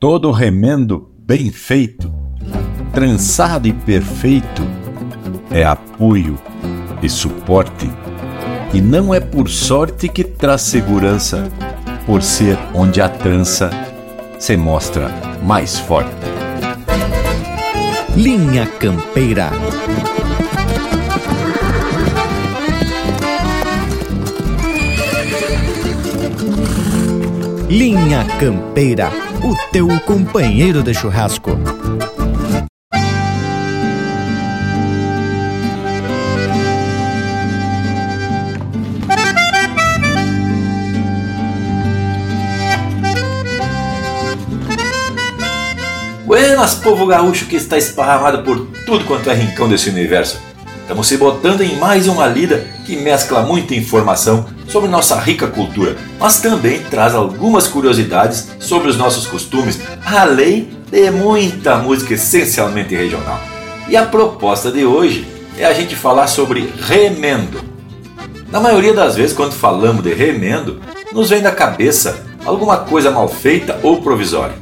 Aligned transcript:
Todo 0.00 0.30
remendo 0.30 1.10
bem 1.18 1.52
feito, 1.52 2.10
trançado 2.90 3.68
e 3.68 3.72
perfeito, 3.74 4.62
é 5.50 5.62
apoio 5.62 6.38
e 7.02 7.08
suporte. 7.10 7.86
E 8.72 8.80
não 8.80 9.12
é 9.12 9.20
por 9.20 9.50
sorte 9.50 10.08
que 10.08 10.24
traz 10.24 10.62
segurança, 10.62 11.52
por 12.06 12.22
ser 12.22 12.58
onde 12.72 13.02
a 13.02 13.10
trança 13.10 13.68
se 14.38 14.56
mostra 14.56 15.10
mais 15.42 15.78
forte. 15.78 16.10
Linha 18.16 18.66
Campeira. 18.66 19.50
Linha 27.68 28.24
Campeira, 28.40 29.29
o 29.42 29.56
teu 29.72 29.88
companheiro 30.00 30.82
de 30.82 30.92
churrasco. 30.92 31.58
Buenas, 46.26 46.74
povo 46.74 47.06
gaúcho 47.06 47.46
que 47.46 47.56
está 47.56 47.78
esparramado 47.78 48.42
por 48.44 48.66
tudo 48.84 49.04
quanto 49.06 49.30
é 49.30 49.34
rincão 49.34 49.68
desse 49.68 49.88
universo. 49.88 50.49
Estamos 50.90 51.06
se 51.06 51.16
botando 51.18 51.60
em 51.60 51.76
mais 51.76 52.08
uma 52.08 52.26
lida 52.26 52.66
que 52.84 52.96
mescla 52.96 53.42
muita 53.42 53.76
informação 53.76 54.46
sobre 54.66 54.90
nossa 54.90 55.14
rica 55.20 55.46
cultura, 55.46 55.96
mas 56.18 56.40
também 56.40 56.80
traz 56.80 57.14
algumas 57.14 57.68
curiosidades 57.68 58.48
sobre 58.58 58.88
os 58.88 58.96
nossos 58.96 59.24
costumes, 59.24 59.78
além 60.04 60.70
de 60.90 61.08
muita 61.12 61.76
música 61.76 62.14
essencialmente 62.14 62.92
regional. 62.96 63.40
E 63.88 63.96
a 63.96 64.04
proposta 64.04 64.72
de 64.72 64.84
hoje 64.84 65.28
é 65.56 65.64
a 65.64 65.72
gente 65.72 65.94
falar 65.94 66.26
sobre 66.26 66.68
remendo. 66.80 67.62
Na 68.50 68.58
maioria 68.58 68.92
das 68.92 69.14
vezes, 69.14 69.32
quando 69.32 69.52
falamos 69.52 70.02
de 70.02 70.12
remendo, 70.12 70.80
nos 71.12 71.30
vem 71.30 71.40
da 71.40 71.52
cabeça 71.52 72.20
alguma 72.44 72.78
coisa 72.78 73.12
mal 73.12 73.28
feita 73.28 73.78
ou 73.84 74.02
provisória. 74.02 74.56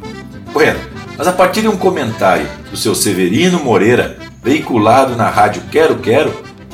Bueno, 0.52 0.78
mas 1.16 1.26
a 1.26 1.32
partir 1.32 1.62
de 1.62 1.68
um 1.68 1.76
comentário 1.78 2.46
do 2.70 2.76
seu 2.76 2.94
Severino 2.94 3.64
Moreira, 3.64 4.27
veiculado 4.42 5.16
na 5.16 5.28
rádio 5.28 5.62
Quero 5.70 5.98
Quero, 5.98 6.32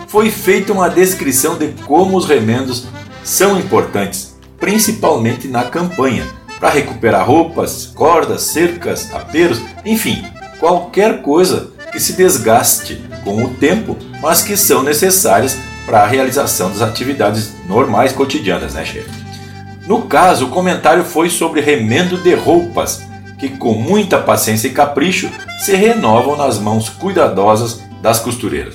foi 0.09 0.31
feita 0.31 0.73
uma 0.73 0.89
descrição 0.89 1.57
de 1.57 1.69
como 1.85 2.17
os 2.17 2.27
remendos 2.27 2.87
são 3.23 3.59
importantes, 3.59 4.37
principalmente 4.61 5.49
na 5.49 5.65
campanha, 5.65 6.27
para 6.61 6.71
recuperar 6.71 7.27
roupas, 7.27 7.87
cordas, 7.87 8.43
cercas, 8.43 9.13
aperos, 9.13 9.61
enfim, 9.85 10.25
qualquer 10.61 11.23
coisa 11.23 11.73
que 11.91 11.99
se 11.99 12.13
desgaste 12.15 13.03
com 13.23 13.43
o 13.43 13.51
tempo, 13.55 13.97
mas 14.21 14.43
que 14.43 14.57
são 14.57 14.83
necessárias 14.83 15.57
para 15.85 16.03
a 16.03 16.07
realização 16.07 16.71
das 16.71 16.83
atividades 16.83 17.53
normais 17.67 18.13
cotidianas, 18.13 18.75
né, 18.75 18.85
chefe? 18.85 19.11
No 19.87 20.03
caso, 20.03 20.47
o 20.47 20.51
comentário 20.51 21.05
foi 21.05 21.29
sobre 21.29 21.61
remendo 21.61 22.17
de 22.17 22.35
roupas, 22.35 23.03
que 23.39 23.49
com 23.49 23.75
muita 23.75 24.19
paciência 24.19 24.69
e 24.69 24.73
capricho 24.73 25.31
se 25.59 25.75
renovam 25.75 26.37
nas 26.37 26.59
mãos 26.59 26.89
cuidadosas 26.89 27.83
das 28.01 28.19
costureiras. 28.21 28.75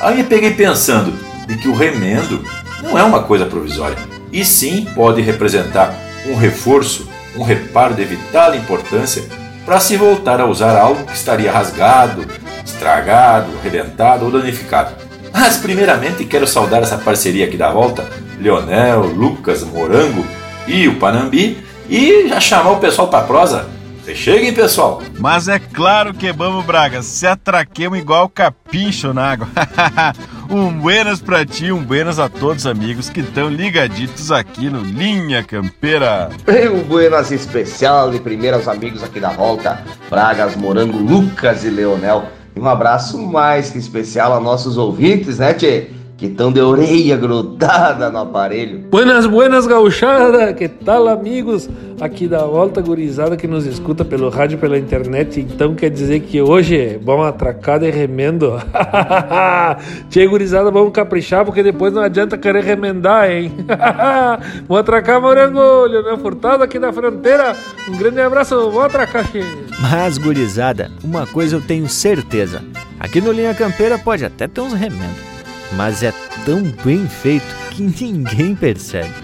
Aí 0.00 0.24
peguei 0.24 0.52
pensando 0.52 1.12
de 1.46 1.56
que 1.56 1.68
o 1.68 1.74
remendo 1.74 2.44
não 2.82 2.98
é 2.98 3.02
uma 3.02 3.22
coisa 3.22 3.44
provisória, 3.44 3.96
e 4.32 4.44
sim 4.44 4.86
pode 4.94 5.20
representar 5.20 5.94
um 6.26 6.36
reforço, 6.36 7.08
um 7.36 7.42
reparo 7.42 7.94
de 7.94 8.04
vital 8.04 8.54
importância 8.54 9.22
para 9.64 9.78
se 9.78 9.96
voltar 9.96 10.40
a 10.40 10.46
usar 10.46 10.78
algo 10.78 11.04
que 11.04 11.14
estaria 11.14 11.52
rasgado, 11.52 12.24
estragado, 12.64 13.50
arrebentado 13.60 14.24
ou 14.24 14.30
danificado. 14.30 14.94
Mas 15.32 15.56
primeiramente 15.56 16.24
quero 16.24 16.46
saudar 16.46 16.82
essa 16.82 16.98
parceria 16.98 17.46
aqui 17.46 17.56
da 17.56 17.70
volta, 17.70 18.08
Leonel, 18.40 19.02
Lucas, 19.02 19.62
Morango 19.62 20.24
e 20.66 20.88
o 20.88 20.96
Panambi, 20.96 21.58
e 21.88 22.28
já 22.28 22.40
chamar 22.40 22.70
o 22.72 22.80
pessoal 22.80 23.08
para 23.08 23.26
prosa. 23.26 23.68
Cheguem, 24.14 24.52
pessoal! 24.52 25.02
Mas 25.18 25.48
é 25.48 25.58
claro 25.58 26.12
que 26.14 26.32
vamos, 26.32 26.64
Braga, 26.64 27.02
se 27.02 27.26
atraquemos 27.26 27.98
igual 27.98 28.28
capicho 28.28 29.12
na 29.12 29.32
água. 29.32 29.48
um 30.50 30.72
buenas 30.72 31.20
pra 31.20 31.44
ti, 31.44 31.70
um 31.70 31.82
buenas 31.82 32.18
a 32.18 32.28
todos 32.28 32.66
amigos 32.66 33.08
que 33.08 33.20
estão 33.20 33.48
ligaditos 33.48 34.32
aqui 34.32 34.68
no 34.68 34.80
Linha 34.80 35.42
Campeira. 35.42 36.30
Um 36.72 36.82
buenas 36.82 37.30
especial 37.30 38.10
de 38.10 38.18
primeiro 38.20 38.56
aos 38.56 38.68
amigos 38.68 39.02
aqui 39.02 39.20
da 39.20 39.30
volta, 39.30 39.82
Bragas, 40.08 40.56
Morango, 40.56 40.98
Lucas 40.98 41.64
e 41.64 41.70
Leonel. 41.70 42.24
E 42.54 42.60
um 42.60 42.68
abraço 42.68 43.18
mais 43.18 43.70
que 43.70 43.78
especial 43.78 44.32
a 44.34 44.40
nossos 44.40 44.76
ouvintes, 44.76 45.38
né, 45.38 45.54
Tchê? 45.54 45.99
Que 46.20 46.26
estão 46.26 46.52
de 46.52 46.60
orelha 46.60 47.16
grudada 47.16 48.10
no 48.10 48.18
aparelho. 48.18 48.80
Buenas, 48.90 49.24
buenas, 49.24 49.66
gauchada! 49.66 50.52
Que 50.52 50.68
tal, 50.68 51.08
amigos? 51.08 51.66
Aqui 51.98 52.28
da 52.28 52.44
volta 52.44 52.82
gurizada 52.82 53.38
que 53.38 53.46
nos 53.46 53.64
escuta 53.64 54.04
pelo 54.04 54.28
rádio 54.28 54.58
pela 54.58 54.76
internet. 54.76 55.40
Então 55.40 55.74
quer 55.74 55.88
dizer 55.88 56.20
que 56.20 56.42
hoje 56.42 57.00
vamos 57.02 57.26
atracar 57.26 57.80
de 57.80 57.90
remendo. 57.90 58.52
Tchê, 60.10 60.26
gurizada, 60.26 60.70
vamos 60.70 60.92
caprichar 60.92 61.42
porque 61.42 61.62
depois 61.62 61.90
não 61.90 62.02
adianta 62.02 62.36
querer 62.36 62.64
remendar, 62.64 63.30
hein? 63.30 63.50
vamos 64.68 64.80
atracar, 64.80 65.22
morango, 65.22 65.86
Leonel 65.86 66.18
Furtado 66.18 66.62
aqui 66.62 66.78
da 66.78 66.92
fronteira. 66.92 67.56
Um 67.88 67.96
grande 67.96 68.20
abraço, 68.20 68.54
vamos 68.56 68.84
atracar, 68.84 69.26
tchê. 69.26 69.42
Mas, 69.80 70.18
gurizada, 70.18 70.90
uma 71.02 71.26
coisa 71.26 71.56
eu 71.56 71.62
tenho 71.62 71.88
certeza. 71.88 72.62
Aqui 72.98 73.22
no 73.22 73.32
Linha 73.32 73.54
Campeira 73.54 73.96
pode 73.96 74.22
até 74.22 74.46
ter 74.46 74.60
uns 74.60 74.74
remendos 74.74 75.30
mas 75.72 76.02
é 76.02 76.12
tão 76.44 76.62
bem 76.84 77.06
feito 77.06 77.46
que 77.70 77.82
ninguém 77.82 78.54
percebe. 78.54 79.14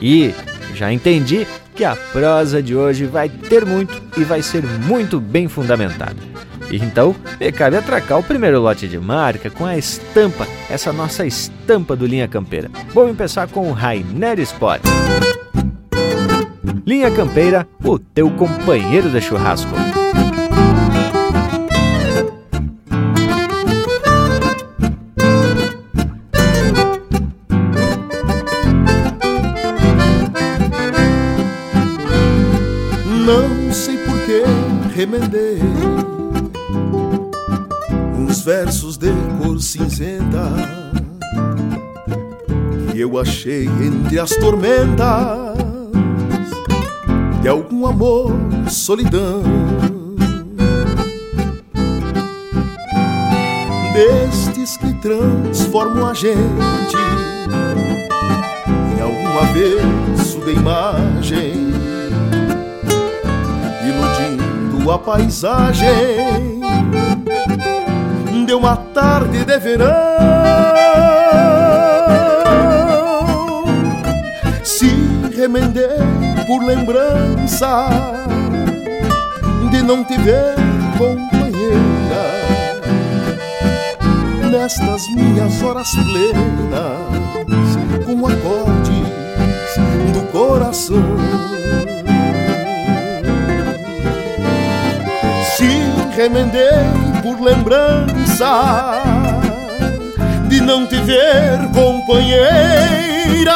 E 0.00 0.34
já 0.74 0.92
entendi 0.92 1.46
que 1.74 1.84
a 1.84 1.96
prosa 1.96 2.62
de 2.62 2.74
hoje 2.74 3.06
vai 3.06 3.28
ter 3.28 3.64
muito 3.64 4.02
e 4.16 4.24
vai 4.24 4.42
ser 4.42 4.62
muito 4.62 5.20
bem 5.20 5.48
fundamentada. 5.48 6.16
Então, 6.70 7.16
me 7.40 7.50
cabe 7.50 7.76
atracar 7.76 8.18
o 8.18 8.22
primeiro 8.22 8.60
lote 8.60 8.86
de 8.86 8.98
marca 8.98 9.50
com 9.50 9.64
a 9.64 9.76
estampa, 9.76 10.46
essa 10.68 10.92
nossa 10.92 11.26
estampa 11.26 11.96
do 11.96 12.06
Linha 12.06 12.28
Campeira. 12.28 12.70
Vamos 12.94 13.16
começar 13.16 13.48
com 13.48 13.68
o 13.68 13.72
Rainer 13.72 14.38
Sport. 14.40 14.82
Linha 16.86 17.10
Campeira, 17.10 17.66
o 17.84 17.98
teu 17.98 18.30
companheiro 18.30 19.10
de 19.10 19.20
churrasco. 19.20 19.74
Remendei 35.00 35.58
uns 38.18 38.42
versos 38.42 38.98
de 38.98 39.08
cor 39.38 39.58
cinzenta 39.58 40.52
que 42.92 43.00
eu 43.00 43.18
achei 43.18 43.64
entre 43.64 44.18
as 44.18 44.36
tormentas 44.36 45.56
de 47.40 47.48
algum 47.48 47.86
amor, 47.86 48.30
solidão. 48.68 49.42
Destes 53.94 54.76
que 54.76 54.92
transformam 55.00 56.08
a 56.08 56.12
gente 56.12 56.36
em 58.98 59.00
algum 59.00 59.38
avesso 59.38 60.40
de 60.44 60.52
imagem 60.52 61.59
a 64.88 64.98
paisagem 64.98 66.60
de 68.46 68.54
uma 68.54 68.76
tarde 68.76 69.44
de 69.44 69.58
verão. 69.58 69.88
Se 74.62 74.90
remendei 75.36 75.98
por 76.46 76.64
lembrança 76.64 77.88
de 79.70 79.82
não 79.82 80.04
te 80.04 80.16
ver 80.18 80.54
companheira 80.96 81.40
nestas 84.50 85.02
minhas 85.14 85.62
horas 85.62 85.88
plenas 85.90 87.30
com 88.04 88.26
acordes 88.26 89.00
do 90.12 90.22
coração. 90.32 91.59
Remendei 96.20 96.68
por 97.22 97.40
lembrança 97.40 99.02
de 100.50 100.60
não 100.60 100.86
te 100.86 100.96
ver 100.96 101.58
companheira 101.72 103.54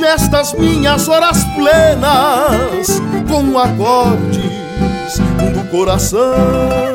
nestas 0.00 0.52
minhas 0.54 1.06
horas 1.06 1.44
plenas 1.54 3.00
com 3.28 3.56
acordes 3.56 5.20
do 5.54 5.70
coração. 5.70 6.91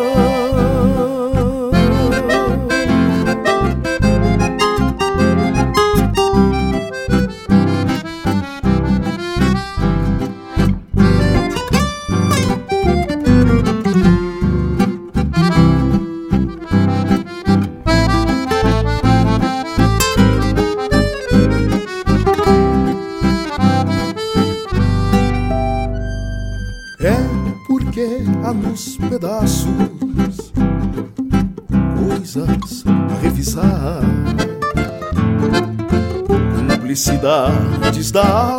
Publicidades 37.98 38.12
da 38.12 38.57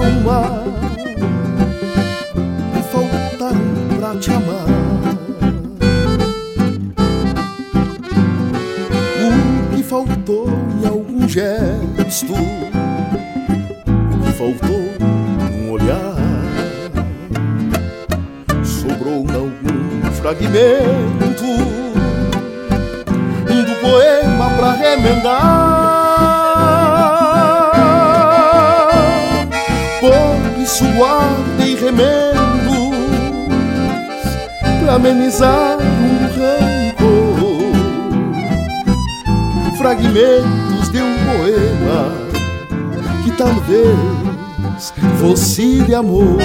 de 45.58 45.93
amor. 45.93 46.38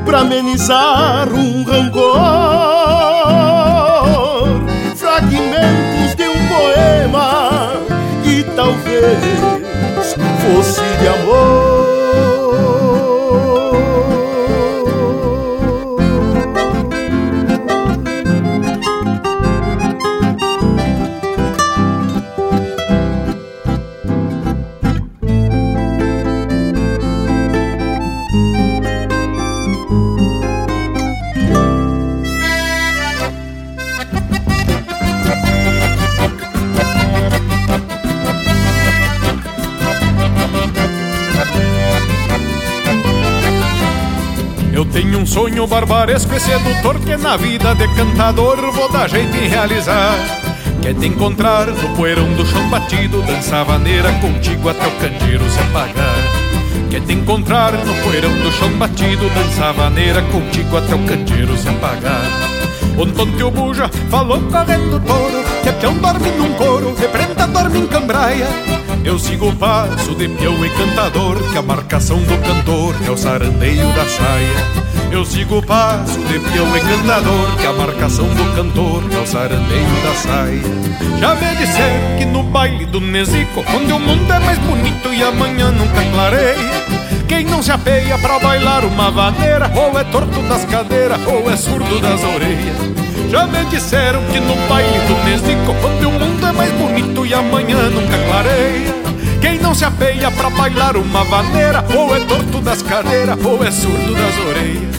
para 0.04 0.20
amenizar 0.20 1.28
um 1.32 1.64
rancor. 1.64 2.17
Sonho 45.26 45.66
barbaresco 45.66 46.32
e 46.34 46.40
sedutor 46.40 47.00
que 47.00 47.16
na 47.16 47.36
vida 47.36 47.74
de 47.74 47.88
cantador 47.94 48.56
vou 48.72 48.88
dar 48.90 49.08
jeito 49.08 49.36
em 49.36 49.48
realizar. 49.48 50.14
Quer 50.80 50.94
te 50.94 51.06
encontrar 51.06 51.66
no 51.66 51.96
poeirão 51.96 52.32
do 52.34 52.46
chão 52.46 52.68
batido, 52.68 53.20
dançar 53.22 53.64
vaneira 53.64 54.12
contigo 54.20 54.68
até 54.68 54.86
o 54.86 54.90
candeeiro 54.92 55.50
se 55.50 55.58
apagar. 55.58 56.14
Quer 56.90 57.00
te 57.00 57.12
encontrar 57.12 57.72
no 57.72 57.94
poeirão 58.04 58.32
do 58.38 58.52
chão 58.52 58.70
batido, 58.72 59.28
dançar 59.30 59.74
vaneira 59.74 60.22
contigo 60.22 60.76
até 60.76 60.94
o 60.94 61.04
candeeiro 61.04 61.56
se 61.56 61.68
apagar. 61.68 62.22
Ontem 62.96 63.32
teu 63.36 63.50
buja 63.50 63.90
falou 64.08 64.40
correndo 64.42 65.00
touro, 65.00 65.44
que 65.62 65.68
é 65.68 65.72
peão 65.72 65.94
dorme 65.94 66.30
num 66.30 66.52
couro, 66.54 66.94
reprenda 66.94 67.46
dorme 67.48 67.80
em 67.80 67.86
cambraia. 67.86 68.46
Eu 69.08 69.18
sigo 69.18 69.48
o 69.48 69.56
passo 69.56 70.14
de 70.14 70.28
peão 70.28 70.62
e 70.62 70.68
cantador, 70.68 71.42
que 71.50 71.56
a 71.56 71.62
marcação 71.62 72.18
do 72.18 72.36
cantor 72.46 72.94
é 73.06 73.10
o 73.10 73.16
sarandeio 73.16 73.86
da 73.94 74.04
saia. 74.04 74.88
Eu 75.10 75.24
sigo 75.24 75.56
o 75.56 75.62
passo 75.62 76.18
de 76.18 76.38
peão 76.38 76.76
e 76.76 76.80
cantador 76.80 77.56
Que 77.56 77.66
a 77.66 77.72
marcação 77.72 78.26
do 78.26 78.54
cantor 78.54 79.02
é 79.10 79.18
o 79.18 79.26
sarandeio 79.26 80.02
da 80.04 80.14
saia 80.14 80.60
Já 81.18 81.34
me 81.34 81.56
disseram 81.56 82.18
que 82.18 82.26
no 82.26 82.42
baile 82.42 82.84
do 82.84 83.00
Nezico 83.00 83.64
Onde 83.74 83.90
o 83.90 83.98
mundo 83.98 84.30
é 84.30 84.38
mais 84.38 84.58
bonito 84.58 85.14
e 85.14 85.22
amanhã 85.22 85.70
nunca 85.70 86.04
clareia 86.12 86.58
Quem 87.26 87.44
não 87.44 87.62
se 87.62 87.72
apeia 87.72 88.18
pra 88.18 88.38
bailar 88.38 88.84
uma 88.84 89.10
vaneira 89.10 89.72
Ou 89.74 89.98
é 89.98 90.04
torto 90.04 90.42
das 90.42 90.66
cadeiras 90.66 91.18
ou 91.26 91.50
é 91.50 91.56
surdo 91.56 92.00
das 92.00 92.22
orelhas 92.22 92.97
Já 93.30 93.46
me 93.46 93.64
disseram 93.66 94.22
que 94.32 94.40
no 94.40 94.54
baile 94.68 94.98
do 95.06 95.14
Nezico 95.24 95.74
Onde 95.86 96.06
o 96.06 96.10
mundo 96.10 96.46
é 96.46 96.52
mais 96.52 96.72
bonito 96.72 97.26
e 97.26 97.34
amanhã 97.34 97.90
nunca 97.90 98.18
clareia. 98.26 98.94
Quem 99.40 99.58
não 99.58 99.74
se 99.74 99.84
apeia 99.84 100.30
pra 100.30 100.50
bailar 100.50 100.96
uma 100.96 101.24
vaneira 101.24 101.84
Ou 101.94 102.16
é 102.16 102.20
torto 102.20 102.60
das 102.60 102.82
cadeiras 102.82 103.38
ou 103.44 103.62
é 103.64 103.70
surdo 103.70 104.14
das 104.14 104.38
orelhas 104.38 104.97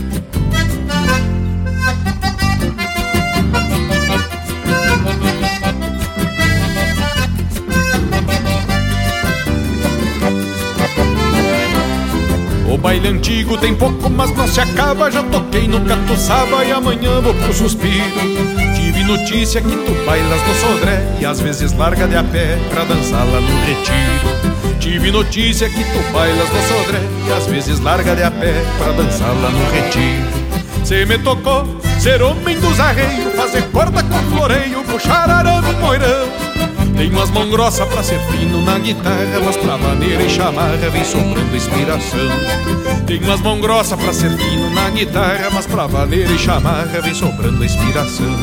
baile 12.80 13.10
antigo 13.10 13.58
tem 13.58 13.76
pouco, 13.76 14.10
mas 14.10 14.36
não 14.36 14.48
se 14.48 14.60
acaba. 14.60 15.12
Já 15.12 15.22
toquei 15.24 15.68
no 15.68 15.82
catuçaba 15.82 16.64
e 16.64 16.72
amanhã 16.72 17.22
vou 17.22 17.34
pro 17.34 17.54
suspiro. 17.54 18.20
Tive 18.76 19.04
notícia 19.04 19.62
que 19.62 19.76
tu 19.76 20.06
bailas 20.06 20.42
no 20.48 20.56
sodré 20.56 21.06
e 21.20 21.26
às 21.26 21.40
vezes 21.40 21.74
larga 21.74 22.08
de 22.08 22.16
a 22.16 22.24
pé 22.24 22.58
pra 22.70 22.84
dançar 22.84 23.26
lá 23.26 23.42
no 23.42 23.66
retiro. 23.66 24.80
Tive 24.80 25.12
notícia 25.12 25.70
que 25.70 25.84
tu 25.84 26.14
bailas 26.14 26.50
no 26.50 26.62
sodré 26.68 27.02
e 27.28 27.32
às 27.32 27.46
vezes 27.46 27.80
larga 27.80 28.16
de 28.16 28.24
a 28.24 28.32
pé 28.32 28.54
pra 28.78 28.92
dançar 28.94 29.30
lá 29.30 29.50
no 29.50 29.72
retiro. 29.72 30.86
Cê 30.86 31.06
me 31.06 31.18
tocou 31.20 31.80
ser 32.00 32.22
homem 32.22 32.58
dos 32.60 32.80
arreios, 32.80 33.36
fazer 33.36 33.62
corda 33.72 34.02
com 34.04 34.36
floreio, 34.36 34.84
puxar 34.86 35.30
arame 35.30 35.74
moirão. 35.74 36.39
Tenho 37.00 37.22
as 37.22 37.32
mãos 37.32 37.50
grossas 37.50 37.88
pra 37.88 38.04
ser 38.04 38.20
fino 38.30 38.62
na 38.62 38.78
guitarra, 38.78 39.40
mas 39.46 39.56
pra 39.56 39.78
maneira 39.78 40.22
e 40.22 40.30
chamarra 40.30 40.90
vem 40.92 41.06
sobrando 41.06 41.56
inspiração. 41.56 42.30
Tenho 43.08 43.32
as 43.32 43.40
mãos 43.40 43.62
grossas 43.62 43.98
pra 43.98 44.12
ser 44.12 44.30
fino 44.38 44.70
na 44.72 44.90
guitarra, 44.90 45.50
mas 45.54 45.66
pra 45.66 45.88
maneira 45.88 46.30
e 46.30 46.38
chamarra 46.38 47.00
vem 47.02 47.14
sobrando 47.14 47.64
inspiração. 47.64 48.36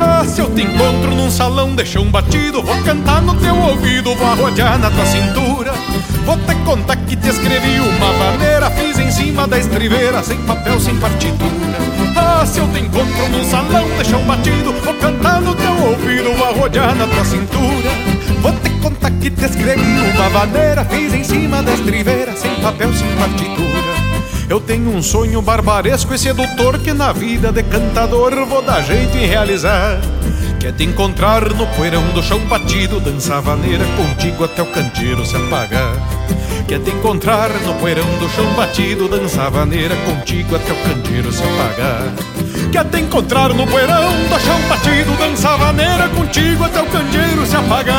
Ah, 0.00 0.24
se 0.24 0.40
eu 0.40 0.48
te 0.54 0.62
encontro 0.62 1.14
num 1.14 1.30
salão 1.30 1.74
de 1.74 1.84
chão 1.84 2.06
batido, 2.06 2.62
vou 2.62 2.82
cantar 2.82 3.20
no 3.20 3.34
teu 3.34 3.54
ouvido, 3.54 4.14
vou 4.14 4.26
arrodear 4.26 4.78
na 4.78 4.90
tua 4.90 5.04
cintura. 5.04 5.74
Vou 6.24 6.38
te 6.38 6.54
contar 6.64 6.96
que 6.96 7.14
te 7.14 7.28
escrevi 7.28 7.78
uma 7.78 8.12
maneira, 8.14 8.70
fiz 8.70 8.98
em 8.98 9.10
cima 9.10 9.46
da 9.46 9.58
estriveira, 9.58 10.22
sem 10.22 10.38
papel, 10.46 10.80
sem 10.80 10.96
partitura. 10.96 11.76
Ah, 12.16 12.27
se 12.46 12.58
eu 12.58 12.68
te 12.68 12.80
encontro 12.80 13.28
num 13.30 13.44
salão 13.44 13.86
de 13.98 14.04
chão 14.08 14.22
batido, 14.24 14.72
vou 14.84 14.94
cantar 14.94 15.40
no 15.40 15.54
teu 15.54 15.72
ouvido, 15.72 16.32
vou 16.36 16.46
arrodear 16.46 16.94
na 16.94 17.06
tua 17.06 17.24
cintura. 17.24 17.90
Vou 18.40 18.52
te 18.52 18.70
contar 18.80 19.10
que 19.12 19.30
te 19.30 19.44
escrevi 19.44 19.82
uma 20.14 20.28
vaneira 20.28 20.84
Fiz 20.84 21.12
em 21.12 21.24
cima 21.24 21.60
da 21.60 21.74
estriveira 21.74 22.36
Sem 22.36 22.54
papel, 22.60 22.92
sem 22.94 23.08
partitura 23.16 23.68
eu 24.48 24.58
tenho 24.58 24.90
um 24.96 25.02
sonho 25.02 25.42
barbaresco 25.42 26.14
e 26.14 26.18
sedutor 26.18 26.78
que 26.78 26.94
na 26.94 27.12
vida 27.12 27.52
de 27.52 27.62
cantador 27.62 28.32
vou 28.46 28.62
dar 28.62 28.80
jeito 28.80 29.14
em 29.18 29.26
realizar. 29.26 30.00
Quer 30.58 30.72
te 30.72 30.84
encontrar 30.84 31.52
no 31.52 31.66
poeirão 31.66 32.02
do 32.14 32.22
chão 32.22 32.40
batido, 32.46 32.98
dançar 32.98 33.42
vaneira 33.42 33.84
contigo 33.94 34.44
até 34.44 34.62
o 34.62 34.72
canteiro 34.72 35.26
se 35.26 35.36
apagar. 35.36 35.92
Quer 36.68 36.80
te 36.80 36.90
encontrar 36.90 37.48
no 37.62 37.74
poeirão 37.76 38.06
do 38.18 38.28
chão 38.28 38.44
batido, 38.52 39.08
dançar 39.08 39.50
vaneira 39.50 39.96
contigo 40.04 40.54
até 40.54 40.70
o 40.70 40.76
canteiro 40.76 41.32
se 41.32 41.42
apagar. 41.42 42.12
Que 42.70 42.76
até 42.76 43.00
encontrar 43.00 43.54
no 43.54 43.66
poeirão 43.66 44.12
do 44.28 44.38
chão 44.38 44.60
batido 44.68 45.16
Dança 45.16 45.56
vaneira 45.56 46.06
contigo 46.10 46.64
até 46.64 46.82
o 46.82 46.86
candeeiro 46.86 47.46
se 47.46 47.56
apagar 47.56 47.96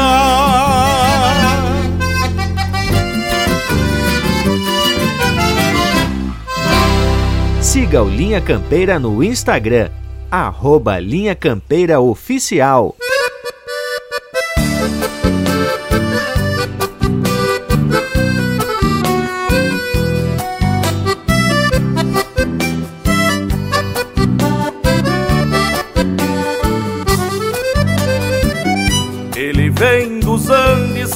Siga 7.60 8.04
o 8.04 8.10
Linha 8.10 8.40
Campeira 8.40 9.00
no 9.00 9.24
Instagram, 9.24 9.90
arroba 10.30 11.00
Linha 11.00 11.36
Campeira 11.36 12.00
Oficial. 12.00 12.96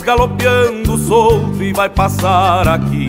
Galopeando 0.03 0.97
solto 0.97 1.63
e 1.63 1.73
vai 1.73 1.89
passar 1.89 2.67
aqui 2.67 3.07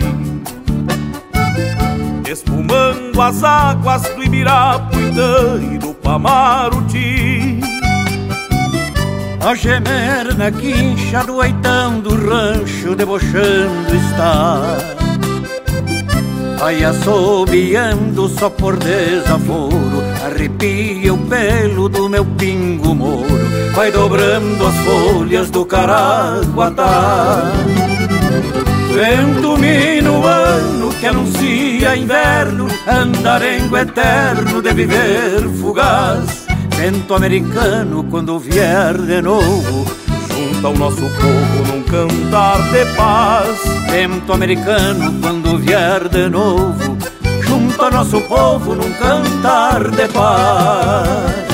espumando 2.35 3.21
as 3.21 3.43
águas 3.43 4.03
do 4.13 4.23
Ibirapuitã 4.23 5.61
e 5.73 5.77
do 5.77 5.93
Pamaruti. 5.93 7.61
A 9.41 9.55
gemer 9.55 10.35
na 10.35 10.51
quincha 10.51 11.23
do 11.23 11.37
oitão 11.37 11.99
do 12.01 12.15
rancho 12.15 12.95
debochando 12.95 13.95
está. 13.95 14.77
Vai 16.59 16.83
assobiando 16.83 18.27
só 18.27 18.49
por 18.49 18.75
desaforo, 18.77 19.94
arrepia 20.35 21.13
o 21.13 21.17
pelo 21.17 21.87
do 21.87 22.09
meu 22.09 22.25
pingo 22.25 22.93
moro, 22.93 23.25
vai 23.73 23.91
dobrando 23.91 24.67
as 24.67 24.75
folhas 24.77 25.49
do 25.49 25.65
caraguatá. 25.65 27.51
Vento 28.93 29.57
minuano 29.57 30.89
que 30.99 31.07
anuncia 31.07 31.95
inverno, 31.95 32.67
andarengo 32.87 33.77
eterno 33.77 34.61
de 34.61 34.73
viver 34.73 35.41
fugaz. 35.59 36.45
Vento 36.77 37.15
americano 37.15 38.03
quando 38.09 38.37
vier 38.37 38.97
de 38.97 39.21
novo, 39.21 39.85
junta 40.29 40.69
o 40.69 40.77
nosso 40.77 41.01
povo 41.01 41.73
num 41.73 41.83
cantar 41.83 42.61
de 42.71 42.85
paz. 42.95 43.57
Vento 43.89 44.33
americano 44.33 45.13
quando 45.21 45.57
vier 45.57 46.09
de 46.09 46.29
novo, 46.29 46.97
junta 47.75 47.91
nosso 47.91 48.21
povo 48.21 48.73
num 48.73 48.91
cantar 48.93 49.91
de 49.91 50.07
paz. 50.07 51.45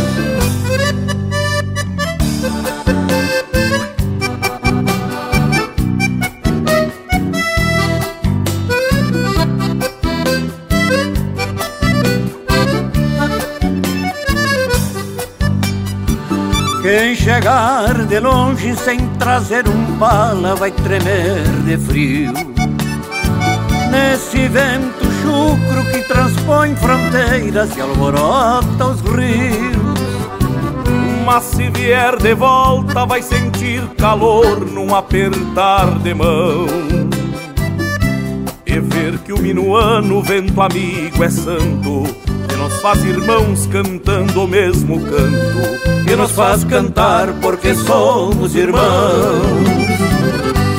Quem 16.82 17.16
chegar 17.16 18.06
de 18.06 18.20
longe 18.20 18.76
sem 18.76 19.08
trazer 19.20 19.68
um 19.68 19.98
bala 19.98 20.56
vai 20.56 20.72
tremer 20.72 21.44
de 21.66 21.78
frio. 21.78 22.34
Nesse 23.92 24.48
vento 24.48 25.01
chucro 25.32 25.86
que 25.92 26.04
transpõe 26.04 26.76
fronteiras 26.76 27.76
e 27.78 27.82
alvorota 27.82 28.88
os 28.88 29.02
rios. 29.02 30.02
Mas 31.26 31.44
se 31.44 31.70
vier 31.70 32.18
de 32.18 32.34
volta 32.34 33.06
vai 33.06 33.22
sentir 33.22 33.82
calor 33.98 34.66
num 34.66 34.94
apertar 34.94 36.00
de 36.00 36.14
mão. 36.14 36.66
E 38.66 38.80
ver 38.80 39.18
que 39.20 39.32
o 39.32 39.40
minuano, 39.40 40.22
vento 40.22 40.62
amigo, 40.62 41.24
é 41.24 41.30
santo 41.30 42.04
que 42.48 42.56
nos 42.56 42.82
faz 42.82 43.04
irmãos 43.04 43.68
cantando 43.68 44.44
o 44.44 44.48
mesmo 44.48 45.00
canto 45.00 45.82
que 46.08 46.16
nos 46.16 46.32
faz 46.32 46.64
cantar 46.64 47.32
porque 47.42 47.74
somos 47.76 48.56
irmãos. 48.56 49.92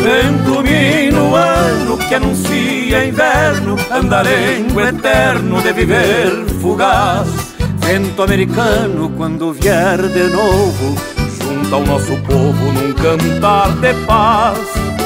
Vento 0.02 0.62
minuano 0.62 1.96
que 1.96 2.14
anuncia 2.16 3.04
inverno, 3.04 3.76
andarengo 3.88 4.80
eterno 4.80 5.62
de 5.62 5.72
viver 5.72 6.44
fugaz. 6.60 7.28
Vento 7.78 8.24
americano 8.24 9.10
quando 9.16 9.52
vier 9.52 10.02
de 10.08 10.24
novo, 10.24 10.96
junta 11.40 11.76
o 11.76 11.86
nosso 11.86 12.16
povo 12.22 12.72
num 12.72 12.92
cantar 12.94 13.70
de 13.76 13.94
paz. 14.04 14.58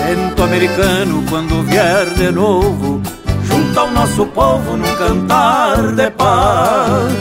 Vento 0.06 0.42
americano 0.42 1.22
quando 1.28 1.62
vier 1.64 2.06
de 2.14 2.30
novo, 2.30 3.02
junta 3.44 3.82
o 3.82 3.90
nosso 3.90 4.24
povo 4.26 4.78
num 4.78 4.96
cantar 4.96 5.92
de 5.92 6.10
paz. 6.12 7.12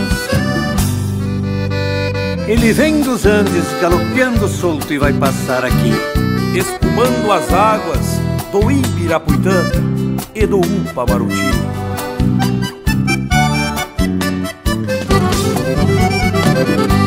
Ele 2.48 2.72
vem 2.72 3.02
dos 3.02 3.26
Andes 3.26 3.66
galopeando 3.82 4.48
solto 4.48 4.94
e 4.94 4.98
vai 4.98 5.12
passar 5.12 5.66
aqui, 5.66 5.94
espumando 6.58 7.32
as 7.32 7.52
águas 7.52 8.20
do 8.52 8.72
Ibirapuitã 8.72 9.64
e 10.34 10.46
do 10.46 10.60
Upamaruti. 10.60 11.36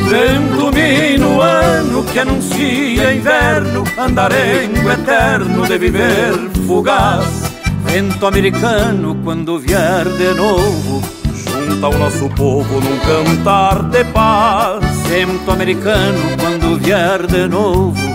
Vento 0.09 0.73
minuano 0.73 2.03
que 2.05 2.19
anuncia 2.19 3.13
inverno, 3.13 3.85
andarengo 3.99 4.91
eterno 4.91 5.67
de 5.67 5.79
viver 5.79 6.33
fugaz. 6.67 7.53
Vento 7.85 8.27
americano 8.27 9.17
quando 9.23 9.59
vier 9.59 10.09
de 10.17 10.35
novo, 10.35 11.03
junta 11.35 11.89
o 11.89 11.99
nosso 11.99 12.29
povo 12.31 12.81
num 12.81 12.99
cantar 13.01 13.83
de 13.85 14.05
paz. 14.07 14.85
Vento 15.09 15.51
americano 15.51 16.21
quando 16.41 16.79
vier 16.79 17.27
de 17.27 17.47
novo, 17.47 18.08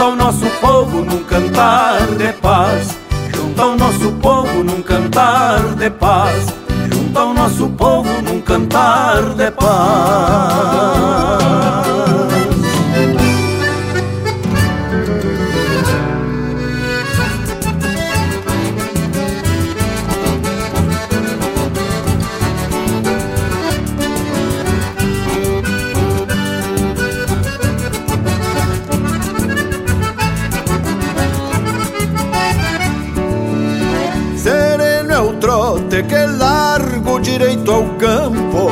junta 0.00 0.12
o 0.12 0.16
nosso 0.16 0.46
povo 0.62 1.04
num 1.04 1.22
cantar 1.24 2.06
de 2.16 2.32
paz. 2.40 2.98
Junta 3.34 3.66
o 3.66 3.76
nosso 3.76 4.10
povo 4.12 4.64
num 4.64 4.80
cantar 4.80 5.60
de 5.76 5.90
paz. 5.90 6.46
Junta 6.90 7.24
o 7.24 7.34
nosso 7.34 7.68
povo 7.68 8.22
num 8.22 8.40
cantar 8.40 9.34
de 9.34 9.50
paz. 9.50 9.70
Que 36.10 36.26
largo 36.26 37.20
direito 37.20 37.70
ao 37.70 37.84
campo, 37.90 38.68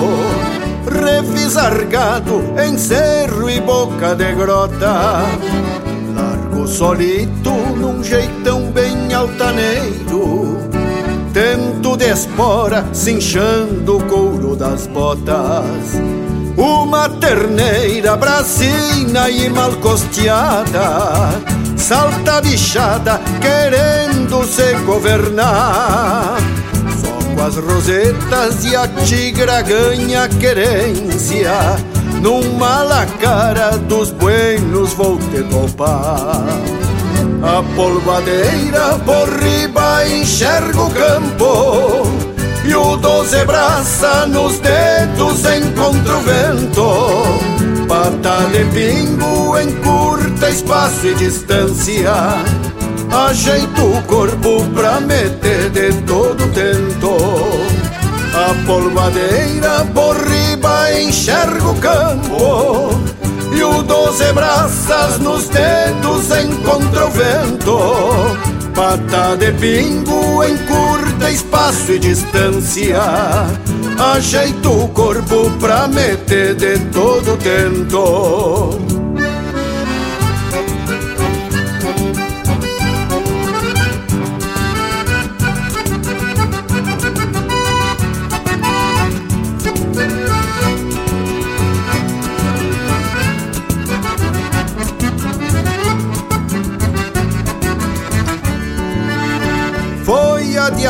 revisargado 0.90 2.42
em 2.60 2.76
cerro 2.76 3.48
e 3.48 3.60
boca 3.60 4.16
de 4.16 4.34
grota. 4.34 5.22
Largo 6.16 6.66
solito 6.66 7.52
num 7.52 8.02
jeitão 8.02 8.72
bem 8.72 9.14
altaneiro, 9.14 10.58
tento 11.32 11.96
de 11.96 12.10
espora 12.10 12.84
cinchando 12.92 13.98
o 13.98 14.04
couro 14.06 14.56
das 14.56 14.88
botas. 14.88 15.94
Uma 16.56 17.08
terneira 17.08 18.16
brasina 18.16 19.30
e 19.30 19.48
mal 19.48 19.70
costeada, 19.76 21.28
salta 21.76 22.40
bichada 22.40 23.20
querendo 23.40 24.44
se 24.44 24.74
governar 24.84 26.57
com 27.38 27.44
as 27.44 27.56
rosetas 27.56 28.64
e 28.64 28.74
a 28.74 28.88
tigra 28.88 29.62
ganha 29.62 30.28
querência. 30.28 31.52
Numa 32.20 32.82
lacara 32.82 33.78
dos 33.78 34.10
buenos 34.10 34.92
vou 34.94 35.18
te 35.18 35.40
topar 35.44 36.42
A 37.42 37.62
polvadeira 37.76 38.98
por 39.04 39.28
riba 39.40 40.04
enxerga 40.08 40.82
o 40.82 40.90
campo 40.90 42.02
E 42.64 42.74
o 42.74 42.96
doze 42.96 43.44
braça 43.44 44.26
nos 44.26 44.58
dedos 44.58 45.44
encontra 45.44 46.16
o 46.16 46.22
vento. 46.22 47.86
Pata 47.86 48.48
de 48.50 48.64
pingo 48.74 49.56
encurta 49.60 50.50
espaço 50.50 51.06
e 51.06 51.14
distância 51.14 52.14
Ajeito 53.10 53.84
o 53.84 54.02
corpo 54.02 54.64
pra 54.74 55.00
meter 55.00 55.70
de 55.70 55.92
todo 56.02 56.36
tento 56.52 56.77
A 56.77 56.77
polvadeira 58.68 59.86
por 59.94 60.14
riba 60.14 60.92
enxergo 61.00 61.70
o 61.70 61.74
campo. 61.76 62.90
E 63.50 63.62
o 63.62 63.82
doze 63.82 64.30
braças 64.34 65.18
nos 65.20 65.48
dedos 65.48 66.30
encontra 66.30 67.06
o 67.06 67.10
vento. 67.10 67.78
Pata 68.74 69.36
de 69.38 69.50
pingo 69.52 70.44
encurta 70.44 71.30
espaço 71.30 71.92
e 71.92 71.98
distância. 71.98 73.00
Ajeito 74.14 74.70
o 74.70 74.88
corpo 74.88 75.50
pra 75.58 75.88
meter 75.88 76.54
de 76.54 76.78
todo 76.90 77.38
tento 77.38 79.07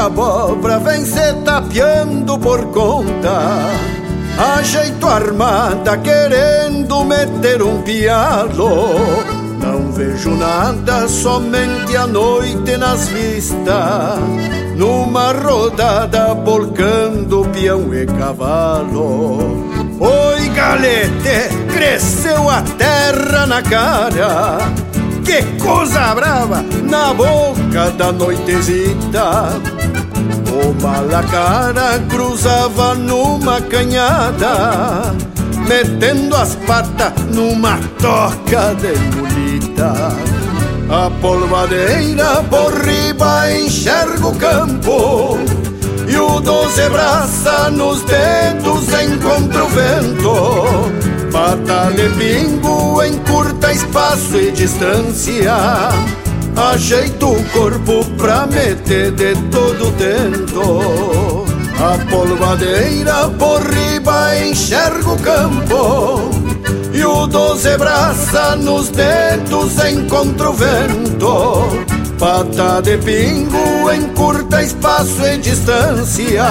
abóbora 0.08 0.78
vem 0.78 1.04
se 1.04 1.32
tapeando 1.44 2.38
por 2.38 2.64
conta. 2.72 3.70
Ajeito 4.56 5.06
armada 5.06 5.96
querendo 5.98 7.04
meter 7.04 7.62
um 7.62 7.82
pialo. 7.82 8.96
Não 9.60 9.92
vejo 9.92 10.30
nada, 10.30 11.06
somente 11.08 11.96
a 11.96 12.06
noite 12.06 12.76
nas 12.76 13.08
vistas. 13.08 14.18
Numa 14.76 15.32
rodada 15.32 16.34
bolcando 16.34 17.46
peão 17.52 17.92
e 17.92 18.06
cavalo. 18.06 19.68
Oi 20.00 20.48
galete, 20.50 21.54
cresceu 21.74 22.48
a 22.48 22.62
terra 22.62 23.46
na 23.46 23.60
cara. 23.60 24.58
Que 25.24 25.42
coisa 25.62 26.14
brava 26.14 26.64
na 26.88 27.12
boca 27.12 27.90
da 27.90 28.12
noitezita 28.12 29.77
O 30.68 30.82
malacara 30.82 31.98
cruzava 32.10 32.94
numa 32.94 33.58
canhada 33.58 35.14
Metendo 35.66 36.36
as 36.36 36.56
patas 36.56 37.12
numa 37.34 37.78
toca 37.98 38.74
de 38.74 38.92
mulita. 39.16 40.12
A 40.90 41.10
polvadeira 41.22 42.44
por 42.50 42.74
riba 42.84 43.50
enxerga 43.50 44.26
o 44.26 44.34
campo 44.34 45.38
E 46.06 46.16
o 46.18 46.38
doze 46.38 46.86
braça 46.90 47.70
nos 47.70 48.02
dedos 48.02 48.88
encontra 48.92 49.64
o 49.64 49.68
vento. 49.68 50.92
Pata 51.32 51.90
de 51.92 52.10
pingo 52.18 53.02
encurta 53.02 53.72
espaço 53.72 54.36
e 54.36 54.50
distância 54.52 55.88
Ajeito 56.58 57.30
o 57.30 57.44
corpo 57.50 58.04
pra 58.16 58.44
meter 58.48 59.12
de 59.12 59.32
todo 59.48 59.92
dentro. 59.92 61.44
A 61.78 61.96
polvadeira 62.10 63.28
por 63.38 63.62
riba 63.62 64.36
enxerga 64.40 65.08
o 65.08 65.16
campo. 65.20 66.30
E 66.92 67.04
o 67.04 67.28
doze 67.28 67.78
braça 67.78 68.56
nos 68.56 68.88
dedos 68.88 69.72
encontra 69.84 70.50
o 70.50 70.52
vento. 70.52 71.86
Pata 72.18 72.82
de 72.82 72.98
pingo 72.98 73.92
encurta 73.92 74.60
espaço 74.60 75.24
e 75.24 75.38
distância. 75.38 76.44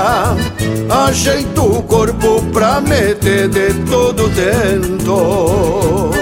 Ajeito 1.06 1.64
o 1.64 1.84
corpo 1.84 2.42
pra 2.54 2.80
meter 2.80 3.50
de 3.50 3.74
todo 3.90 4.30
dentro 4.30 6.17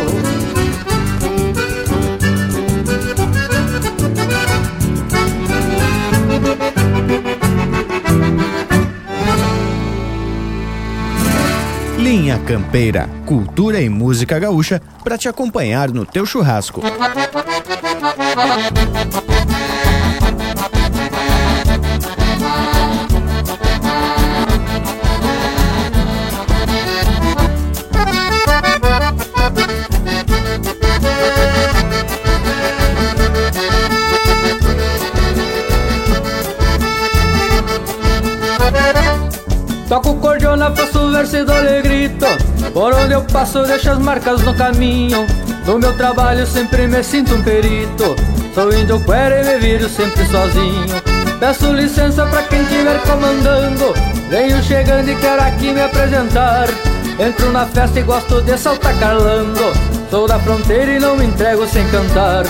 Linha 12.06 12.38
Campeira, 12.38 13.10
cultura 13.26 13.82
e 13.82 13.90
música 13.90 14.38
gaúcha 14.38 14.80
para 15.04 15.18
te 15.18 15.28
acompanhar 15.28 15.90
no 15.90 16.06
teu 16.06 16.24
churrasco. 16.24 16.84
Cordiona, 41.26 41.32
faço 41.32 41.32
verso 41.32 41.38
e 41.38 41.44
dou 41.44 41.82
grito 41.82 42.26
Por 42.72 42.94
onde 42.94 43.14
eu 43.14 43.22
passo 43.24 43.64
deixo 43.64 43.92
as 43.92 44.00
marcas 44.00 44.42
no 44.42 44.54
caminho. 44.54 45.26
No 45.66 45.80
meu 45.80 45.94
trabalho 45.94 46.46
sempre 46.46 46.88
me 46.88 47.04
sinto 47.04 47.36
um 47.36 47.42
perito. 47.42 48.16
Sou 48.54 48.72
índio 48.74 49.00
quero 49.04 49.36
e 49.36 49.44
me 49.44 49.58
viro 49.58 49.90
sempre 49.90 50.26
sozinho. 50.28 50.86
Peço 51.40 51.74
licença 51.74 52.26
pra 52.28 52.44
quem 52.44 52.62
estiver 52.62 53.02
comandando. 53.02 53.94
Venho 54.30 54.62
chegando 54.64 55.10
e 55.10 55.16
quero 55.16 55.42
aqui 55.42 55.74
me 55.74 55.82
apresentar. 55.82 56.68
Entro 57.20 57.52
na 57.52 57.66
festa 57.66 58.00
e 58.00 58.04
gosto 58.04 58.42
de 58.42 58.58
saltar 58.58 58.94
carlando 59.00 59.72
Sou 60.12 60.28
da 60.28 60.38
fronteira 60.38 60.92
e 60.92 61.00
não 61.00 61.16
me 61.16 61.26
entrego 61.26 61.66
sem 61.66 61.88
cantar. 61.90 62.44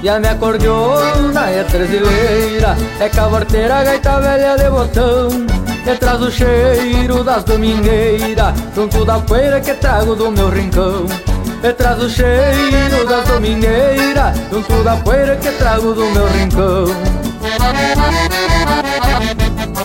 E 0.00 0.08
a 0.08 0.20
minha 0.20 0.34
cordiona 0.36 1.50
é 1.50 1.64
tresileira 1.64 2.76
É 3.00 3.08
cavorteira, 3.08 3.82
gaita 3.82 4.20
velha 4.20 4.56
de 4.56 4.70
botão 4.70 5.61
e 5.86 5.96
traz 5.96 6.20
o 6.20 6.30
cheiro 6.30 7.24
das 7.24 7.44
domingueiras 7.44 8.54
Junto 8.74 9.04
da 9.04 9.18
poeira 9.18 9.60
que 9.60 9.74
trago 9.74 10.14
do 10.14 10.30
meu 10.30 10.48
rincão. 10.48 11.06
E 11.62 11.72
traz 11.72 12.02
o 12.02 12.08
cheiro 12.08 13.06
das 13.08 13.26
domingueiras 13.26 14.36
Junto 14.50 14.82
da 14.82 14.96
poeira 14.96 15.36
que 15.36 15.50
trago 15.52 15.92
do 15.92 16.04
meu 16.10 16.26
rincão. 16.28 16.84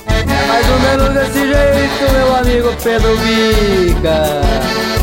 É 0.07 0.47
mais 0.47 0.69
ou 0.69 0.79
menos 0.79 1.13
desse 1.13 1.39
jeito, 1.39 2.13
meu 2.13 2.35
amigo 2.35 2.73
Pedro 2.81 3.17
Bica 3.17 4.96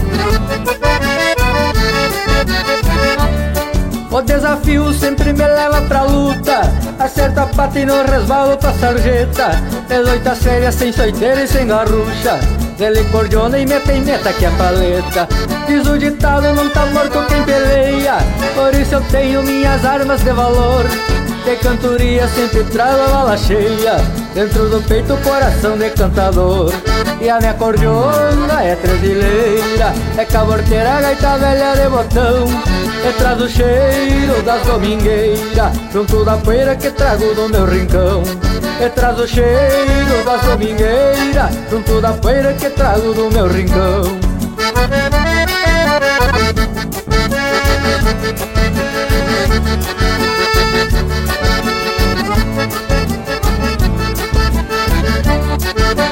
o 4.14 4.22
desafio 4.22 4.92
sempre 4.92 5.32
me 5.32 5.44
leva 5.44 5.82
pra 5.82 6.04
luta. 6.04 6.60
Acerta 7.00 7.42
a 7.42 7.46
pata 7.46 7.80
e 7.80 7.84
não 7.84 8.06
resbalo 8.06 8.56
pra 8.56 8.72
sarjeta 8.74 9.60
Dezoita 9.88 10.36
séria, 10.36 10.70
sem 10.70 10.92
soiteira 10.92 11.42
e 11.42 11.48
sem 11.48 11.66
garrucha. 11.66 12.38
Ele 12.78 13.02
cordiona 13.10 13.58
e 13.58 13.66
meta 13.66 13.92
em 13.92 14.02
meta 14.02 14.32
que 14.32 14.46
é 14.46 14.50
paleta. 14.50 15.28
Diz 15.66 15.86
o 15.88 15.98
ditado, 15.98 16.54
não 16.54 16.70
tá 16.70 16.86
morto 16.86 17.26
quem 17.26 17.42
peleia. 17.42 18.18
Por 18.54 18.72
isso 18.74 18.94
eu 18.94 19.00
tenho 19.10 19.42
minhas 19.42 19.84
armas 19.84 20.22
de 20.22 20.30
valor. 20.30 20.84
De 21.44 21.56
cantoria 21.56 22.28
sempre 22.28 22.62
trago 22.64 23.02
a 23.02 23.08
bala 23.08 23.36
cheia 23.36 24.23
Dentro 24.34 24.68
do 24.68 24.82
peito 24.82 25.16
coração 25.18 25.78
de 25.78 25.90
cantador 25.90 26.72
E 27.20 27.30
a 27.30 27.38
minha 27.38 27.54
cordiona 27.54 28.64
é 28.64 28.74
tresileira 28.74 29.94
É 30.18 30.24
caborteira, 30.24 31.00
gaita 31.00 31.38
velha 31.38 31.74
de 31.76 31.88
botão. 31.88 32.44
E 33.08 33.12
traz 33.12 33.40
o 33.40 33.48
cheiro 33.48 34.42
das 34.44 34.62
domingueiras. 34.62 35.72
Junto 35.92 36.24
da 36.24 36.36
poeira 36.38 36.74
que 36.74 36.90
trago 36.90 37.34
do 37.34 37.48
meu 37.48 37.64
rincão. 37.66 38.22
E 38.80 38.88
traz 38.88 39.20
o 39.20 39.28
cheiro 39.28 40.24
das 40.24 40.42
domingueiras. 40.42 41.54
Junto 41.70 42.00
da 42.00 42.12
poeira 42.12 42.54
que 42.54 42.70
trago 42.70 43.14
do 43.14 43.30
meu 43.30 43.46
rincão 43.46 44.34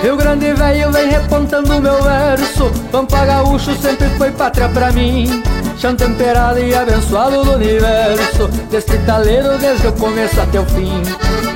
Rio 0.03 0.17
Grande 0.17 0.53
velho 0.53 0.91
vem 0.91 1.11
repontando 1.11 1.81
meu 1.81 2.03
verso. 2.03 2.69
Pampa 2.91 3.25
gaúcho 3.25 3.73
sempre 3.77 4.09
foi 4.19 4.33
pátria 4.33 4.69
pra 4.69 4.91
mim. 4.91 5.45
Chão 5.79 5.95
temperado 5.95 6.59
e 6.59 6.75
abençoado 6.75 7.45
do 7.45 7.53
universo. 7.53 8.49
Deste 8.69 8.99
taleiro 8.99 9.57
desde 9.59 9.87
o 9.87 9.93
começo 9.93 10.41
até 10.41 10.59
o 10.59 10.67
fim. 10.67 11.01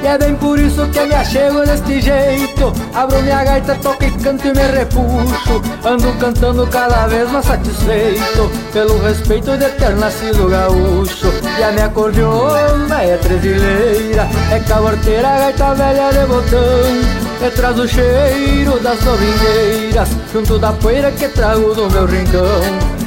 E 0.00 0.06
é 0.06 0.16
bem 0.16 0.36
por 0.36 0.60
isso 0.60 0.86
que 0.90 1.00
me 1.00 1.14
achego 1.16 1.66
deste 1.66 2.00
jeito. 2.00 2.72
Abro 2.94 3.20
minha 3.20 3.42
gaita, 3.42 3.74
toco 3.82 4.04
e 4.04 4.12
canto 4.12 4.46
e 4.46 4.52
me 4.52 4.62
repuxo. 4.62 5.60
Ando 5.84 6.12
cantando 6.20 6.68
cada 6.68 7.08
vez 7.08 7.28
mais 7.28 7.46
satisfeito. 7.46 8.48
Pelo 8.72 8.96
respeito 9.02 9.56
de 9.58 9.68
ter 9.70 9.96
nascido 9.96 10.48
gaúcho. 10.48 11.32
E 11.58 11.62
a 11.64 11.72
minha 11.72 11.88
cordiona 11.88 13.02
é 13.02 13.16
trezileira, 13.16 14.28
é 14.52 14.60
caborteira, 14.60 15.36
gaita 15.36 15.74
velha 15.74 16.12
de 16.12 16.26
botão. 16.26 17.25
E 17.40 17.50
traz 17.50 17.78
o 17.78 17.86
cheiro 17.86 18.80
das 18.80 18.98
domingueiras 19.00 20.08
Junto 20.32 20.58
da 20.58 20.72
poeira 20.72 21.10
que 21.12 21.28
trago 21.28 21.74
do 21.74 21.90
meu 21.90 22.06
rincão. 22.06 22.60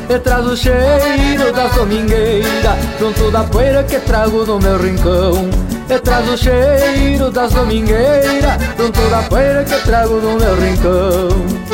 E 0.10 0.20
traz 0.20 0.46
o 0.46 0.56
cheiro 0.56 1.52
das 1.54 1.74
domingueiras 1.74 2.78
Junto 3.00 3.32
da 3.32 3.44
poeira 3.44 3.84
que 3.84 4.00
trago 4.00 4.46
do 4.46 4.60
meu 4.60 4.78
rincão. 4.78 5.50
E 5.90 6.00
traz 6.00 6.30
o 6.30 6.38
cheiro 6.38 7.32
das 7.32 7.52
domingueiras 7.54 8.62
Junto 8.78 9.10
da 9.10 9.24
poeira 9.24 9.64
que 9.64 9.76
trago 9.86 10.20
do 10.20 10.40
meu 10.40 10.56
rincão 10.56 11.69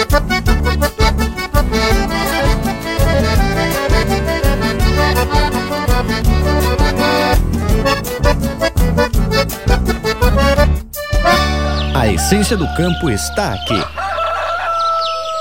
A 12.46 12.48
essência 12.48 12.58
do 12.58 12.72
campo 12.76 13.10
está 13.10 13.54
aqui. 13.56 13.84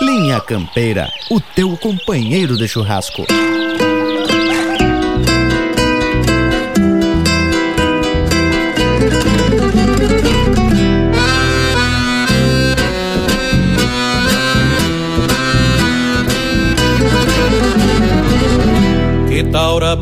Linha 0.00 0.40
Campeira, 0.40 1.06
o 1.30 1.38
teu 1.38 1.76
companheiro 1.76 2.56
de 2.56 2.66
churrasco. 2.66 3.26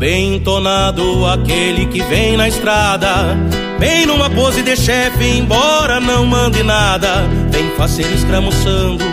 Bem 0.02 0.34
entonado, 0.34 1.24
aquele 1.26 1.86
que 1.86 2.02
vem 2.02 2.36
na 2.36 2.48
estrada. 2.48 3.38
Bem 3.78 4.04
numa 4.04 4.28
pose 4.28 4.60
de 4.60 4.76
chefe, 4.76 5.24
embora 5.24 6.00
não 6.00 6.26
mande 6.26 6.60
nada. 6.64 7.22
Vem 7.50 7.70
faceiro 7.76 8.12
escramuçando 8.12 9.04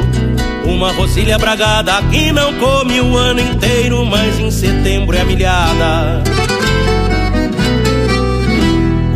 Uma 0.66 0.92
rosilha 0.92 1.38
bragada. 1.38 2.02
Que 2.10 2.32
não 2.32 2.56
come 2.56 3.02
o 3.02 3.16
ano 3.16 3.40
inteiro 3.40 4.04
Mas 4.06 4.40
em 4.40 4.50
setembro 4.50 5.16
é 5.16 5.24
milhada 5.24 6.24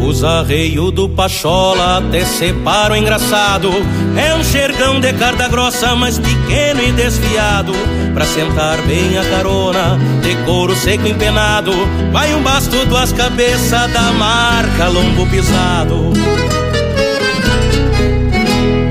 os 0.05 0.23
arreios 0.23 0.91
do 0.91 1.07
Pachola 1.07 1.97
até 1.97 2.25
separam 2.25 2.95
engraçado. 2.95 3.69
É 4.17 4.35
um 4.35 4.43
xergão 4.43 4.99
de 4.99 5.13
carda 5.13 5.47
grossa, 5.47 5.95
mas 5.95 6.19
pequeno 6.19 6.83
e 6.83 6.91
desviado. 6.91 7.73
Pra 8.13 8.25
sentar 8.25 8.77
bem 8.83 9.17
a 9.17 9.23
carona, 9.23 9.97
de 10.21 10.35
couro 10.45 10.75
seco 10.75 11.07
empenado 11.07 11.71
Vai 12.11 12.31
um 12.35 12.43
basto, 12.43 12.85
duas 12.85 13.11
cabeças 13.11 13.91
da 13.91 14.11
marca 14.13 14.87
lombo 14.87 15.25
pisado. 15.27 16.13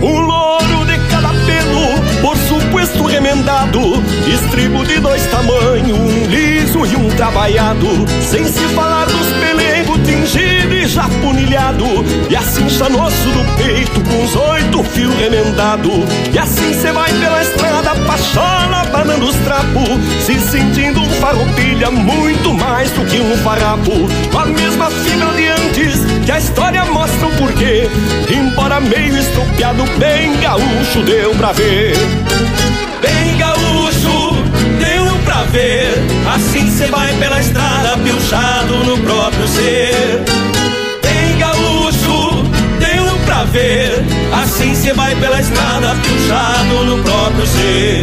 Um 0.03 0.21
louro 0.21 0.85
de 0.87 0.99
cada 1.09 1.29
pelo, 1.29 2.21
por 2.21 2.37
suposto 2.37 3.05
remendado 3.05 4.03
Estribo 4.27 4.85
de 4.85 4.99
dois 4.99 5.25
tamanhos, 5.27 5.99
um 5.99 6.27
liso 6.27 6.85
e 6.87 6.97
um 6.97 7.09
trabalhado. 7.11 7.87
Sem 8.23 8.45
se 8.45 8.67
falar 8.75 9.07
dos 9.07 9.29
pelegos 9.41 9.99
tingidos 10.05 10.62
já 10.87 11.09
punilhado 11.21 11.85
E 12.29 12.37
assim 12.37 12.69
chanoso 12.69 13.31
do 13.31 13.57
peito 13.57 14.01
com 14.01 14.25
os 14.25 14.35
oito 14.37 14.83
fios 14.85 15.15
remendado. 15.15 15.91
E 16.33 16.39
assim 16.39 16.75
cê 16.81 16.93
vai 16.93 17.13
pela 17.13 17.43
estrada 17.43 17.95
pachola 18.07 18.85
banando 18.91 19.27
os 19.27 19.37
trapos 19.37 19.89
Se 20.21 20.39
sentindo 20.41 21.01
um 21.01 21.11
farroupilha 21.11 21.91
muito 21.91 22.53
mais 22.55 22.91
do 22.93 23.05
que 23.07 23.21
um 23.21 23.37
farrapo. 23.39 23.93
Com 24.31 24.39
a 24.39 24.47
mesma 24.47 24.91
fibra 24.91 25.33
de 25.35 25.49
antes 25.49 26.01
que 26.25 26.33
a 26.33 26.39
história 26.39 26.85
mostra 26.87 27.27
o 27.27 27.37
porquê. 27.37 27.89
Embora 28.31 28.81
meio 28.81 29.17
estropiado, 29.17 29.85
bem 29.99 30.37
gaúcho 30.41 31.03
deu 31.05 31.35
pra 31.35 31.53
ver. 31.53 31.97
Bem 33.01 33.37
gaúcho, 33.37 34.35
deu 34.79 35.17
pra 35.25 35.43
ver. 35.45 36.03
Assim 36.35 36.71
cê 36.71 36.87
vai 36.87 37.13
pela 37.15 37.41
estrada 37.41 37.97
pilchado 37.99 38.85
no 38.85 38.99
próprio 38.99 39.49
ser 39.49 39.92
próprio 47.63 48.02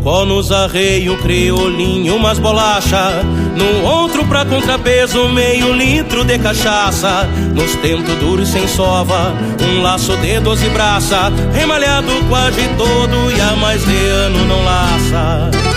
bocó 0.00 0.24
nos 0.24 0.50
arreio, 0.50 1.16
criolinho, 1.18 2.16
umas 2.16 2.38
bolacha. 2.38 3.22
No 3.56 3.86
outro 3.86 4.24
pra 4.26 4.44
contrapeso, 4.44 5.28
meio 5.28 5.72
litro 5.72 6.24
de 6.24 6.38
cachaça. 6.38 7.28
Nos 7.54 7.74
tentos 7.76 8.14
duros 8.16 8.48
sem 8.48 8.66
sova, 8.66 9.34
um 9.62 9.82
laço 9.82 10.16
de 10.16 10.40
doze 10.40 10.68
braça. 10.70 11.30
Remalhado 11.52 12.10
quase 12.28 12.66
todo 12.76 13.30
e 13.30 13.40
há 13.40 13.54
mais 13.56 13.84
de 13.84 14.06
ano 14.06 14.44
não 14.46 14.64
laça 14.64 15.69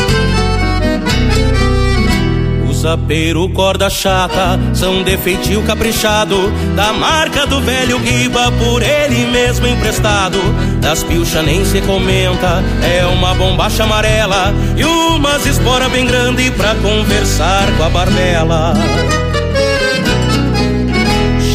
Zapeiro, 2.83 3.47
corda 3.47 3.89
chata, 3.89 4.59
são 4.73 5.03
de 5.03 5.15
feitio 5.15 5.63
caprichado 5.63 6.51
Da 6.75 6.91
marca 6.91 7.47
do 7.47 7.61
velho 7.61 7.97
Guiba, 7.97 8.51
por 8.59 8.83
ele 8.83 9.25
mesmo 9.27 9.65
emprestado. 9.65 10.37
Das 10.81 11.01
pilcha 11.01 11.41
nem 11.41 11.63
se 11.63 11.79
comenta, 11.79 12.61
é 12.83 13.05
uma 13.05 13.33
bombacha 13.35 13.83
amarela 13.83 14.53
E 14.75 14.83
umas 14.83 15.45
espora 15.45 15.87
bem 15.87 16.05
grande 16.05 16.51
pra 16.51 16.75
conversar 16.75 17.71
com 17.77 17.83
a 17.83 17.89
barbela. 17.89 18.73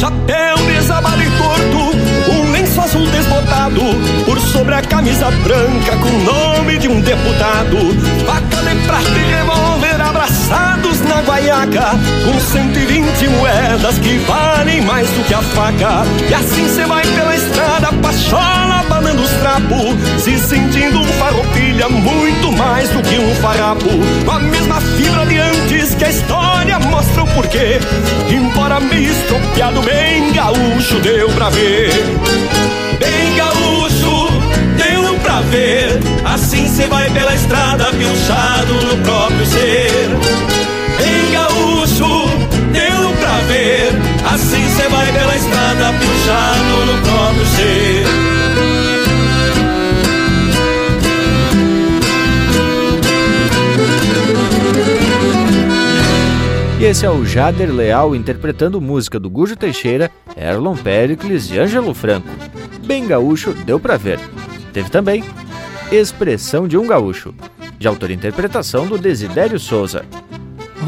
Chapéu 0.01 0.57
desabado 0.67 1.23
e 1.23 1.31
torto, 1.31 2.33
um 2.33 2.53
lenço 2.53 2.81
azul 2.81 3.07
desbotado 3.07 3.83
Por 4.25 4.41
sobre 4.41 4.77
a 4.77 4.81
camisa 4.81 5.31
branca 5.31 5.95
com 5.99 6.09
o 6.09 6.25
nome 6.25 6.79
de 6.79 6.89
um 6.89 7.03
deputado. 7.03 7.77
Faca 8.25 8.63
de 8.63 8.87
prata 8.87 9.11
e 9.11 9.39
guaiaca 11.23 11.91
Com 12.25 12.41
120 12.41 13.29
moedas 13.29 13.99
que 13.99 14.19
valem 14.19 14.81
mais 14.83 15.09
do 15.11 15.25
que 15.25 15.35
a 15.35 15.43
faca. 15.43 16.05
E 16.29 16.35
assim 16.35 16.69
cê 16.69 16.85
vai 16.85 17.05
pela 17.07 17.35
estrada, 17.35 17.93
pachola, 18.03 18.85
banando 18.89 19.23
os 19.23 19.31
trapos 19.31 20.23
Se 20.23 20.39
sentindo 20.39 21.01
um 21.01 21.05
farroupilha 21.05 21.89
muito 21.89 22.53
mais 22.53 22.89
do 22.91 23.03
que 23.03 23.19
um 23.19 23.35
farrapo. 23.37 23.89
Com 24.25 24.31
a 24.31 24.39
mesma 24.39 24.81
fibra 24.81 25.27
de 25.27 25.39
antes 25.39 25.95
que 25.95 26.05
a 26.05 26.11
história 26.11 26.79
mostra 26.79 27.23
o 27.23 27.27
porquê. 27.29 27.79
Embora 28.31 28.81
meio 28.81 29.11
estropiado, 29.11 29.83
bem 29.83 30.33
gaúcho 30.33 31.01
deu 31.01 31.29
pra 31.31 31.51
ver. 31.51 31.91
Bem 32.99 33.37
gaúcho, 33.37 34.29
deu 34.77 35.15
pra 35.21 35.41
ver. 35.43 36.01
Assim 36.25 36.69
cê 36.69 36.87
vai 36.87 37.11
pela 37.11 37.35
estrada 37.35 37.87
pilchado 37.93 38.75
no 38.75 38.97
próprio 39.03 39.47
ser 39.47 40.48
Bem 40.99 41.33
gaúcho, 41.33 42.29
deu 42.73 43.13
pra 43.21 43.39
ver 43.47 43.93
Assim 44.35 44.69
cê 44.77 44.89
vai 44.89 45.13
pela 45.13 45.37
estrada 45.37 45.93
pilchado 45.99 46.87
no 46.87 47.03
próprio 47.03 47.47
ser 47.47 48.39
E 56.81 56.85
esse 56.85 57.05
é 57.05 57.11
o 57.11 57.25
Jader 57.25 57.75
Leal 57.75 58.15
interpretando 58.15 58.81
música 58.81 59.19
do 59.19 59.29
Gujo 59.29 59.57
Teixeira, 59.57 60.13
Erlon 60.37 60.77
Pericles 60.77 61.51
e 61.51 61.59
Ângelo 61.59 61.93
Franco. 61.93 62.29
Bem 62.87 63.05
gaúcho, 63.05 63.53
deu 63.53 63.81
pra 63.81 63.97
ver. 63.97 64.21
Teve 64.73 64.89
também 64.89 65.25
Expressão 65.91 66.69
de 66.69 66.79
um 66.79 66.87
Gaúcho, 66.87 67.35
de 67.79 67.89
autor 67.89 68.11
e 68.11 68.15
interpretação 68.15 68.87
do 68.87 68.97
Desidério 68.97 69.59
Souza. 69.59 70.05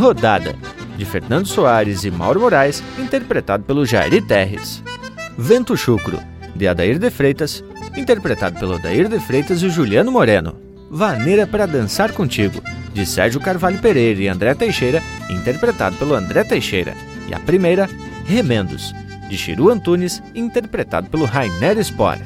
Rodada, 0.00 0.56
de 0.96 1.04
Fernando 1.04 1.46
Soares 1.46 2.04
e 2.04 2.10
Mauro 2.10 2.40
Moraes, 2.40 2.82
interpretado 2.98 3.64
pelo 3.64 3.84
Jairi 3.84 4.22
Terres. 4.22 4.82
Vento 5.36 5.76
Chucro, 5.76 6.18
de 6.56 6.66
Adair 6.66 6.98
de 6.98 7.10
Freitas, 7.10 7.62
interpretado 7.94 8.58
pelo 8.58 8.76
Adair 8.76 9.08
de 9.08 9.20
Freitas 9.20 9.62
e 9.62 9.68
Juliano 9.68 10.10
Moreno. 10.10 10.56
Vaneira 10.90 11.46
para 11.46 11.66
Dançar 11.66 12.12
Contigo, 12.14 12.62
de 12.94 13.04
Sérgio 13.04 13.40
Carvalho 13.40 13.78
Pereira 13.78 14.20
e 14.22 14.28
André 14.28 14.54
Teixeira, 14.54 15.02
interpretado 15.28 15.96
pelo 15.96 16.14
André 16.14 16.44
Teixeira. 16.44 16.94
E 17.28 17.34
a 17.34 17.38
primeira, 17.38 17.86
Remendos, 18.24 18.94
de 19.28 19.36
Chiru 19.36 19.68
Antunes, 19.68 20.22
interpretado 20.34 21.10
pelo 21.10 21.26
Rainer 21.26 21.78
Spore. 21.84 22.22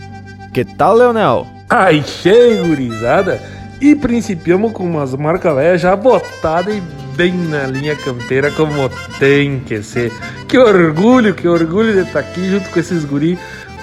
Que 0.53 0.65
tal, 0.65 0.97
Leonel? 0.97 1.45
Ai, 1.69 2.05
cheio, 2.05 2.69
gurizada! 2.69 3.43
E 3.81 3.97
principiamos 3.97 4.73
com 4.73 4.85
umas 4.85 5.13
marcas 5.15 5.55
velhas 5.57 5.81
já 5.81 5.97
botadas 5.97 6.77
e 6.77 7.04
bem 7.17 7.33
na 7.33 7.67
linha 7.67 7.97
campeira 7.97 8.51
como 8.51 8.91
tem 9.19 9.61
que 9.61 9.83
ser. 9.83 10.13
Que 10.49 10.59
orgulho, 10.59 11.35
que 11.35 11.49
orgulho 11.49 11.93
de 11.93 12.01
estar 12.01 12.21
aqui 12.21 12.51
junto 12.51 12.69
com 12.71 12.81
esses 12.81 13.05
guris 13.05 13.39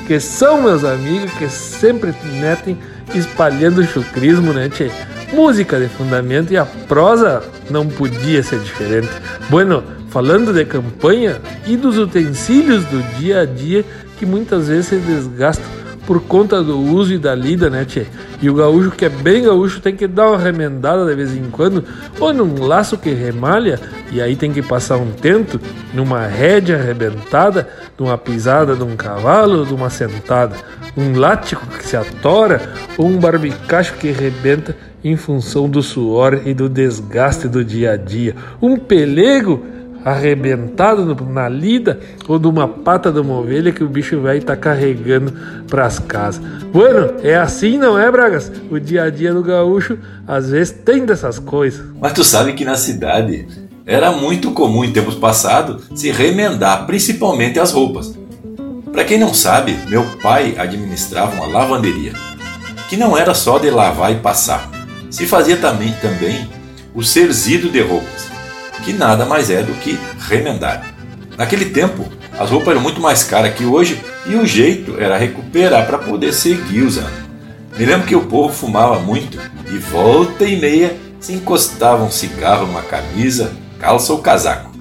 que 0.08 0.20
são 0.20 0.62
meus 0.62 0.84
amigos, 0.84 1.32
que 1.34 1.48
sempre 1.48 2.14
metem 2.40 2.78
espalhando 3.14 3.84
chucrismo, 3.84 4.54
né, 4.54 4.70
tchê? 4.70 4.92
Música 5.34 5.80
de 5.80 5.88
fundamento 5.88 6.52
e 6.52 6.58
a 6.58 6.66
prosa 6.66 7.42
não 7.70 7.88
podia 7.88 8.44
ser 8.44 8.60
diferente. 8.60 9.10
Bueno, 9.50 9.84
falando 10.10 10.54
de 10.54 10.66
campanha 10.66 11.42
e 11.66 11.78
dos 11.78 11.98
utensílios 11.98 12.84
do 12.86 13.02
dia 13.18 13.42
a 13.42 13.46
dia 13.46 13.86
que 14.18 14.26
muitas 14.26 14.68
vezes 14.68 14.88
se 14.88 14.96
desgastam 14.98 15.81
por 16.06 16.22
conta 16.22 16.64
do 16.64 16.80
uso 16.80 17.14
e 17.14 17.18
da 17.18 17.36
lida, 17.36 17.70
né, 17.70 17.86
tchê? 17.86 18.06
E 18.42 18.50
o 18.50 18.54
gaúcho 18.56 18.92
que 18.92 19.06
é 19.06 19.10
bem 19.10 19.44
gaúcho 19.44 19.80
tem 19.80 19.96
que 19.96 20.08
dar 20.08 20.30
uma 20.30 20.38
remendada 20.38 21.06
de 21.06 21.16
vez 21.16 21.36
em 21.36 21.50
quando, 21.50 21.84
ou 22.20 22.34
num 22.34 22.66
laço 22.66 22.98
que 22.98 23.12
remalha, 23.12 23.80
e 24.12 24.22
aí 24.22 24.36
tem 24.36 24.52
que 24.52 24.62
passar 24.62 24.98
um 24.98 25.12
tento, 25.12 25.60
numa 25.94 26.26
rédea 26.26 26.78
arrebentada, 26.78 27.70
numa 27.98 28.18
pisada 28.18 28.76
de 28.76 28.84
um 28.84 28.96
cavalo, 28.96 29.66
de 29.66 29.74
uma 29.74 29.90
sentada, 29.90 30.56
um 30.98 31.18
lático 31.18 31.66
que 31.68 31.86
se 31.86 31.96
atora, 31.96 32.62
ou 32.98 33.08
um 33.08 33.18
barbicacho 33.18 33.94
que 33.96 34.12
rebenta 34.12 34.76
em 35.04 35.16
função 35.16 35.70
do 35.70 35.82
suor 35.82 36.42
e 36.46 36.54
do 36.54 36.68
desgaste 36.68 37.48
do 37.48 37.64
dia 37.64 37.94
a 37.94 37.98
dia, 37.98 38.36
um 38.62 38.78
pelego 38.78 39.66
arrebentado 40.04 41.16
na 41.26 41.48
lida 41.48 42.00
ou 42.28 42.40
de 42.40 42.48
uma 42.48 42.68
pata 42.68 43.12
de 43.12 43.20
uma 43.20 43.40
ovelha 43.40 43.72
que 43.72 43.84
o 43.84 43.90
bicho 43.90 44.20
velho 44.22 44.40
está 44.40 44.56
carregando 44.56 45.34
para 45.68 45.86
as 45.86 46.00
casas. 46.00 46.42
Bueno, 46.72 47.14
é 47.24 47.36
assim, 47.36 47.78
não 47.78 47.98
é, 47.98 48.10
Bragas? 48.12 48.52
O 48.70 48.80
dia 48.80 49.04
a 49.04 49.10
dia 49.10 49.34
do 49.34 49.44
gaúcho 49.44 49.98
às 50.28 50.50
vezes 50.50 50.72
tem 50.84 51.06
dessas 51.06 51.40
coisas. 51.40 51.86
Mas 52.00 52.14
tu 52.14 52.24
sabe 52.24 52.54
que 52.54 52.66
na 52.66 52.76
cidade 52.76 53.48
era 53.86 54.12
muito 54.12 54.52
comum 54.52 54.84
em 54.84 54.92
tempos 54.92 55.16
passados 55.16 55.84
se 55.96 56.12
remendar 56.12 56.86
principalmente 56.86 57.60
as 57.60 57.72
roupas. 57.72 58.18
Para 58.92 59.06
quem 59.06 59.18
não 59.18 59.34
sabe, 59.34 59.78
meu 59.88 60.04
pai 60.22 60.56
administrava 60.58 61.36
uma 61.36 61.46
lavanderia, 61.46 62.14
que 62.90 62.98
não 62.98 63.18
era 63.18 63.34
só 63.34 63.58
de 63.58 63.70
lavar 63.70 64.12
e 64.12 64.16
passar. 64.16 64.70
Se 65.10 65.26
fazia 65.26 65.58
também, 65.58 65.94
também 66.02 66.50
o 66.94 67.02
serzido 67.02 67.70
de 67.70 67.82
roupas 67.82 68.31
que 68.84 68.94
nada 68.94 69.26
mais 69.26 69.50
é 69.50 69.62
do 69.62 69.74
que 69.74 70.00
remendar. 70.28 70.94
Naquele 71.38 71.66
tempo, 71.66 72.06
as 72.38 72.50
roupas 72.50 72.70
eram 72.70 72.82
muito 72.82 73.02
mais 73.02 73.24
caras 73.24 73.54
que 73.54 73.66
hoje 73.66 74.02
e 74.26 74.36
o 74.36 74.46
jeito 74.46 74.96
era 75.00 75.18
recuperar 75.18 75.86
para 75.86 75.98
poder 75.98 76.34
seguir 76.34 76.82
usando. 76.82 77.22
Me 77.78 77.86
lembro 77.86 78.08
que 78.08 78.16
o 78.16 78.26
povo 78.26 78.54
fumava 78.54 79.00
muito 79.00 79.40
e 79.72 79.78
volta 79.78 80.44
e 80.44 80.60
meia 80.60 80.96
se 81.20 81.34
encostava 81.34 82.04
um 82.04 82.12
cigarro 82.12 82.66
numa 82.66 82.82
camisa, 82.82 83.54
calça 83.80 84.12
ou 84.12 84.20
casaco. 84.20 84.72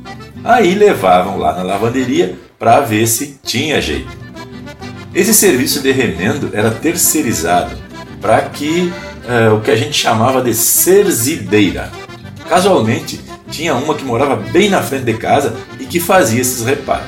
Aí 0.43 0.75
levavam 0.75 1.39
lá 1.39 1.55
na 1.55 1.63
lavanderia 1.63 2.37
para 2.59 2.81
ver 2.81 3.07
se 3.07 3.39
tinha 3.45 3.81
jeito. 3.81 4.11
Esse 5.15 5.35
serviço 5.35 5.81
de 5.81 5.93
remendo 5.93 6.51
era 6.53 6.71
terceirizado 6.71 7.77
para 8.21 8.43
que 8.43 8.93
uh, 9.25 9.55
o 9.55 9.61
que 9.61 9.71
a 9.71 9.77
gente 9.77 9.95
chamava 9.95 10.43
de 10.43 10.55
serzideira. 10.55 11.91
Casualmente, 12.49 13.21
tinha 13.51 13.75
uma 13.75 13.95
que 13.95 14.05
morava 14.05 14.37
bem 14.37 14.71
na 14.71 14.83
frente 14.83 15.05
de 15.05 15.15
casa 15.15 15.57
e 15.79 15.85
que 15.85 16.01
fazia 16.01 16.41
esses 16.41 16.65
reparos. 16.65 17.07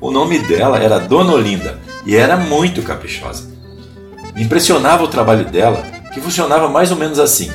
O 0.00 0.10
nome 0.10 0.38
dela 0.38 0.78
era 0.78 1.00
Dona 1.00 1.32
Olinda 1.32 1.78
e 2.06 2.14
era 2.14 2.36
muito 2.36 2.82
caprichosa. 2.82 3.48
Me 4.34 4.44
impressionava 4.44 5.02
o 5.02 5.08
trabalho 5.08 5.44
dela, 5.44 5.84
que 6.12 6.20
funcionava 6.20 6.68
mais 6.68 6.92
ou 6.92 6.96
menos 6.96 7.18
assim. 7.18 7.50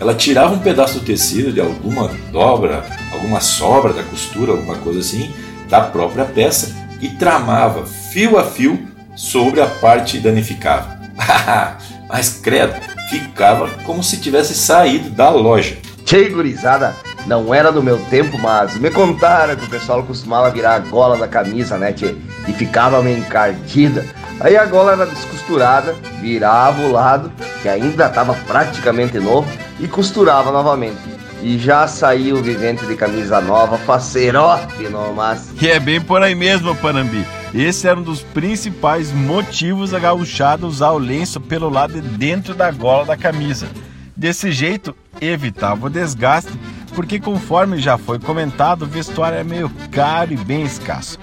Ela 0.00 0.14
tirava 0.14 0.54
um 0.54 0.58
pedaço 0.58 0.98
do 0.98 1.04
tecido 1.04 1.52
de 1.52 1.60
alguma 1.60 2.10
dobra, 2.32 2.84
alguma 3.12 3.40
sobra 3.40 3.92
da 3.92 4.02
costura, 4.02 4.52
alguma 4.52 4.76
coisa 4.76 5.00
assim, 5.00 5.32
da 5.68 5.80
própria 5.80 6.24
peça 6.24 6.74
e 7.00 7.10
tramava 7.10 7.86
fio 7.86 8.38
a 8.38 8.44
fio 8.44 8.78
sobre 9.14 9.60
a 9.60 9.66
parte 9.66 10.18
danificada. 10.18 10.98
Mas 12.08 12.30
credo, 12.30 12.74
ficava 13.10 13.68
como 13.84 14.02
se 14.02 14.18
tivesse 14.18 14.54
saído 14.54 15.10
da 15.10 15.30
loja. 15.30 15.76
Tchê, 16.04 16.28
gurizada, 16.28 16.96
não 17.28 17.52
era 17.52 17.70
do 17.70 17.82
meu 17.82 17.98
tempo, 18.06 18.38
mas 18.38 18.78
me 18.78 18.90
contaram 18.90 19.54
que 19.54 19.66
o 19.66 19.68
pessoal 19.68 20.02
costumava 20.02 20.50
virar 20.50 20.76
a 20.76 20.78
gola 20.78 21.18
da 21.18 21.28
camisa, 21.28 21.76
né, 21.76 21.92
tchê? 21.92 22.16
E 22.48 22.52
ficava 22.54 23.02
meio 23.02 23.18
encardida. 23.18 24.06
Aí 24.40 24.56
a 24.56 24.64
gola 24.64 24.92
era 24.92 25.04
descosturada, 25.04 25.94
virava 26.20 26.80
o 26.80 26.90
lado, 26.90 27.30
que 27.60 27.68
ainda 27.68 28.06
estava 28.06 28.32
praticamente 28.46 29.18
novo, 29.18 29.46
e 29.78 29.86
costurava 29.86 30.50
novamente. 30.50 30.96
E 31.42 31.58
já 31.58 31.86
saiu 31.86 32.36
o 32.36 32.42
vivente 32.42 32.86
de 32.86 32.96
camisa 32.96 33.40
nova, 33.42 33.76
facerote 33.76 34.84
nomás. 34.84 35.50
E 35.60 35.68
é 35.68 35.78
bem 35.78 36.00
por 36.00 36.22
aí 36.22 36.34
mesmo, 36.34 36.74
Panambi. 36.76 37.26
Esse 37.54 37.86
era 37.86 38.00
um 38.00 38.02
dos 38.02 38.22
principais 38.22 39.12
motivos 39.12 39.90
da 39.90 39.98
gauchada 39.98 40.66
usar 40.66 40.92
o 40.92 40.98
lenço 40.98 41.40
pelo 41.40 41.68
lado 41.68 41.92
de 41.94 42.00
dentro 42.00 42.54
da 42.54 42.70
gola 42.70 43.04
da 43.04 43.16
camisa. 43.16 43.68
Desse 44.16 44.50
jeito, 44.50 44.96
evitava 45.20 45.86
o 45.86 45.90
desgaste 45.90 46.50
porque 46.88 47.20
conforme 47.20 47.78
já 47.78 47.96
foi 47.96 48.18
comentado, 48.18 48.82
o 48.82 48.86
vestuário 48.86 49.38
é 49.38 49.44
meio 49.44 49.70
caro 49.90 50.32
e 50.32 50.36
bem 50.36 50.62
escasso. 50.62 51.18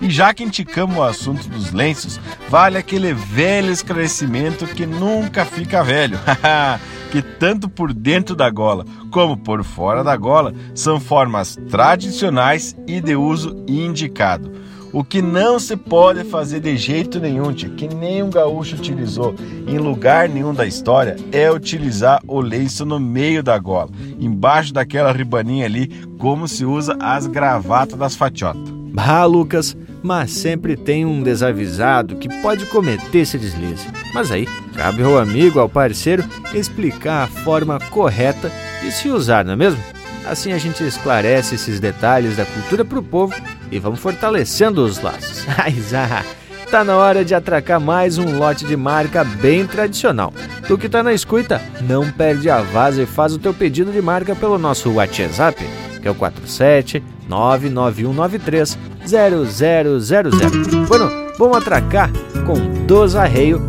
E 0.00 0.08
já 0.08 0.32
que 0.32 0.44
indicamos 0.44 0.96
o 0.96 1.02
assunto 1.02 1.48
dos 1.48 1.72
lenços, 1.72 2.20
vale 2.48 2.78
aquele 2.78 3.12
velho 3.12 3.70
esclarecimento 3.70 4.66
que 4.66 4.86
nunca 4.86 5.44
fica 5.44 5.84
velho. 5.84 6.18
que 7.10 7.20
tanto 7.20 7.68
por 7.68 7.92
dentro 7.92 8.36
da 8.36 8.48
gola 8.48 8.84
como 9.10 9.36
por 9.36 9.64
fora 9.64 10.04
da 10.04 10.16
gola 10.16 10.54
são 10.74 11.00
formas 11.00 11.58
tradicionais 11.68 12.76
e 12.86 13.00
de 13.00 13.16
uso 13.16 13.64
indicado. 13.68 14.59
O 14.92 15.04
que 15.04 15.22
não 15.22 15.58
se 15.60 15.76
pode 15.76 16.24
fazer 16.24 16.60
de 16.60 16.76
jeito 16.76 17.20
nenhum, 17.20 17.52
tia, 17.52 17.68
que 17.68 17.86
nem 17.86 18.22
um 18.22 18.30
gaúcho 18.30 18.74
utilizou 18.74 19.34
em 19.66 19.78
lugar 19.78 20.28
nenhum 20.28 20.52
da 20.52 20.66
história, 20.66 21.16
é 21.30 21.50
utilizar 21.50 22.20
o 22.26 22.40
lenço 22.40 22.84
no 22.84 22.98
meio 22.98 23.42
da 23.42 23.56
gola, 23.56 23.90
embaixo 24.18 24.72
daquela 24.72 25.12
ribaninha 25.12 25.64
ali, 25.64 25.86
como 26.18 26.48
se 26.48 26.64
usa 26.64 26.96
as 27.00 27.28
gravatas 27.28 27.96
das 27.98 28.16
fatiotas. 28.16 28.80
Bah, 28.92 29.24
Lucas, 29.24 29.76
mas 30.02 30.32
sempre 30.32 30.76
tem 30.76 31.06
um 31.06 31.22
desavisado 31.22 32.16
que 32.16 32.28
pode 32.42 32.66
cometer 32.66 33.18
esse 33.18 33.38
deslize. 33.38 33.86
Mas 34.12 34.32
aí, 34.32 34.48
cabe 34.74 35.04
ao 35.04 35.16
amigo, 35.16 35.60
ao 35.60 35.68
parceiro, 35.68 36.24
explicar 36.52 37.22
a 37.22 37.26
forma 37.28 37.78
correta 37.90 38.50
de 38.82 38.90
se 38.90 39.08
usar, 39.08 39.44
não 39.44 39.52
é 39.52 39.56
mesmo? 39.56 39.99
Assim 40.26 40.52
a 40.52 40.58
gente 40.58 40.84
esclarece 40.84 41.54
esses 41.54 41.80
detalhes 41.80 42.36
da 42.36 42.44
cultura 42.44 42.84
para 42.84 42.98
o 42.98 43.02
povo 43.02 43.34
e 43.70 43.78
vamos 43.78 44.00
fortalecendo 44.00 44.84
os 44.84 45.00
laços. 45.00 45.44
Ai, 45.58 45.72
Zá, 45.72 46.24
tá 46.70 46.84
na 46.84 46.96
hora 46.96 47.24
de 47.24 47.34
atracar 47.34 47.80
mais 47.80 48.18
um 48.18 48.38
lote 48.38 48.64
de 48.64 48.76
marca 48.76 49.24
bem 49.24 49.66
tradicional. 49.66 50.32
Tu 50.66 50.78
que 50.78 50.88
tá 50.88 51.02
na 51.02 51.12
escuta, 51.12 51.60
não 51.82 52.10
perde 52.10 52.48
a 52.48 52.60
vaza 52.60 53.02
e 53.02 53.06
faz 53.06 53.32
o 53.34 53.38
teu 53.38 53.52
pedido 53.52 53.90
de 53.90 54.00
marca 54.00 54.36
pelo 54.36 54.58
nosso 54.58 54.90
WhatsApp, 54.92 55.64
que 56.00 56.06
é 56.06 56.10
o 56.10 56.14
47 56.14 57.02
99193 57.28 58.78
0000. 59.06 60.86
Bueno, 60.86 61.10
vamos 61.38 61.56
atracar 61.56 62.10
com 62.46 62.84
Dos 62.86 63.16
Arreio, 63.16 63.60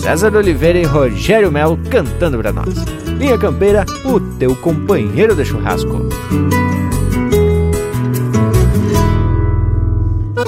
César 0.00 0.34
Oliveira 0.34 0.78
e 0.78 0.84
Rogério 0.84 1.50
Melo 1.50 1.78
cantando 1.90 2.38
para 2.38 2.52
nós. 2.52 3.05
Linha 3.18 3.38
Campeira, 3.38 3.84
o 4.04 4.20
teu 4.20 4.54
companheiro 4.56 5.34
de 5.34 5.44
churrasco. 5.44 6.06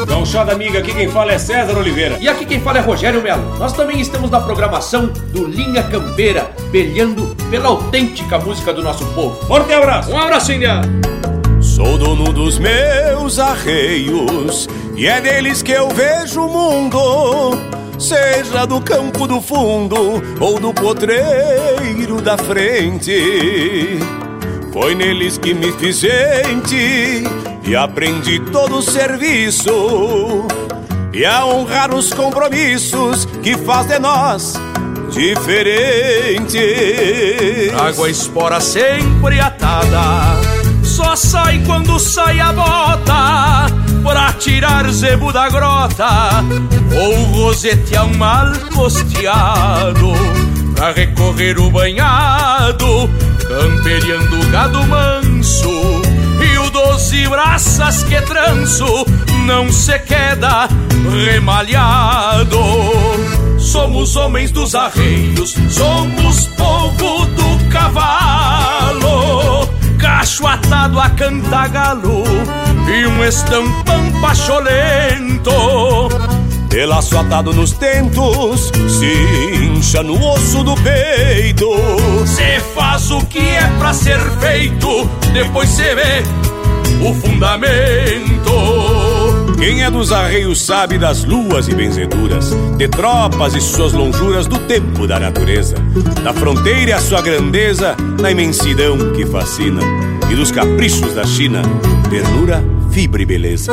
Gauchada 0.07 0.53
amiga, 0.53 0.81
aqui 0.81 0.95
quem 0.95 1.09
fala 1.09 1.33
é 1.33 1.39
César 1.39 1.79
Oliveira. 1.79 2.19
E 2.21 2.29
aqui 2.29 2.45
quem 2.45 2.61
fala 2.61 2.79
é 2.79 2.81
Rogério 2.81 3.23
Melo. 3.23 3.59
Nós 3.59 3.73
também 3.73 4.01
estamos 4.01 4.31
na 4.31 4.41
programação 4.41 5.07
do 5.33 5.47
Linha 5.47 5.83
Campeira, 5.83 6.51
pelhando 6.71 7.35
pela 7.51 7.69
autêntica 7.69 8.39
música 8.39 8.73
do 8.73 8.83
nosso 8.83 9.07
povo. 9.15 9.35
Forte 9.47 9.73
abraço! 9.73 10.11
Um 10.11 10.19
abraço, 10.19 10.53
Índia! 10.53 10.83
Sou 11.61 11.97
dono 11.97 12.33
dos 12.33 12.59
meus 12.59 13.39
arreios 13.39 14.69
e 14.95 15.07
é 15.07 15.21
deles 15.21 15.63
que 15.63 15.73
eu 15.73 15.89
vejo 15.89 16.43
o 16.43 16.49
mundo 16.49 17.79
seja 17.99 18.65
do 18.65 18.81
campo 18.81 19.27
do 19.27 19.41
fundo 19.41 20.23
ou 20.41 20.61
do 20.61 20.73
potreiro 20.73 21.78
da 22.21 22.37
frente. 22.37 23.99
Foi 24.73 24.95
neles 24.95 25.39
que 25.39 25.55
me 25.55 25.73
fiz 25.73 26.01
gente 26.01 27.25
e 27.65 27.77
aprendi 27.77 28.41
todo 28.41 28.79
o 28.79 28.83
serviço 28.83 30.47
e 31.13 31.25
a 31.25 31.45
honrar 31.45 31.95
os 31.95 32.13
compromissos 32.13 33.25
que 33.43 33.57
faz 33.57 33.87
de 33.87 33.99
nós 33.99 34.55
diferentes. 35.11 36.61
Água 37.75 38.07
a 38.07 38.11
espora 38.11 38.61
sempre 38.61 39.41
atada, 39.41 40.37
só 40.85 41.17
sai 41.17 41.63
quando 41.67 41.99
sai 41.99 42.39
a 42.41 42.53
bota 42.53 43.67
pra 44.03 44.33
tirar 44.35 44.89
zebo 44.91 45.33
da 45.33 45.49
grota 45.49 46.45
ou 46.97 47.25
rosetear 47.25 48.07
um 48.07 48.17
mal 48.17 48.53
costeado 48.75 50.13
pra 50.79 50.93
recorrer 50.93 51.59
o 51.59 51.69
banhado, 51.73 53.11
camperiando 53.49 54.41
o 54.41 54.47
gado 54.51 54.87
manso. 54.87 56.03
E 56.41 56.59
o 56.59 56.71
doze 56.71 57.27
braças 57.27 58.05
que 58.05 58.21
tranço 58.23 59.05
não 59.45 59.73
se 59.73 59.99
queda 59.99 60.69
remalhado. 61.25 62.63
Somos 63.59 64.15
homens 64.15 64.53
dos 64.53 64.77
arreios, 64.77 65.57
somos 65.69 66.47
povo 66.47 67.27
do 67.27 67.69
cavalo, 67.71 69.69
cacho 69.99 70.47
atado 70.47 71.01
a 71.01 71.11
cantagalo 71.11 72.23
e 72.89 73.05
um 73.05 73.25
estampão 73.25 74.13
pacholento. 74.21 75.51
De 76.69 76.85
laço 76.85 77.17
atado 77.17 77.53
nos 77.53 77.73
tentos, 77.73 78.71
se 78.89 79.65
incha 79.65 80.03
no 80.03 80.23
osso 80.33 80.63
do 80.63 80.75
peito. 80.77 81.67
Se 82.27 82.61
faz 82.75 83.11
o 83.11 83.25
que 83.25 83.39
é 83.39 83.67
pra 83.79 83.95
ser 83.95 84.21
feito, 84.39 85.09
depois 85.33 85.71
se 85.71 85.95
vê 85.95 86.23
o 87.01 87.15
fundamento. 87.15 88.53
Quem 89.59 89.83
é 89.83 89.91
dos 89.91 90.13
arreios 90.13 90.61
sabe 90.61 90.99
das 90.99 91.25
luas 91.25 91.69
e 91.69 91.75
benzeduras, 91.75 92.55
de 92.77 92.87
tropas 92.87 93.55
e 93.55 93.61
suas 93.61 93.93
lonjuras 93.93 94.47
do 94.47 94.59
tempo 94.61 95.07
da 95.07 95.19
natureza, 95.19 95.75
da 96.23 96.33
fronteira 96.33 96.91
e 96.91 96.93
a 96.93 97.01
sua 97.01 97.23
grandeza, 97.23 97.97
na 98.21 98.31
imensidão 98.31 98.97
que 99.15 99.27
fascina, 99.27 99.81
e 100.31 100.37
dos 100.37 100.53
caprichos 100.53 101.15
da 101.15 101.25
China, 101.25 101.63
ternura, 102.11 102.63
fibra 102.93 103.23
e 103.23 103.27
beleza. 103.27 103.73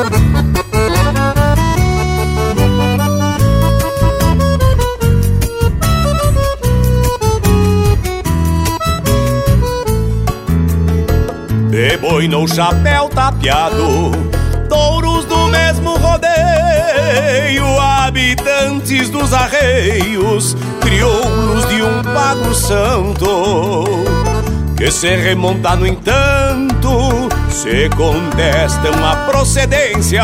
De 11.76 11.98
boi 11.98 12.26
no 12.26 12.48
chapéu 12.48 13.10
tapeado, 13.10 14.10
touros 14.70 15.26
do 15.26 15.50
mesmo 15.50 15.98
rodeio, 15.98 17.66
habitantes 17.78 19.10
dos 19.10 19.34
arreios, 19.34 20.56
crioulos 20.80 21.68
de 21.68 21.84
um 21.84 22.02
pago 22.02 22.56
santo, 22.56 23.84
que 24.78 24.90
se 24.90 25.18
remonta 25.18 25.76
no 25.76 25.86
entanto, 25.86 27.28
se 27.50 27.90
contestam 27.90 28.94
a 29.06 29.30
procedência 29.30 30.24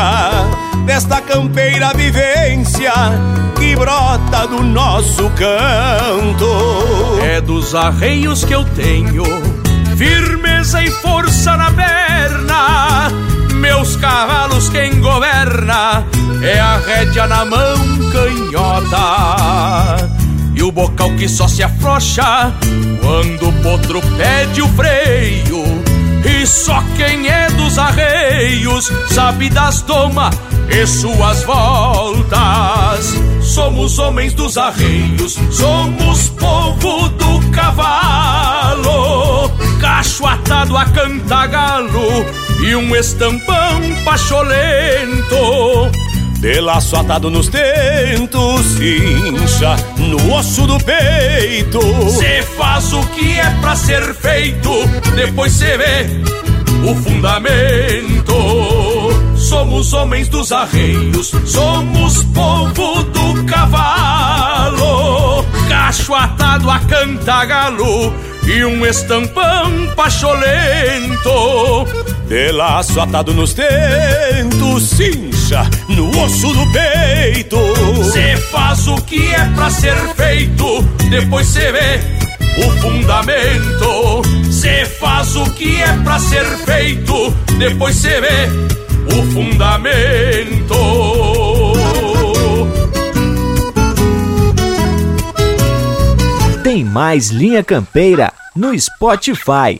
desta 0.86 1.20
campeira 1.20 1.92
vivência 1.92 2.94
que 3.58 3.76
brota 3.76 4.46
do 4.46 4.62
nosso 4.62 5.28
canto. 5.36 7.20
É 7.22 7.42
dos 7.42 7.74
arreios 7.74 8.42
que 8.42 8.54
eu 8.54 8.64
tenho 8.64 9.24
firmeza 10.62 10.82
e 10.82 10.90
força 10.90 11.56
na 11.56 11.70
perna. 11.72 13.10
Meus 13.54 13.96
cavalos 13.96 14.68
quem 14.68 15.00
governa 15.00 16.04
é 16.42 16.60
a 16.60 16.78
rédea 16.78 17.26
na 17.26 17.44
mão 17.44 17.76
canhota. 18.12 19.96
E 20.54 20.62
o 20.62 20.70
bocal 20.70 21.10
que 21.16 21.28
só 21.28 21.48
se 21.48 21.62
afrouxa 21.62 22.52
quando 23.00 23.48
o 23.48 23.52
potro 23.62 24.00
pede 24.16 24.62
o 24.62 24.68
freio. 24.68 25.64
E 26.24 26.46
só 26.46 26.82
quem 26.96 27.28
é 27.28 27.48
dos 27.50 27.78
arreios 27.78 28.92
sabe 29.10 29.50
das 29.50 29.82
doma 29.82 30.30
e 30.68 30.86
suas 30.86 31.42
voltas. 31.42 33.16
Somos 33.40 33.98
homens 33.98 34.32
dos 34.34 34.56
arreios, 34.56 35.36
somos 35.50 36.28
povo 36.30 37.08
do 37.08 37.50
cavalo, 37.50 39.50
cacho 39.82 40.24
atado 40.24 40.76
a 40.76 40.84
cantagalo 40.84 42.24
e 42.64 42.76
um 42.76 42.94
estampão 42.94 43.80
pacholento. 44.04 45.90
De 46.38 46.60
laço 46.60 46.94
atado 46.94 47.28
nos 47.28 47.48
tentos, 47.48 48.80
incha 48.80 49.76
no 49.98 50.34
osso 50.34 50.68
do 50.68 50.78
peito. 50.78 51.80
Se 52.10 52.42
faz 52.56 52.92
o 52.92 53.02
que 53.08 53.32
é 53.32 53.50
pra 53.60 53.74
ser 53.74 54.14
feito, 54.14 54.70
depois 55.16 55.52
se 55.52 55.76
vê 55.76 56.06
o 56.88 56.94
fundamento. 56.94 58.34
Somos 59.36 59.92
homens 59.92 60.28
dos 60.28 60.52
arreios, 60.52 61.32
somos 61.44 62.22
povo 62.26 63.02
do 63.02 63.44
cavalo, 63.46 65.44
cacho 65.68 66.14
atado 66.14 66.70
a 66.70 66.78
cantagalo 66.78 68.31
e 68.46 68.64
um 68.64 68.84
estampão 68.86 69.88
pacholento. 69.94 71.86
De 72.26 72.50
laço 72.52 73.00
atado 73.00 73.34
nos 73.34 73.52
tentos, 73.52 74.82
cincha 74.84 75.68
no 75.88 76.08
osso 76.22 76.52
do 76.52 76.66
peito. 76.72 77.58
Se 78.10 78.36
faz 78.50 78.86
o 78.88 78.96
que 79.02 79.34
é 79.34 79.44
pra 79.54 79.70
ser 79.70 79.96
feito, 80.16 80.82
depois 81.10 81.46
se 81.46 81.72
vê 81.72 82.00
o 82.58 82.70
fundamento. 82.80 84.22
Se 84.50 84.84
faz 84.98 85.36
o 85.36 85.44
que 85.50 85.80
é 85.82 85.92
pra 86.04 86.18
ser 86.18 86.44
feito, 86.64 87.34
depois 87.58 87.96
se 87.96 88.20
vê 88.20 88.48
o 89.14 89.22
fundamento. 89.32 90.72
Tem 96.72 96.86
mais 96.86 97.28
Linha 97.28 97.62
Campeira 97.62 98.32
no 98.56 98.72
Spotify. 98.80 99.78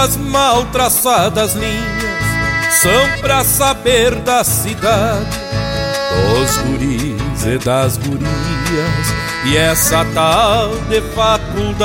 Estas 0.00 0.16
mal 0.16 0.64
traçadas 0.72 1.52
linhas 1.52 2.80
são 2.80 3.20
pra 3.20 3.44
saber 3.44 4.14
da 4.14 4.42
cidade, 4.42 5.28
dos 6.32 6.56
guris 6.56 7.44
e 7.44 7.58
das 7.58 7.98
gurias, 7.98 9.06
e 9.44 9.58
essa 9.58 10.02
tal 10.14 10.70
de 10.88 11.02
faculdade. 11.14 11.82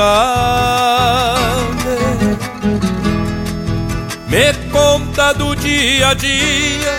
Me 4.28 4.54
conta 4.70 5.34
do 5.34 5.54
dia 5.54 6.08
a 6.08 6.14
dia, 6.14 6.94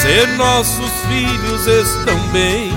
se 0.00 0.26
nossos 0.36 0.90
filhos 1.08 1.64
estão 1.68 2.18
bem, 2.32 2.72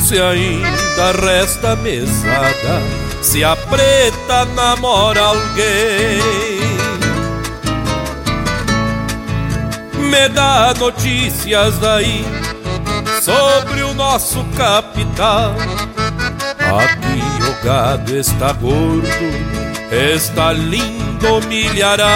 se 0.00 0.16
ainda 0.16 1.10
resta 1.20 1.74
mesada 1.74 2.80
se 3.20 3.44
a 3.44 3.54
preta 3.54 4.44
namora 4.54 5.20
alguém. 5.20 6.59
Me 10.10 10.28
dá 10.28 10.74
notícias 10.76 11.78
daí 11.78 12.24
sobre 13.22 13.82
o 13.84 13.94
nosso 13.94 14.44
capital. 14.56 15.54
Aqui 16.58 17.22
o 17.48 17.64
gado 17.64 18.16
está 18.16 18.52
gordo, 18.52 19.06
está 19.92 20.52
lindo 20.52 21.40
milhará. 21.46 22.08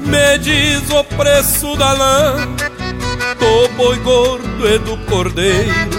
Me 0.00 0.38
diz 0.38 0.90
o 0.90 1.02
preço 1.02 1.74
da 1.76 1.94
lã, 1.94 2.36
do 3.38 3.68
boi 3.74 3.98
gordo 4.00 4.68
e 4.68 4.78
do 4.78 4.98
cordeiro 5.06 5.96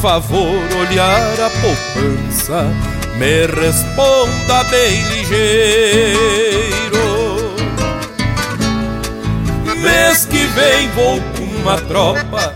favor 0.00 0.62
olhar 0.78 1.40
a 1.40 1.50
poupança, 1.60 2.70
me 3.18 3.46
responda 3.46 4.62
bem 4.70 5.02
ligeiro. 5.08 6.18
Mês 9.76 10.24
que 10.24 10.46
vem 10.46 10.88
vou 10.90 11.20
com 11.36 11.44
uma 11.60 11.78
tropa, 11.78 12.54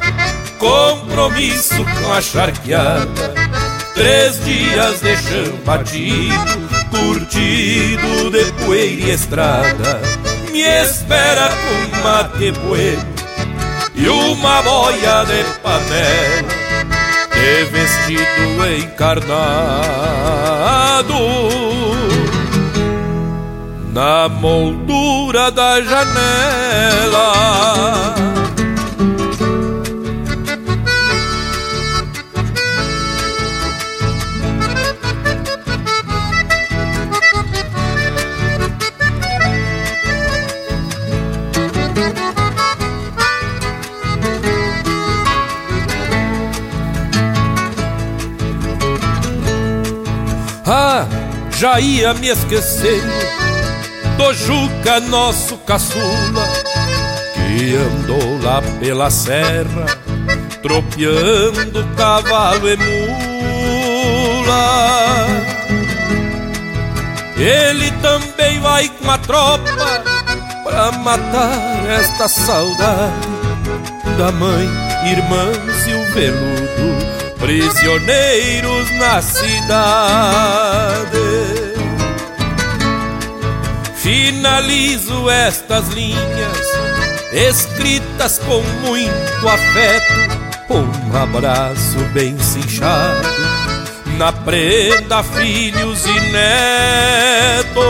compromisso 0.59 1.85
com 1.85 2.13
a 2.13 2.23
charqueada. 2.23 3.35
Três 3.95 4.43
dias 4.45 5.01
de 5.01 5.17
chão 5.17 5.57
batido, 5.65 6.69
curtido 6.91 8.31
de 8.31 8.53
poeira 8.65 9.03
e 9.03 9.11
estrada. 9.11 10.01
Me 10.53 10.61
espera 10.61 11.49
com 11.49 12.03
mate 12.03 12.53
bueno 12.53 13.13
e 13.95 14.09
uma 14.09 14.63
boia 14.63 15.25
de 15.25 15.45
panela 15.61 16.62
revestido 17.43 18.65
encarnado 18.79 19.43
na 23.93 24.29
moldura 24.29 25.51
da 25.51 25.81
janela. 25.81 27.33
Já 51.63 51.79
ia 51.79 52.13
me 52.15 52.27
esquecendo 52.27 53.07
do 54.17 54.35
Juca, 54.35 54.99
nosso 54.99 55.57
caçula, 55.59 56.49
que 57.35 57.77
andou 57.77 58.43
lá 58.43 58.61
pela 58.81 59.09
serra, 59.13 59.87
tropeando 60.61 61.87
cavalo 61.97 62.69
e 62.69 62.77
mula. 62.77 64.45
Ele 67.37 67.93
também 68.03 68.59
vai 68.59 68.89
com 68.89 69.09
a 69.09 69.19
tropa 69.19 70.03
pra 70.65 70.91
matar 70.91 71.87
esta 71.89 72.27
saudade 72.27 73.29
da 74.19 74.33
mãe, 74.33 74.69
irmãs 75.13 75.87
e 75.87 75.95
o 75.95 76.05
veludo 76.13 76.62
prisioneiros 77.53 78.91
na 78.93 79.21
cidade. 79.21 79.53
Finalizo 83.95 85.29
estas 85.29 85.89
linhas, 85.89 86.67
escritas 87.31 88.39
com 88.39 88.63
muito 88.87 89.49
afeto, 89.49 90.15
um 90.71 91.15
abraço 91.17 91.99
bem 92.15 92.39
cinchado, 92.39 93.29
na 94.17 94.33
prenda 94.33 95.23
filhos 95.23 96.07
e 96.07 96.21
netos. 96.33 97.83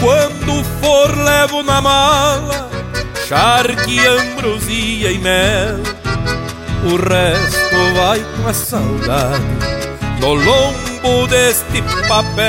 Quando 0.00 0.64
for, 0.80 1.14
levo 1.14 1.62
na 1.62 1.82
mala 1.82 2.70
charque, 3.28 4.00
ambrosia 4.06 5.12
e 5.12 5.18
mel 5.18 5.99
o 6.84 6.96
resto 6.96 7.94
vai 7.94 8.20
com 8.20 8.48
a 8.48 8.54
saudade 8.54 9.44
no 10.20 10.34
lombo 10.34 11.26
deste 11.28 11.82
papel. 12.08 12.44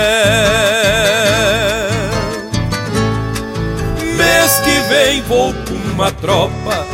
Mês 4.15 4.59
que 4.63 4.79
vem 4.89 5.21
vou 5.23 5.53
com 5.53 5.73
uma 5.93 6.11
tropa, 6.11 6.85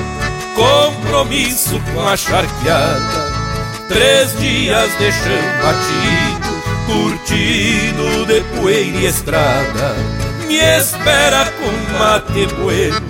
compromisso 0.55 1.79
com 1.93 2.07
a 2.07 2.17
charqueada. 2.17 3.27
Três 3.88 4.38
dias 4.39 4.89
de 4.97 5.11
chão 5.11 5.43
batido, 5.63 6.47
curtido 6.85 8.25
de 8.25 8.41
poeira 8.55 8.97
e 8.97 9.05
estrada. 9.05 9.95
Me 10.47 10.55
espera 10.55 11.45
com 11.51 11.99
mate 11.99 12.47
bueno 12.55 13.07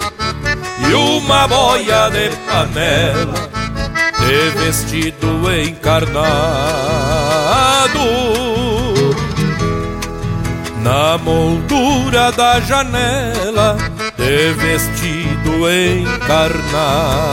e 0.89 0.93
uma 0.93 1.47
boia 1.47 2.09
de 2.09 2.29
panela 2.45 3.46
de 4.27 4.49
vestido 4.49 5.49
encarnado 5.49 6.27
na 10.81 11.17
moldura 11.17 12.29
da 12.33 12.59
janela 12.59 13.77
de 14.17 14.51
vestido 14.51 15.69
encarnado 15.69 17.23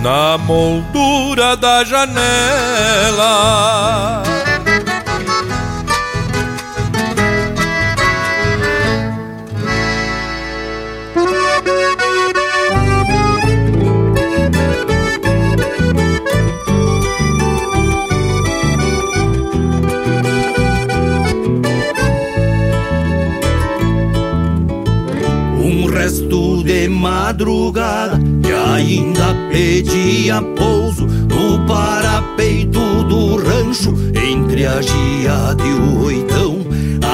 na 0.00 0.38
moldura 0.38 1.56
da 1.56 1.82
janela 1.84 2.22
de 26.80 26.88
madrugada 26.88 28.18
que 28.42 28.50
ainda 28.50 29.34
pedia 29.52 30.40
pouso 30.40 31.06
no 31.06 31.66
parapeito 31.66 32.80
do 33.04 33.36
rancho 33.36 33.94
entre 34.14 34.64
a 34.64 34.80
giada 34.80 35.62
e 35.62 35.74
o 35.74 36.04
oitão. 36.04 36.56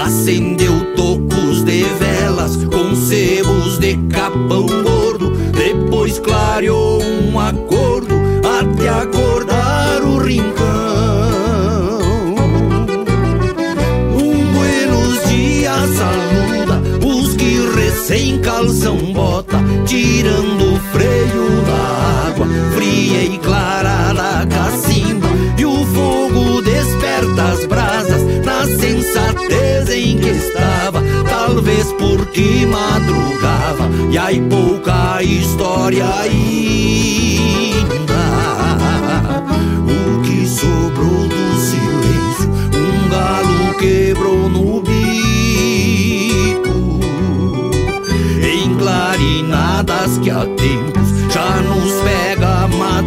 Acendeu 0.04 0.94
tocos 0.94 1.64
de 1.64 1.82
velas 1.98 2.56
com 2.66 2.94
sebos 2.94 3.78
de 3.80 3.96
capão 4.08 4.66
gordo, 4.66 5.32
depois 5.52 6.20
clareou 6.20 7.02
um 7.02 7.40
acordo 7.40 8.14
até 8.60 8.88
acordar 8.88 10.00
o 10.04 10.18
rincão. 10.18 10.54
Um 14.14 14.52
buenos 14.54 15.28
dias 15.28 15.90
saluda 15.96 16.80
os 17.04 17.34
que 17.34 17.68
recém 17.74 18.38
calção 18.38 18.96
bota 19.12 19.45
tirando 19.86 20.74
o 20.74 20.80
freio 20.92 21.62
da 21.64 22.28
água 22.28 22.46
fria 22.74 23.22
e 23.22 23.38
clara 23.38 24.12
da 24.12 24.46
cacimba. 24.46 25.28
E 25.56 25.64
o 25.64 25.86
fogo 25.86 26.60
desperta 26.60 27.42
as 27.52 27.64
brasas 27.66 28.22
na 28.44 28.66
sensatez 28.66 29.88
em 29.88 30.18
que 30.18 30.28
estava. 30.28 31.02
Talvez 31.28 31.92
porque 31.92 32.66
madrugava 32.66 33.88
e 34.10 34.18
aí 34.18 34.40
pouca 34.40 35.22
história 35.22 36.04
ainda. 36.20 36.36
O 39.86 40.22
que 40.22 40.46
sobrou 40.46 41.28
do 41.28 41.54
silêncio, 41.60 42.50
um 42.74 43.08
galo 43.08 43.74
quebrou 43.78 44.48
no 44.48 44.85
clarinadas 49.86 50.18
que 50.18 50.30
há 50.30 50.44
tempos 50.44 51.08
já 51.32 51.62
nos 51.62 51.92
pega 52.02 52.68
mateando. 52.68 53.06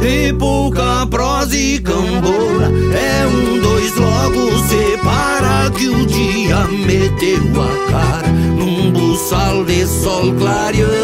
De 0.00 0.32
pouca 0.34 1.06
prosa 1.06 1.56
e 1.56 1.78
cambora, 1.78 2.70
é 2.92 3.26
um 3.26 3.60
dois 3.60 3.94
logo 3.96 4.50
separa 4.68 5.70
que 5.70 5.88
o 5.88 6.06
dia 6.06 6.66
meteu 6.86 7.62
a 7.62 7.90
cara 7.90 8.28
num 8.28 8.90
buçal 8.90 9.64
de 9.64 9.86
sol 9.86 10.34
clareando. 10.34 11.00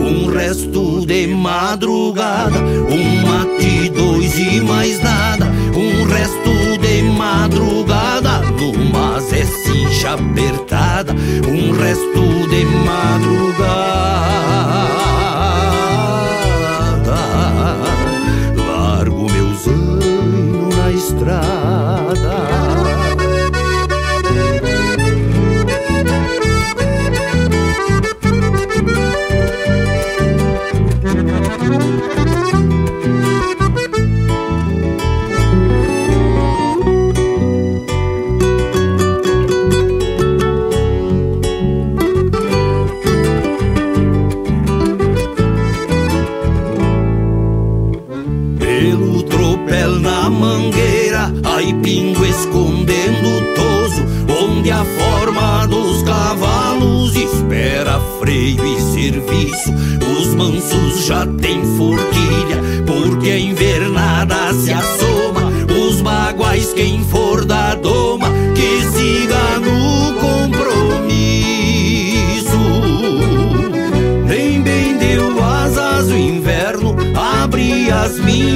Um 0.00 0.26
resto 0.32 1.06
de 1.06 1.26
madrugada, 1.28 2.58
um 2.58 3.26
mate, 3.26 3.90
dois 3.90 4.38
e 4.38 4.60
mais 4.60 5.02
nada, 5.02 5.46
um 5.74 6.04
resto 6.04 6.67
madrugada 7.02 8.40
numa 8.58 9.20
Zé 9.20 9.44
cincha 9.44 10.14
apertada 10.14 11.14
Um 11.46 11.72
resto 11.72 12.48
de 12.48 12.64
madrugada 12.64 14.47
Os 59.46 60.34
mansos 60.34 61.06
já 61.06 61.26
têm 61.26 61.62
forquilha, 61.76 62.84
porque 62.86 63.30
a 63.30 63.38
invernada 63.38 64.52
se 64.54 64.72
assoma. 64.72 65.07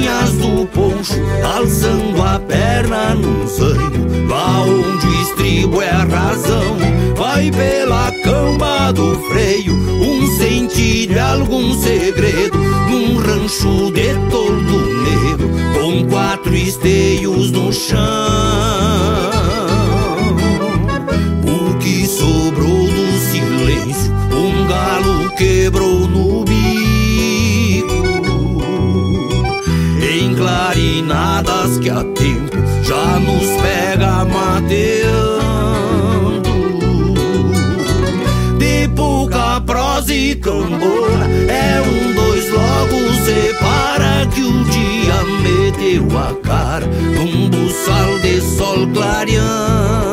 As 0.07 0.31
do 0.33 0.65
poncho, 0.67 1.13
alçando 1.43 2.21
a 2.21 2.39
perna 2.39 3.15
num 3.15 3.47
zanho, 3.47 4.27
lá 4.27 4.61
onde 4.61 5.07
o 5.07 5.21
estribo 5.21 5.81
é 5.81 5.89
a 5.89 6.03
razão. 6.03 6.77
Vai 7.15 7.51
pela 7.51 8.11
camba 8.23 8.91
do 8.91 9.19
freio, 9.29 9.73
um 9.73 10.27
sentido, 10.37 11.17
algum 11.17 11.73
segredo, 11.73 12.57
num 12.89 13.17
rancho 13.17 13.91
de 13.91 14.13
toldo 14.29 14.79
negro, 15.03 15.49
com 15.73 16.07
quatro 16.09 16.55
esteios 16.55 17.51
no 17.51 17.71
chão. 17.71 18.72
Clarinadas 31.03 31.77
que 31.79 31.89
há 31.89 32.03
tempo 32.03 32.57
já 32.83 33.19
nos 33.19 33.45
pega 33.61 34.25
mateando. 34.25 35.63
De 38.57 38.87
pouca 38.95 39.61
prosa 39.61 40.13
e 40.13 40.35
cambona, 40.35 41.27
é 41.47 41.81
um 41.81 42.13
dois 42.13 42.49
logo 42.49 43.13
separa 43.25 44.27
que 44.33 44.41
o 44.41 44.63
dia 44.65 45.23
meteu 45.41 46.07
a 46.17 46.33
cara 46.45 46.85
num 46.85 47.49
buçal 47.49 48.19
de 48.19 48.41
sol 48.41 48.87
clareando. 48.93 50.12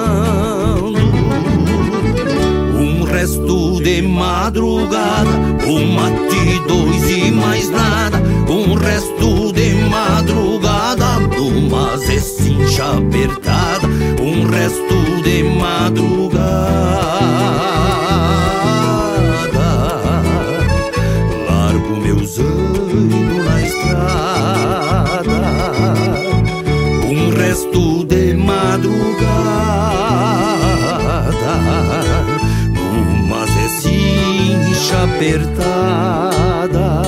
Resto 3.21 3.83
de 3.83 4.01
madrugada, 4.01 5.29
um 5.67 5.93
mate, 5.93 6.59
dois 6.67 7.11
e 7.11 7.31
mais 7.31 7.69
nada. 7.69 8.17
Um 8.49 8.73
resto 8.73 9.53
de 9.53 9.75
madrugada, 9.91 11.21
numa 11.37 11.99
zecincha 11.99 12.97
apertada. 12.97 13.87
Um 14.23 14.47
resto 14.49 15.23
de 15.23 15.43
madrugada. 15.43 16.41
Largo 21.47 21.97
meus 21.97 22.39
anos 22.39 23.45
na 23.45 23.63
estrada. 23.63 25.41
Um 27.05 27.29
resto 27.29 28.03
de 28.05 28.33
madrugada 28.33 30.10
apertada. 35.21 37.03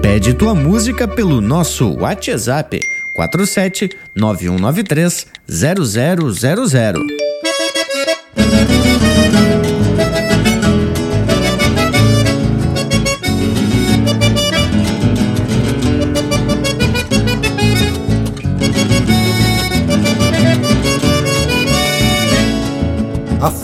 Pede 0.00 0.32
tua 0.32 0.54
música 0.54 1.06
pelo 1.06 1.42
nosso 1.42 1.92
WhatsApp 1.98 2.80
47 3.14 3.90
9193 4.16 5.26
0000. 5.46 7.23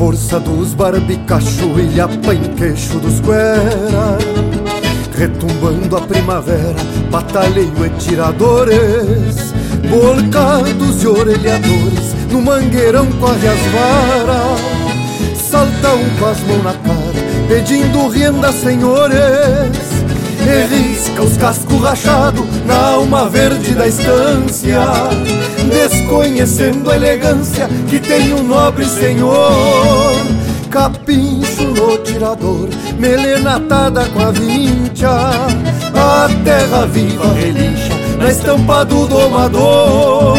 Força 0.00 0.40
dos 0.40 0.72
barbicacho 0.72 1.78
e 1.78 2.00
a 2.00 2.08
panqueixo 2.08 2.98
dos 3.00 3.20
cuera 3.20 4.16
Retumbando 5.14 5.94
a 5.94 6.00
primavera, 6.00 6.74
batalheio 7.10 7.84
e 7.84 7.90
tiradores 7.98 9.52
Bolcados 9.90 11.02
e 11.02 11.06
orelhadores, 11.06 12.14
no 12.32 12.40
mangueirão 12.40 13.06
corre 13.20 13.46
as 13.46 13.60
varas. 13.72 14.60
Salta 15.36 15.94
um 15.94 16.08
com 16.18 16.26
as 16.26 16.40
mãos 16.44 16.62
na 16.62 16.74
cara, 16.74 17.48
pedindo 17.48 18.08
renda, 18.08 18.52
senhores. 18.52 19.18
E 20.46 20.92
risca 20.92 21.22
os 21.22 21.36
cascos 21.36 21.80
rachados 21.80 22.46
na 22.66 22.92
alma 22.92 23.28
verde 23.28 23.74
da 23.74 23.88
estância, 23.88 24.80
desconhecendo 25.70 26.90
a 26.90 26.96
elegância 26.96 27.68
que 27.88 27.98
tem 27.98 28.34
um 28.34 28.42
nobre 28.42 28.84
senhor. 28.84 30.12
Capincho 30.68 31.64
no 31.64 31.98
tirador, 31.98 32.68
melena 32.98 33.56
atada 33.56 34.04
com 34.06 34.20
a 34.20 34.30
vincha, 34.30 35.10
a 35.94 36.28
terra 36.44 36.86
viva 36.86 37.32
relincha 37.32 37.94
na 38.18 38.30
estampa 38.30 38.84
do 38.84 39.06
domador. 39.06 40.36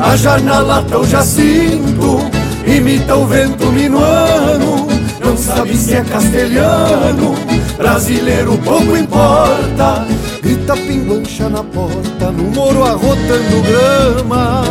A 0.00 0.16
jarnalata 0.16 0.98
o 0.98 1.06
jacinto 1.06 2.20
imita 2.66 3.16
o 3.16 3.26
vento 3.26 3.66
minuano, 3.72 4.86
não 5.24 5.36
sabe 5.36 5.76
se 5.76 5.94
é 5.94 6.04
castelhano 6.04 7.34
brasileiro 7.76 8.58
pouco 8.58 8.96
importa. 8.96 10.06
Grita 10.46 10.76
pinguancha 10.76 11.48
na 11.48 11.64
porta, 11.64 12.30
no 12.30 12.44
moro 12.52 12.84
arrotando 12.84 13.62
grama. 13.66 14.62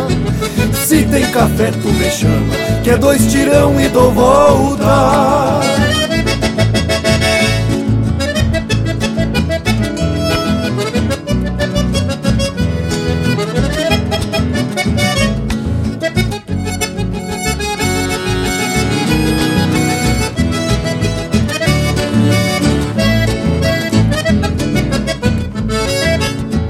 Se 0.72 1.04
tem 1.04 1.30
café, 1.30 1.70
tu 1.70 1.88
me 1.92 2.10
chama, 2.10 2.54
que 2.82 2.88
é 2.88 2.96
dois 2.96 3.30
tirão 3.30 3.78
e 3.78 3.86
dou 3.90 4.10
volta. 4.10 5.60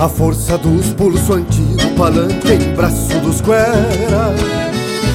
A 0.07 0.09
força 0.09 0.57
dos 0.57 0.91
pulso 0.91 1.33
antigo, 1.33 1.91
palanque 1.97 2.53
em 2.53 2.77
braço 2.77 3.19
dos 3.25 3.41
guera 3.41 4.33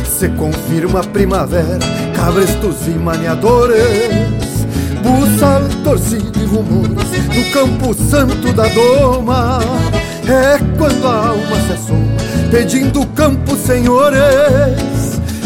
Se 0.03 0.27
confirma 0.27 0.99
a 0.99 1.03
primavera, 1.03 1.79
cabrestos 2.13 2.87
e 2.87 2.89
maniadores 2.89 4.65
Buçal, 5.01 5.61
torcido 5.85 6.37
e 6.37 6.43
rumores 6.43 7.25
no 7.25 7.51
campo 7.53 7.93
santo 7.93 8.51
da 8.51 8.67
doma. 8.67 9.59
É 10.27 10.57
quando 10.77 11.07
a 11.07 11.27
alma 11.29 11.55
se 11.67 11.71
assoma, 11.71 12.51
pedindo 12.51 13.05
campo, 13.15 13.55
senhores. 13.55 14.19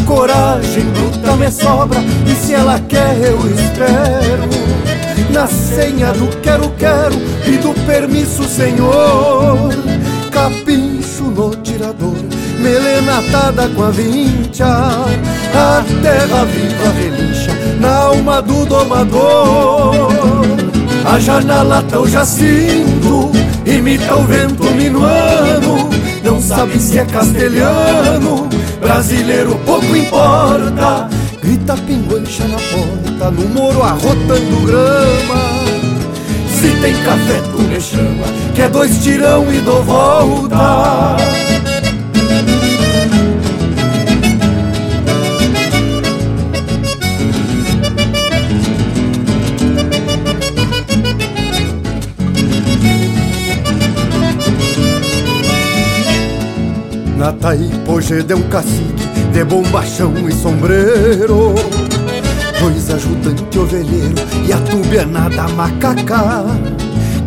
Coragem 0.08 0.86
bruta 0.86 1.36
me 1.36 1.52
sobra, 1.52 2.00
e 2.26 2.34
se 2.34 2.56
ela 2.56 2.80
quer 2.80 3.16
eu 3.22 3.38
espero 3.54 4.95
na 5.36 5.48
senha 5.48 6.14
do 6.14 6.28
quero 6.38 6.70
quero 6.78 7.16
e 7.46 7.58
do 7.58 7.74
permisso 7.86 8.46
senhor. 8.46 9.70
Capincho 10.32 11.24
no 11.24 11.54
tirador 11.58 12.16
melena 12.58 13.20
atada 13.20 13.68
com 13.68 13.84
a 13.84 13.92
vincha. 13.92 14.66
A 14.66 15.84
terra 16.02 16.46
viva 16.46 16.90
relincha 16.98 17.52
na 17.82 17.96
alma 17.96 18.42
do 18.42 18.66
domador. 18.66 20.08
A 21.04 21.20
janela 21.20 21.84
tão 21.90 22.08
jacinto 22.08 23.30
imita 23.66 24.16
o 24.16 24.24
vento 24.24 24.64
minuano. 24.72 25.90
Não 26.24 26.42
sabe 26.42 26.80
se 26.80 26.98
é 26.98 27.06
castelhano 27.06 28.48
brasileiro 28.80 29.60
pouco 29.66 29.96
importa 29.96 31.10
Rita 31.46 31.78
pinguancha 31.78 32.48
na 32.48 32.58
porta, 32.58 33.30
no 33.30 33.48
moro 33.50 33.84
arrotando 33.84 34.66
grama. 34.66 35.42
Se 36.50 36.70
tem 36.82 36.94
café, 37.04 37.40
tu 37.52 37.62
me 37.62 37.80
chama, 37.80 38.26
quer 38.56 38.64
é 38.64 38.70
dois 38.70 39.04
tirão 39.04 39.46
e 39.54 39.60
dou 39.60 39.84
volta. 39.84 41.18
Na 57.16 57.32
Taipo, 57.34 58.00
um 58.36 58.50
cacique 58.50 59.05
de 59.36 59.44
bombachão 59.44 60.14
e 60.30 60.32
sombreiro. 60.32 61.54
Dois 62.58 62.90
ajudantes 62.90 63.60
ovelheiro 63.60 64.16
E 64.48 64.54
a 64.54 64.58
tubianada 64.60 65.50
macacá 65.50 66.46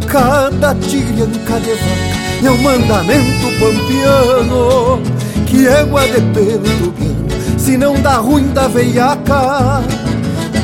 Cada 0.07 0.75
tigrianca 0.77 1.61
de 1.61 1.75
vaca 1.75 2.47
É 2.47 2.51
um 2.51 2.63
mandamento 2.63 3.47
pampiano 3.61 5.03
Que 5.45 5.69
égua 5.69 6.01
de 6.07 6.23
pelo 6.33 6.79
tubiano 6.79 7.59
Se 7.59 7.77
não 7.77 8.01
dá 8.01 8.15
ruim 8.15 8.55
da 8.55 8.69
veiaca. 8.69 9.83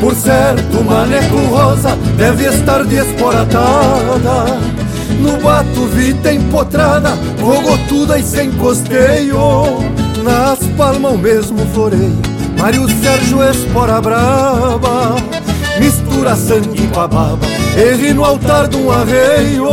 Por 0.00 0.14
certo, 0.14 0.82
maneco 0.82 1.36
rosa 1.50 1.94
deve 2.16 2.46
estar 2.46 2.84
desporatada 2.84 4.46
No 5.20 5.36
bato 5.42 5.88
vita 5.88 6.32
empotrada, 6.32 7.10
rogotuda 7.38 8.18
e 8.18 8.22
sem 8.22 8.50
costeio 8.52 9.93
Nas 10.24 10.58
palmas 10.74 11.12
o 11.12 11.18
mesmo 11.18 11.66
floreio, 11.74 12.16
Mário 12.58 12.88
Sérgio 12.88 13.42
espora 13.42 14.00
brava 14.00 15.16
Mistura 15.78 16.34
sangue 16.34 16.88
com 16.88 17.00
a 17.00 17.06
baba, 17.06 17.46
erre 17.76 18.14
no 18.14 18.24
altar 18.24 18.66
de 18.66 18.76
um 18.78 18.90
arreio 18.90 19.68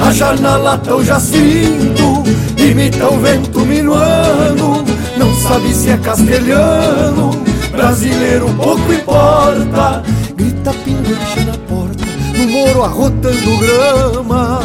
A 0.00 0.36
na 0.36 0.56
lata 0.56 0.94
o 0.94 1.04
jacinto, 1.04 2.22
imita 2.56 3.08
o 3.08 3.18
vento 3.18 3.60
minuano. 3.62 4.84
Não 5.16 5.34
sabe 5.34 5.74
se 5.74 5.90
é 5.90 5.96
castelhano 5.96 7.32
Brasileiro 7.72 8.48
pouco 8.54 8.92
importa. 8.92 10.04
Grita 10.36 10.72
pinguiche 10.84 11.40
na 11.44 11.58
porta 11.66 12.04
No 12.38 12.46
moro 12.46 12.84
arrotando 12.84 13.58
grama. 13.58 14.60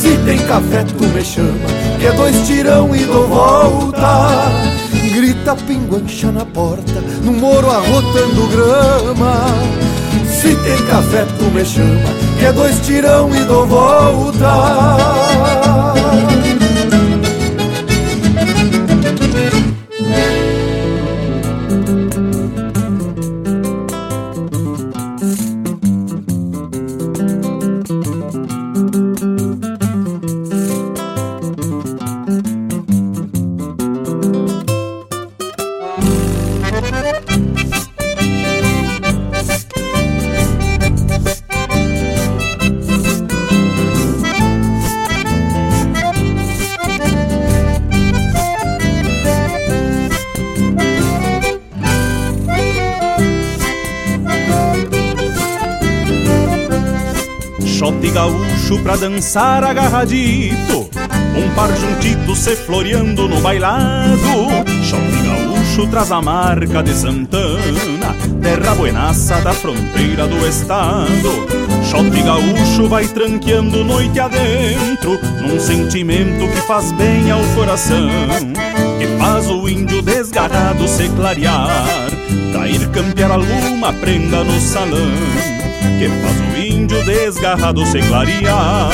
Se 0.00 0.16
tem 0.18 0.38
café 0.38 0.84
tu 0.84 1.04
me 1.08 1.24
chama 1.24 1.83
Que 2.04 2.12
dois 2.12 2.46
tirão 2.46 2.94
e 2.94 3.02
dou 3.06 3.26
volta. 3.26 4.52
Grita 5.14 5.56
pinguancha 5.56 6.30
na 6.30 6.44
porta 6.44 7.00
No 7.22 7.32
moro 7.32 7.70
arrotando 7.70 8.46
grama. 8.48 9.46
Se 10.28 10.54
tem 10.54 10.76
café 10.86 11.24
tu 11.38 11.44
me 11.44 11.64
chama 11.64 12.10
Que 12.38 12.44
é 12.44 12.52
dois 12.52 12.78
tirão 12.80 13.34
e 13.34 13.42
dou 13.44 13.66
volta 13.66 14.52
dançar 59.04 59.62
agarradito 59.62 60.88
Um 61.36 61.54
par 61.54 61.68
juntito 61.76 62.34
se 62.34 62.56
floreando 62.56 63.28
no 63.28 63.38
bailado. 63.38 64.16
Shopping 64.82 65.24
gaúcho 65.26 65.86
traz 65.88 66.10
a 66.10 66.22
marca 66.22 66.82
de 66.82 66.94
Santana 66.94 68.14
Terra 68.40 68.74
buenaça 68.74 69.40
da 69.42 69.52
fronteira 69.52 70.26
do 70.26 70.48
estado. 70.48 71.46
Shopping 71.84 72.24
gaúcho 72.24 72.88
vai 72.88 73.06
tranqueando 73.06 73.84
noite 73.84 74.18
adentro 74.18 75.20
Num 75.42 75.60
sentimento 75.60 76.50
que 76.50 76.60
faz 76.62 76.90
bem 76.92 77.30
ao 77.30 77.44
coração 77.54 78.08
Que 78.98 79.06
faz 79.18 79.46
o 79.50 79.68
índio 79.68 80.00
desgarrado 80.00 80.88
se 80.88 81.10
clarear 81.10 82.08
Cair 82.54 82.88
campear 82.88 83.32
alguma 83.32 83.92
prenda 83.92 84.42
no 84.42 84.58
salão 84.60 85.10
que 85.98 86.08
faz 86.08 86.40
o 86.40 86.56
índio 86.84 87.02
desgarrado 87.04 87.84
se 87.86 87.98
clarear 88.00 88.90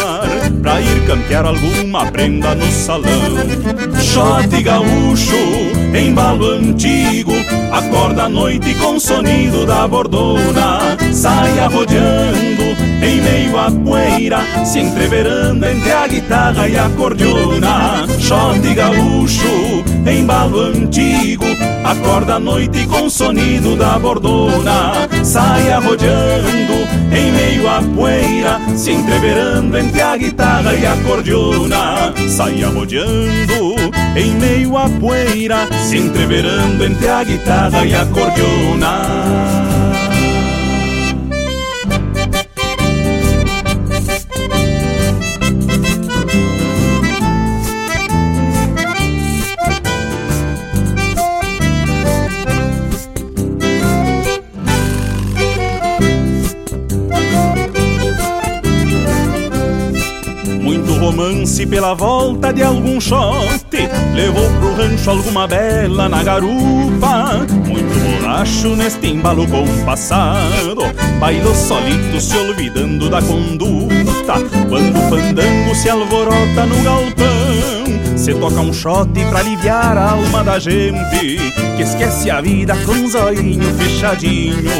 Pra 0.63 0.81
ir 0.81 1.07
campear 1.07 1.47
alguma 1.47 2.07
prenda 2.07 2.55
no 2.55 2.71
salão. 2.71 3.11
Shot 4.01 4.63
gaúcho, 4.63 5.37
embalo 5.95 6.53
antigo 6.53 7.33
Acorda 7.73 8.25
à 8.25 8.29
noite 8.29 8.75
com 8.75 8.97
o 8.97 9.01
sonido 9.01 9.67
da 9.67 9.89
bordona. 9.89 10.97
Sai 11.13 11.59
arrodeando 11.59 12.63
em 13.03 13.21
meio 13.21 13.59
à 13.59 13.71
poeira 13.71 14.41
Se 14.65 14.79
entreverando 14.79 15.67
entre 15.67 15.91
a 15.91 16.07
guitarra 16.07 16.69
e 16.69 16.79
a 16.79 16.89
cordiona 16.91 18.07
Shot 18.19 18.75
gaúcho, 18.75 19.85
embalo 20.07 20.61
antigo 20.61 21.45
Acorda 21.85 22.35
à 22.35 22.39
noite 22.39 22.87
com 22.87 23.07
o 23.07 23.11
sonido 23.11 23.75
da 23.75 23.99
bordona. 23.99 24.93
Sai 25.25 25.73
arrodeando 25.73 26.75
em 27.11 27.33
meio 27.33 27.69
à 27.69 27.83
poeira 27.83 28.61
Se 28.77 28.93
entreverando 28.93 29.79
entre 29.79 30.03
a 30.03 30.17
guitarra 30.17 30.75
e 30.75 30.87
a 30.87 30.97
cordiona. 30.97 32.15
Sai 32.29 32.63
arrodeando 32.63 33.75
em 34.15 34.31
meio 34.35 34.77
à 34.77 34.89
poeira 34.89 35.67
Se 35.83 35.97
entreverando 35.97 36.85
entre 36.85 37.09
a 37.09 37.25
guitarra 37.25 37.85
e 37.85 37.95
a 37.95 38.05
cordiona 38.07 39.80
pela 61.71 61.95
volta 61.95 62.53
de 62.53 62.63
algum 62.63 63.01
shot 63.01 63.21
Levou 64.15 64.51
pro 64.59 64.75
rancho 64.75 65.11
alguma 65.11 65.47
bela 65.47 66.09
na 66.09 66.23
garupa. 66.23 67.47
Muito 67.67 68.21
bolacho 68.21 68.75
neste 68.75 69.07
embalo 69.07 69.47
compassado 69.47 70.83
Bailou 71.19 71.55
solito 71.55 72.21
se 72.21 72.37
olvidando 72.37 73.09
da 73.09 73.23
conduta. 73.23 74.35
Quando 74.69 74.99
o 74.99 75.09
fandango 75.09 75.75
se 75.75 75.89
alvorota 75.89 76.67
no 76.67 76.83
galpão 76.83 77.90
Toca 78.39 78.61
um 78.61 78.73
shot 78.73 79.11
pra 79.29 79.41
aliviar 79.41 79.99
a 79.99 80.13
alma 80.13 80.45
da 80.45 80.59
gente 80.59 81.37
Que 81.77 81.83
esquece 81.83 82.31
a 82.31 82.41
vida 82.41 82.77
com 82.87 82.93
um 82.93 83.09
zoinho 83.09 83.75
fechadinho 83.75 84.71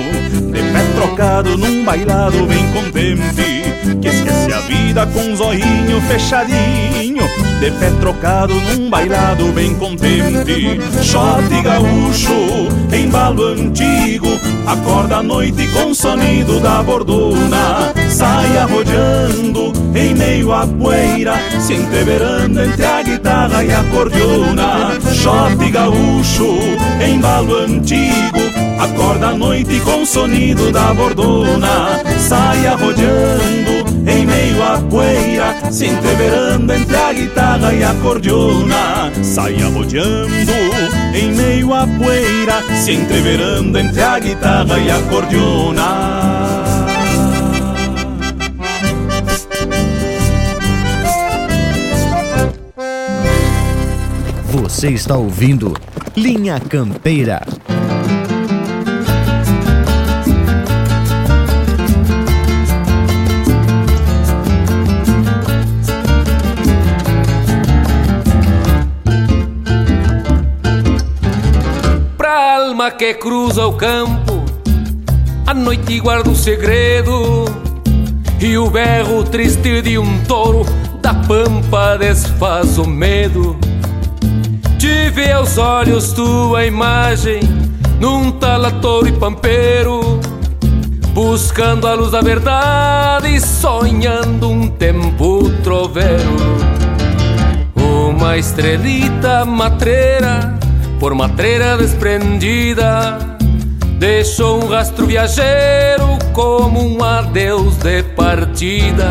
De 0.53 0.63
pé 0.73 0.85
trocado 0.95 1.59
num 1.59 1.85
bailado 1.85 2.47
bem 2.47 2.71
contente 2.73 3.99
Que 4.01 4.09
esquece 4.09 4.53
a 4.53 4.61
vida 4.61 5.07
com 5.07 5.21
um 5.21 5.37
zoinho 5.37 6.01
fechadinho 6.09 7.50
De 7.61 7.71
pé 7.73 7.91
trocado 8.01 8.55
num 8.55 8.89
bailado 8.89 9.53
bem 9.53 9.75
contente. 9.75 10.81
Shot 11.03 11.63
gaúcho, 11.63 12.33
embalo 12.91 13.49
antigo 13.49 14.29
Acorda 14.67 15.17
à 15.17 15.23
noite 15.23 15.69
com 15.69 15.91
o 15.91 15.95
sonido 15.95 16.59
da 16.61 16.83
bordona 16.83 17.93
Sai 18.09 18.57
arrodeando 18.57 19.73
em 19.95 20.15
meio 20.15 20.53
à 20.55 20.67
poeira 20.67 21.35
Se 21.61 21.75
entreverando 21.75 22.63
entre 22.63 22.85
a 22.85 23.03
guitarra 23.03 23.63
e 23.63 23.73
a 23.73 23.85
cordiona 23.85 24.99
Shot 25.13 25.71
gaúcho, 25.71 26.57
embalo 27.07 27.57
antigo 27.57 28.41
Acorda 28.79 29.29
à 29.29 29.35
noite 29.35 29.81
com 29.81 30.03
o 30.03 30.07
sonido 30.07 30.73
da 30.73 30.95
bordona 30.95 32.01
Sai 32.19 32.67
arrodeando 32.67 33.80
em 34.21 34.27
meio 34.27 34.63
à 34.63 34.79
poeira 34.79 35.71
Se 35.71 35.87
entreverando 35.87 36.73
entre 36.73 36.97
a 36.97 37.13
guitarra 37.13 37.73
e 37.73 37.83
a 37.83 37.95
cordiona 37.95 39.11
Sai 39.23 39.63
arrodeando 39.63 40.53
em 41.15 41.33
meio 41.33 41.75
à 41.75 41.87
poeira 41.87 42.63
Se 42.77 42.93
entreverando 42.93 43.79
entre 43.79 44.03
a 44.03 44.19
guitarra 44.19 44.79
e 44.79 44.91
a 44.91 45.01
cordiona 45.03 46.61
Você 54.53 54.91
está 54.91 55.17
ouvindo 55.17 55.75
Linha 56.17 56.59
Campeira. 56.59 57.43
Que 72.91 73.15
cruza 73.15 73.67
o 73.67 73.73
campo, 73.73 74.45
a 75.47 75.55
noite 75.55 76.01
guarda 76.01 76.31
o 76.31 76.37
segredo, 76.37 77.45
e 78.41 78.57
o 78.57 78.71
berro 78.71 79.23
triste 79.25 79.83
de 79.83 79.99
um 79.99 80.25
touro 80.25 80.65
da 81.01 81.15
pampa 81.15 81.97
desfaz 81.99 82.79
o 82.79 82.87
medo. 82.87 83.57
Tive 84.79 85.31
aos 85.31 85.59
olhos 85.59 86.13
tua 86.13 86.65
imagem 86.65 87.41
num 88.01 88.31
talatouro 88.31 89.09
e 89.09 89.13
pampeiro, 89.13 90.21
buscando 91.13 91.87
a 91.87 91.95
luz 91.95 92.13
da 92.13 92.21
verdade 92.21 93.35
e 93.35 93.41
sonhando 93.41 94.49
um 94.49 94.69
tempo 94.69 95.51
troveiro. 95.63 96.37
Uma 97.77 98.39
estrelita 98.39 99.45
matreira, 99.45 100.59
por 101.01 101.15
matreira 101.15 101.79
desprendida, 101.79 103.19
deixou 103.99 104.63
um 104.63 104.69
rastro 104.69 105.07
viajeiro 105.07 106.19
como 106.35 106.79
um 106.79 107.03
adeus 107.03 107.79
de 107.79 108.03
partida. 108.03 109.11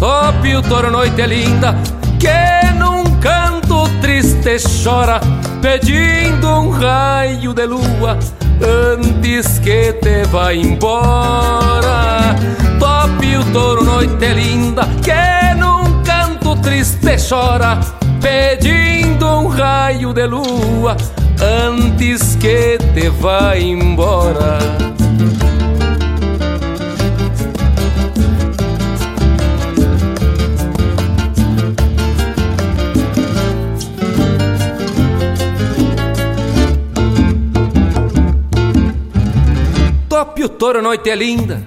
Tope 0.00 0.56
o 0.56 0.62
toro, 0.62 0.90
noite 0.90 1.22
é 1.22 1.26
linda, 1.26 1.76
que 2.18 2.74
num 2.78 3.04
canto 3.20 3.88
triste 4.00 4.56
chora, 4.82 5.20
pedindo 5.62 6.48
um 6.48 6.70
raio 6.70 7.54
de 7.54 7.64
lua 7.64 8.18
antes 8.60 9.60
que 9.60 9.92
te 9.92 10.24
vá 10.24 10.52
embora. 10.52 12.34
Tope 12.80 13.36
o 13.36 13.44
toro, 13.52 13.84
noite 13.84 14.24
é 14.24 14.32
linda, 14.32 14.82
que 15.00 15.54
num 15.54 16.02
canto 16.02 16.56
triste 16.56 17.16
chora, 17.28 17.78
pedindo 18.26 19.24
um 19.24 19.46
raio 19.46 20.12
de 20.12 20.26
lua 20.26 20.96
antes 21.40 22.34
que 22.34 22.76
te 22.92 23.08
vá 23.08 23.56
embora. 23.56 24.58
Tope 40.08 40.42
o 40.42 40.48
touro, 40.48 40.82
noite 40.82 41.10
é 41.10 41.14
linda. 41.14 41.62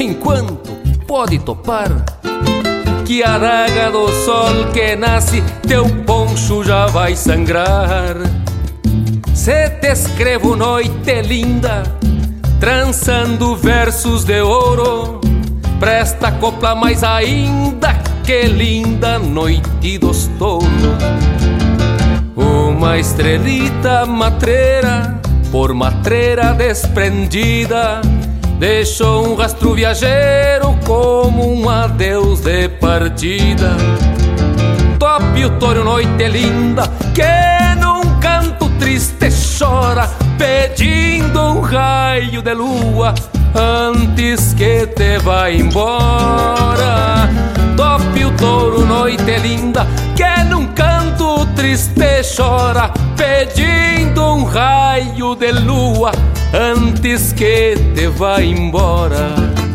Enquanto 0.00 0.72
pode 1.06 1.38
topar, 1.40 1.90
que 3.06 3.22
a 3.22 3.38
daga 3.38 3.88
do 3.92 4.08
sol 4.08 4.72
que 4.72 4.96
nasce, 4.96 5.40
teu 5.66 5.88
poncho 6.04 6.64
já 6.64 6.86
vai 6.86 7.14
sangrar. 7.14 8.16
Se 9.32 9.70
te 9.80 9.92
escrevo, 9.92 10.56
noite 10.56 11.22
linda, 11.22 11.84
trançando 12.58 13.54
versos 13.54 14.24
de 14.24 14.40
ouro, 14.40 15.20
presta 15.78 16.32
copla 16.32 16.74
mais 16.74 17.04
ainda 17.04 17.94
que 18.24 18.42
linda 18.42 19.20
noite 19.20 19.98
dos 19.98 20.28
touros. 20.36 20.68
Uma 22.34 22.98
estrelita 22.98 24.04
matreira 24.04 25.20
por 25.52 25.72
matreira 25.72 26.52
desprendida, 26.54 28.00
deixou 28.58 29.28
um 29.28 29.36
rastro 29.36 29.74
viajeiro 29.74 30.65
como 30.86 31.52
um 31.52 31.68
adeus 31.68 32.40
de 32.40 32.68
partida. 32.68 33.76
Tope 34.98 35.44
o 35.44 35.50
touro, 35.58 35.84
noite 35.84 36.28
linda, 36.28 36.84
que 37.12 37.74
num 37.80 38.20
canto 38.20 38.70
triste 38.78 39.28
chora, 39.58 40.08
pedindo 40.38 41.40
um 41.40 41.60
raio 41.60 42.40
de 42.40 42.54
lua 42.54 43.12
antes 43.54 44.54
que 44.54 44.86
te 44.86 45.18
vá 45.18 45.50
embora. 45.50 47.28
Tope 47.76 48.24
o 48.24 48.30
touro, 48.36 48.86
noite 48.86 49.38
linda, 49.38 49.86
que 50.14 50.44
num 50.44 50.68
canto 50.68 51.44
triste 51.56 52.22
chora, 52.36 52.92
pedindo 53.16 54.22
um 54.24 54.44
raio 54.44 55.34
de 55.34 55.50
lua 55.50 56.12
antes 56.54 57.32
que 57.32 57.74
te 57.94 58.06
vá 58.06 58.40
embora. 58.40 59.65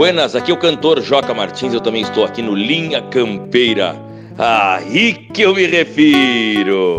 Buenas, 0.00 0.34
aqui 0.34 0.50
é 0.50 0.54
o 0.54 0.56
cantor 0.56 1.02
Joca 1.02 1.34
Martins, 1.34 1.74
eu 1.74 1.80
também 1.82 2.00
estou 2.00 2.24
aqui 2.24 2.40
no 2.40 2.54
Linha 2.54 3.02
Campeira. 3.02 3.94
Aí 4.38 5.12
que 5.12 5.42
eu 5.42 5.54
me 5.54 5.66
refiro. 5.66 6.96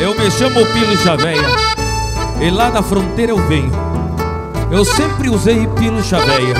Eu 0.00 0.14
me 0.14 0.30
chamo 0.30 0.64
Pilo 0.66 0.96
Chaveia 0.98 1.48
e 2.40 2.48
lá 2.48 2.70
da 2.70 2.80
fronteira 2.80 3.32
eu 3.32 3.38
venho. 3.48 3.72
Eu 4.70 4.84
sempre 4.84 5.28
usei 5.28 5.66
Pilo 5.80 6.00
Chaveia, 6.00 6.54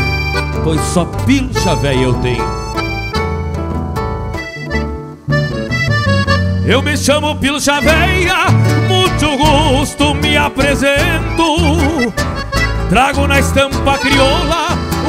pois 0.64 0.80
só 0.80 1.04
Pilo 1.24 1.56
Chaveia 1.60 2.02
eu 2.02 2.14
tenho. 2.14 2.44
Eu 6.66 6.82
me 6.82 6.96
chamo 6.96 7.36
Pilo 7.36 7.60
Chaveia, 7.60 8.46
muito 8.88 9.38
gosto 9.38 10.12
me 10.16 10.36
apresento. 10.36 12.12
Trago 12.88 13.28
na 13.28 13.38
estampa 13.38 13.96
crioula 13.98 14.57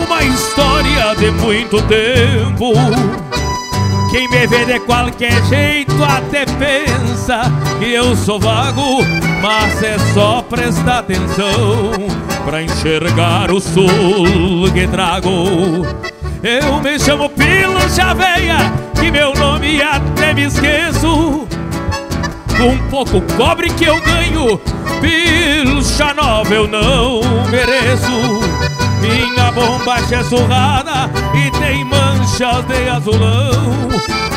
uma 0.10 0.24
história 0.24 1.16
de 1.16 1.30
muito 1.30 1.80
tempo. 1.84 2.74
Quem 4.10 4.28
me 4.28 4.48
vê 4.48 4.66
de 4.66 4.80
qualquer 4.80 5.44
jeito 5.46 5.94
até 6.04 6.46
pensa 6.46 7.44
que 7.78 7.94
eu 7.94 8.16
sou 8.16 8.40
vago, 8.40 9.04
mas 9.40 9.84
é 9.84 10.00
só 10.12 10.42
prestar 10.42 11.00
atenção 11.00 11.92
pra 12.44 12.64
enxergar 12.64 13.52
o 13.52 13.62
sul 13.62 14.72
que 14.74 14.88
trago. 14.88 15.86
Eu 16.42 16.82
me 16.82 17.00
chamo 17.00 17.30
Pilo 17.30 17.88
Chaveia, 17.96 18.58
que 19.00 19.12
meu 19.12 19.32
nome 19.36 19.80
até 19.80 20.34
me 20.34 20.46
esqueço. 20.46 21.48
Com 22.58 22.78
pouco 22.90 23.22
cobre 23.38 23.70
que 23.70 23.86
eu 23.86 24.02
ganho, 24.02 24.60
pilcha 25.00 26.16
nova 26.16 26.52
eu 26.52 26.68
não 26.68 27.22
mereço. 27.52 28.49
Minha 29.02 29.52
bombacha 29.52 30.18
é 30.18 30.24
surrada 30.24 31.10
e 31.34 31.52
tem 31.60 31.86
manchas 31.86 32.66
de 32.66 32.90
azulão. 32.90 33.90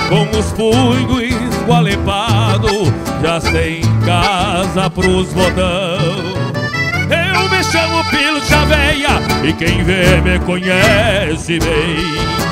Com 0.08 0.38
os 0.38 0.52
punhos 0.52 1.22
esgualepados 1.22 2.92
já 3.22 3.40
sem 3.40 3.80
casa 4.04 4.90
pros 4.90 5.32
botão. 5.32 6.42
Eu 7.10 7.48
me 7.48 7.64
chamo 7.64 8.04
Pilcha 8.10 8.64
Veia 8.66 9.48
e 9.48 9.52
quem 9.52 9.82
vê 9.84 10.20
me 10.20 10.38
conhece 10.40 11.58
bem. 11.58 12.42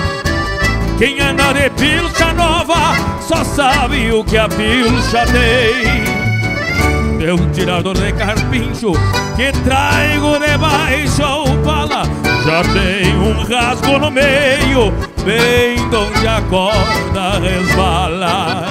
Quem 0.99 1.21
anda 1.21 1.53
de 1.53 1.71
pilcha 1.71 2.33
nova 2.35 2.95
só 3.21 3.43
sabe 3.45 4.13
o 4.13 4.25
que 4.25 4.37
a 4.37 4.49
pilcha 4.49 5.25
tem 5.27 6.20
meu 7.21 7.37
tirador 7.53 7.95
de 7.99 8.13
carpincho 8.15 8.93
que 9.37 9.53
traigo 9.63 10.39
debaixo 10.39 11.23
ao 11.23 11.45
pala 11.59 12.05
já 12.47 12.63
tem 12.73 13.15
um 13.15 13.43
rasgo 13.45 13.99
no 13.99 14.11
meio, 14.11 14.91
bem 15.23 15.79
onde 15.95 16.27
a 16.27 16.41
corda 16.49 17.39
resbala. 17.39 18.69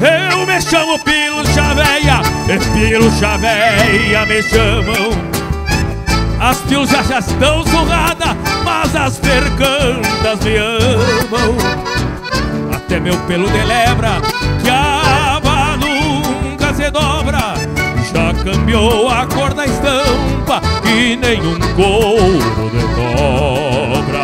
Eu 0.00 0.46
me 0.46 0.60
chamo 0.62 0.96
Pilcha 1.00 1.74
Véia, 1.74 2.22
e 2.48 2.58
Pilcha 2.72 3.36
Véia 3.36 4.24
me 4.24 4.40
chamam. 4.44 5.10
As 6.40 6.58
pilchas 6.58 7.08
já 7.08 7.18
estão 7.18 7.66
surradas, 7.66 8.36
mas 8.64 8.94
as 8.94 9.18
percantas 9.18 10.40
me 10.44 10.56
amam. 10.56 11.56
Até 12.72 13.00
meu 13.00 13.16
pelo 13.26 13.50
de 13.50 13.64
lebra, 13.64 14.20
que 14.62 14.70
a 14.70 15.36
aba 15.36 15.76
nunca 15.76 16.72
se 16.72 16.88
dobra 16.90 17.39
cambiou 18.44 19.08
a 19.08 19.26
cor 19.26 19.52
da 19.54 19.66
estampa 19.66 20.60
e 20.86 21.16
nenhum 21.16 21.58
couro 21.76 22.70
de 22.70 22.82
cobra. 22.94 24.20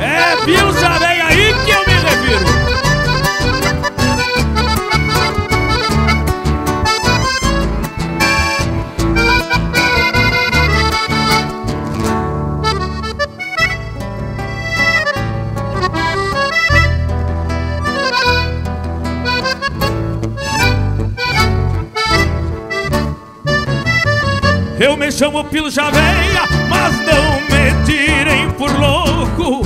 É 0.00 0.36
pilcha 0.44 0.98
véia 0.98 1.26
aí 1.26 1.54
que 1.64 1.70
eu 1.70 1.86
me 1.86 1.94
refiro. 1.94 2.77
Eu 24.80 24.96
me 24.96 25.10
chamo 25.10 25.42
Pilcha 25.44 25.90
Veia, 25.90 26.44
mas 26.68 26.94
não 27.00 27.40
me 27.40 27.84
tirem 27.84 28.48
por 28.52 28.70
louco. 28.78 29.62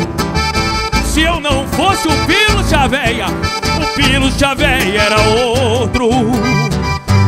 Se 1.05 1.21
eu 1.21 1.39
não 1.39 1.67
fosse 1.69 2.09
o 2.09 2.13
Pilcha 2.27 2.89
Veia, 2.89 3.27
o 3.27 3.95
Pilcha 3.95 4.55
Veia 4.55 5.03
era 5.03 5.21
outro. 5.21 6.09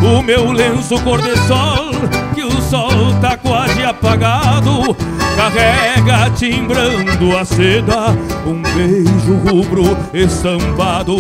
O 0.03 0.23
meu 0.23 0.51
lenço 0.51 0.99
cor 1.03 1.21
de 1.21 1.37
sol, 1.47 1.91
que 2.35 2.43
o 2.43 2.63
sol 2.63 3.15
tá 3.21 3.37
quase 3.37 3.85
apagado, 3.85 4.97
carrega 5.37 6.31
timbrando 6.31 7.37
a 7.37 7.45
seda 7.45 8.17
um 8.47 8.63
beijo 8.63 9.35
rubro 9.47 9.97
estampado. 10.15 11.17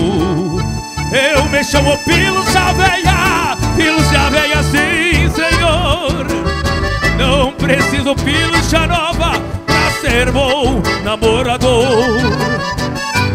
Eu 1.12 1.44
me 1.50 1.62
chamo 1.62 1.98
Pilcha 1.98 2.72
Veia, 3.74 3.92
Pilcha 3.92 4.30
Veia 4.30 4.62
sim, 4.62 5.30
senhor. 5.30 6.26
Não 7.18 7.52
preciso 7.52 8.14
pilcha 8.16 8.86
nova 8.86 9.40
pra 9.66 9.90
ser 10.00 10.30
bom 10.30 10.82
namorador. 11.04 11.92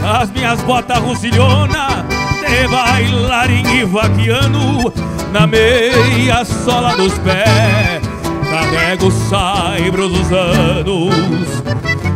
As 0.03 0.31
minhas 0.31 0.59
botas 0.61 0.97
russilhona 0.99 2.05
de 2.39 2.67
bailarim 2.67 3.79
e 3.79 3.85
vaquiano 3.85 4.91
na 5.31 5.45
meia 5.45 6.43
sola 6.45 6.95
dos 6.95 7.13
pés. 7.19 8.01
Carrego 8.49 9.07
os 9.07 9.13
saibros 9.29 10.11
dos 10.11 10.31
anos. 10.31 11.63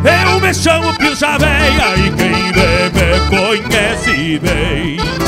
Eu 0.04 0.40
me 0.40 0.52
chamo 0.52 0.92
Pilcha 0.94 1.38
Veia 1.38 1.96
e 1.96 2.10
quem 2.10 2.52
vê 2.52 2.90
me 2.90 3.28
conhece 3.30 4.38
bem. 4.40 5.23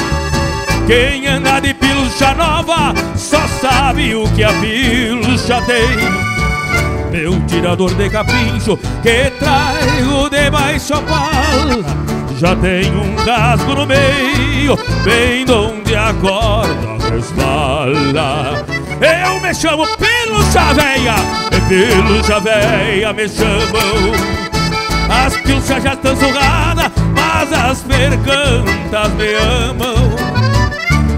Quem 0.87 1.27
anda 1.27 1.59
de 1.59 1.75
pilcha 1.75 2.33
nova 2.35 2.95
só 3.17 3.45
sabe 3.61 4.15
o 4.15 4.29
que 4.35 4.45
a 4.45 4.53
pilcha 4.53 5.61
tem. 5.63 6.27
Meu 7.11 7.41
tirador 7.47 7.93
de 7.95 8.11
capincho 8.11 8.77
que 9.03 9.31
traigo 9.39 10.29
debaixo 10.29 10.95
a 10.95 11.01
pala 11.01 11.83
Já 12.39 12.55
tem 12.57 12.95
um 12.95 13.17
casco 13.25 13.75
no 13.75 13.87
meio, 13.87 14.77
bem 15.03 15.47
onde 15.51 15.97
a 15.97 16.13
corda 16.15 17.11
resbala 17.11 18.67
Eu 19.01 19.41
me 19.41 19.55
chamo 19.55 19.87
Pilcha 19.97 20.75
Veia, 20.75 21.17
e 21.53 21.61
Pilcha 21.69 22.41
Veia 22.41 23.13
me 23.13 23.29
chamam. 23.29 24.13
As 25.09 25.37
pilchas 25.39 25.83
já 25.83 25.95
estão 25.95 26.17
surradas, 26.17 26.93
mas 27.15 27.53
as 27.53 27.83
percantas 27.83 29.13
me 29.15 29.35
amam 29.37 30.36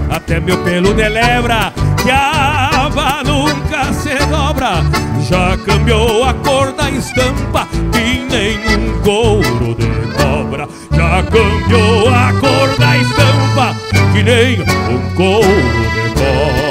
até 0.09 0.39
meu 0.39 0.57
pelo 0.63 0.93
de 0.93 1.07
lebra 1.07 1.73
que 2.01 2.09
a 2.09 2.85
aba 2.85 3.23
nunca 3.23 3.93
se 3.93 4.15
dobra. 4.25 4.83
Já 5.29 5.57
cambiou 5.57 6.23
a 6.23 6.33
cor 6.33 6.71
da 6.73 6.89
estampa 6.89 7.67
que 7.91 8.25
nem 8.29 8.57
um 8.77 9.01
couro 9.01 9.75
de 9.75 9.87
cobra. 10.15 10.67
Já 10.91 11.23
cambiou 11.23 12.09
a 12.09 12.33
cor 12.39 12.77
da 12.79 12.97
estampa 12.97 13.75
que 14.11 14.23
nem 14.23 14.61
um 14.61 15.15
couro 15.15 15.47
de 15.93 16.09
cobra. 16.15 16.69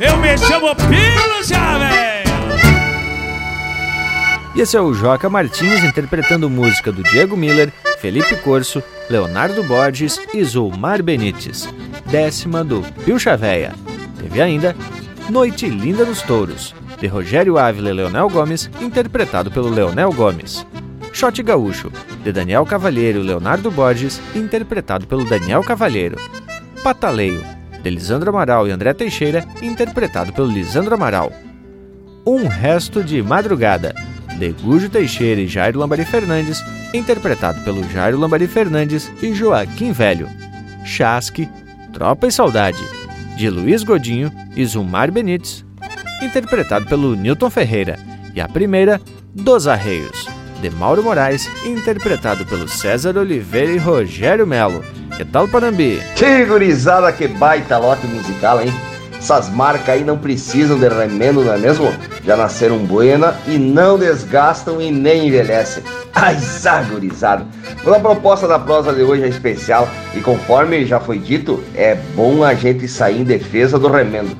Eu 0.00 0.16
me 0.16 0.36
chamo 0.38 0.74
Pilcha, 0.74 1.78
velho 1.78 2.20
E 4.54 4.60
esse 4.62 4.76
é 4.76 4.80
o 4.80 4.94
Joca 4.94 5.28
Martins 5.28 5.84
interpretando 5.84 6.48
música 6.48 6.90
do 6.90 7.02
Diego 7.02 7.36
Miller, 7.36 7.72
Felipe 8.00 8.34
Corso, 8.36 8.82
Leonardo 9.10 9.62
Borges 9.62 10.18
e 10.32 10.42
Zulmar 10.42 11.02
Benites, 11.02 11.68
décima 12.06 12.64
do 12.64 12.82
Pilcha 13.04 13.36
Véia. 13.36 13.74
Teve 14.18 14.40
ainda 14.40 14.74
Noite 15.28 15.68
Linda 15.68 16.06
nos 16.06 16.22
Touros, 16.22 16.74
de 16.98 17.06
Rogério 17.06 17.58
Ávila 17.58 17.90
e 17.90 17.92
Leonel 17.92 18.30
Gomes, 18.30 18.70
interpretado 18.80 19.50
pelo 19.50 19.68
Leonel 19.68 20.12
Gomes. 20.12 20.66
Shot 21.12 21.42
Gaúcho, 21.42 21.92
de 22.24 22.32
Daniel 22.32 22.64
Cavalheiro 22.64 23.20
e 23.20 23.22
Leonardo 23.22 23.70
Borges, 23.70 24.18
interpretado 24.34 25.06
pelo 25.06 25.24
Daniel 25.24 25.62
Cavalheiro. 25.62 26.16
Pataleio, 26.82 27.44
de 27.82 27.90
Lisandro 27.90 28.30
Amaral 28.30 28.66
e 28.66 28.70
André 28.70 28.94
Teixeira, 28.94 29.46
interpretado 29.60 30.32
pelo 30.32 30.48
Lisandro 30.48 30.94
Amaral. 30.94 31.32
Um 32.26 32.46
Resto 32.46 33.04
de 33.04 33.22
Madrugada, 33.22 33.94
de 34.40 34.52
Gujo 34.52 34.88
Teixeira 34.88 35.38
e 35.38 35.46
Jairo 35.46 35.78
Lambari 35.78 36.04
Fernandes, 36.04 36.64
interpretado 36.94 37.60
pelo 37.60 37.86
Jairo 37.90 38.18
Lambari 38.18 38.46
Fernandes 38.46 39.12
e 39.22 39.34
Joaquim 39.34 39.92
Velho. 39.92 40.26
Chasque, 40.82 41.46
Tropa 41.92 42.26
e 42.26 42.32
Saudade, 42.32 42.82
de 43.36 43.50
Luiz 43.50 43.82
Godinho 43.82 44.32
e 44.56 44.64
Zumar 44.64 45.10
Benites, 45.12 45.62
interpretado 46.22 46.86
pelo 46.86 47.14
Newton 47.14 47.50
Ferreira. 47.50 47.98
E 48.34 48.40
a 48.40 48.48
primeira, 48.48 48.98
Dos 49.34 49.68
Arreios, 49.68 50.26
de 50.62 50.70
Mauro 50.70 51.02
Moraes, 51.02 51.48
interpretado 51.66 52.46
pelo 52.46 52.66
César 52.66 53.18
Oliveira 53.18 53.72
e 53.72 53.78
Rogério 53.78 54.46
Melo. 54.46 54.82
Que 55.16 55.24
tal, 55.24 55.48
Panambi? 55.48 56.00
Que 56.16 56.46
gurizada, 56.46 57.12
que 57.12 57.28
baita 57.28 57.76
lote 57.76 58.06
musical, 58.06 58.62
hein? 58.62 58.72
Essas 59.20 59.50
marcas 59.50 59.90
aí 59.90 60.02
não 60.02 60.16
precisam 60.16 60.78
de 60.78 60.88
remendo, 60.88 61.44
não 61.44 61.52
é 61.52 61.58
mesmo? 61.58 61.92
Já 62.24 62.38
nasceram 62.38 62.78
buena 62.78 63.36
e 63.46 63.58
não 63.58 63.98
desgastam 63.98 64.80
e 64.80 64.90
nem 64.90 65.28
envelhecem. 65.28 65.82
Ai, 66.14 66.38
sagurizado! 66.38 67.44
Mas 67.84 67.94
a 67.94 68.00
proposta 68.00 68.48
da 68.48 68.58
prosa 68.58 68.94
de 68.94 69.02
hoje 69.02 69.22
é 69.22 69.28
especial 69.28 69.86
e 70.16 70.20
conforme 70.22 70.86
já 70.86 70.98
foi 70.98 71.18
dito, 71.18 71.62
é 71.74 71.94
bom 72.16 72.42
a 72.42 72.54
gente 72.54 72.88
sair 72.88 73.20
em 73.20 73.24
defesa 73.24 73.78
do 73.78 73.88
remendo, 73.88 74.34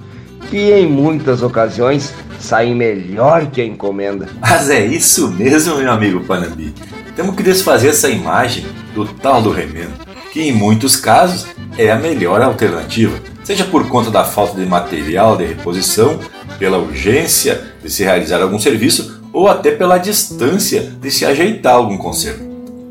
que 0.48 0.72
em 0.72 0.86
muitas 0.86 1.42
ocasiões 1.42 2.14
sai 2.38 2.72
melhor 2.72 3.50
que 3.50 3.60
a 3.60 3.66
encomenda. 3.66 4.28
Mas 4.40 4.70
é 4.70 4.84
isso 4.84 5.30
mesmo, 5.30 5.76
meu 5.76 5.92
amigo 5.92 6.24
Panambi. 6.24 6.74
Temos 7.14 7.36
que 7.36 7.42
desfazer 7.42 7.88
essa 7.88 8.08
imagem 8.08 8.64
do 8.94 9.04
tal 9.04 9.42
do 9.42 9.50
remendo, 9.50 9.92
que 10.32 10.40
em 10.40 10.52
muitos 10.52 10.96
casos 10.96 11.46
é 11.76 11.90
a 11.90 11.96
melhor 11.96 12.40
alternativa 12.40 13.29
seja 13.50 13.64
por 13.64 13.88
conta 13.88 14.12
da 14.12 14.22
falta 14.22 14.60
de 14.60 14.64
material 14.64 15.36
de 15.36 15.44
reposição, 15.44 16.20
pela 16.56 16.78
urgência 16.78 17.60
de 17.82 17.90
se 17.90 18.04
realizar 18.04 18.40
algum 18.40 18.60
serviço 18.60 19.20
ou 19.32 19.48
até 19.48 19.72
pela 19.72 19.98
distância 19.98 20.92
de 21.00 21.10
se 21.10 21.26
ajeitar 21.26 21.74
algum 21.74 21.98
conserto. 21.98 22.44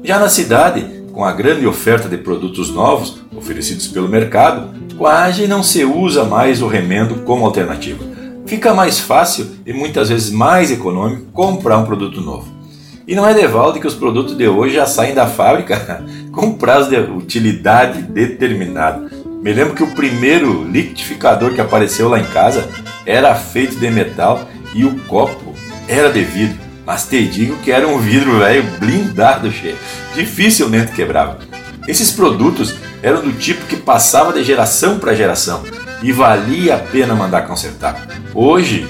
Já 0.03 0.20
na 0.20 0.28
cidade, 0.28 0.86
com 1.14 1.24
a 1.24 1.32
grande 1.32 1.66
oferta 1.66 2.10
de 2.10 2.18
produtos 2.18 2.70
novos 2.72 3.22
oferecidos 3.34 3.88
pelo 3.88 4.10
mercado, 4.10 4.76
quase 4.97 5.47
não 5.47 5.64
se 5.64 5.86
usa 5.86 6.26
mais 6.26 6.62
o 6.62 6.68
remendo 6.68 7.24
como 7.24 7.45
alternativa. 7.45 8.03
Fica 8.45 8.74
mais 8.74 8.99
fácil 8.99 9.47
e 9.66 9.72
muitas 9.72 10.10
vezes 10.10 10.30
mais 10.30 10.72
econômico 10.72 11.32
comprar 11.32 11.78
um 11.78 11.86
produto 11.86 12.20
novo. 12.20 12.60
E 13.07 13.16
não 13.16 13.26
é 13.26 13.34
de 13.34 13.47
valde 13.47 13.80
que 13.80 13.88
os 13.88 13.95
produtos 13.95 14.38
de 14.38 14.47
hoje 14.49 14.76
já 14.76 14.86
saem 14.86 15.16
da 15.16 15.26
fábrica 15.26 16.03
com 16.34 16.53
prazo 16.53 16.89
de 16.89 16.97
utilidade 16.97 18.01
determinado. 18.01 19.10
Me 19.41 19.53
lembro 19.53 19.73
que 19.73 19.83
o 19.83 19.95
primeiro 19.95 20.65
liquidificador 20.69 21.53
que 21.53 21.61
apareceu 21.61 22.09
lá 22.09 22.19
em 22.19 22.25
casa 22.25 22.67
era 23.05 23.33
feito 23.33 23.77
de 23.77 23.89
metal 23.89 24.49
e 24.75 24.83
o 24.83 24.99
copo 25.05 25.53
era 25.87 26.11
de 26.11 26.21
vidro. 26.21 26.57
Mas 26.85 27.05
te 27.05 27.25
digo 27.25 27.55
que 27.57 27.71
era 27.71 27.87
um 27.87 27.99
vidro 27.99 28.39
velho 28.39 28.63
blindado, 28.79 29.49
cheio. 29.49 29.77
Dificilmente 30.13 30.91
quebrava. 30.91 31.39
Esses 31.87 32.11
produtos 32.11 32.75
eram 33.01 33.21
do 33.21 33.31
tipo 33.31 33.65
que 33.65 33.77
passava 33.77 34.33
de 34.33 34.43
geração 34.43 34.99
para 34.99 35.15
geração 35.15 35.63
e 36.03 36.11
valia 36.11 36.75
a 36.75 36.79
pena 36.79 37.15
mandar 37.15 37.47
consertar. 37.47 38.07
Hoje, 38.33 38.87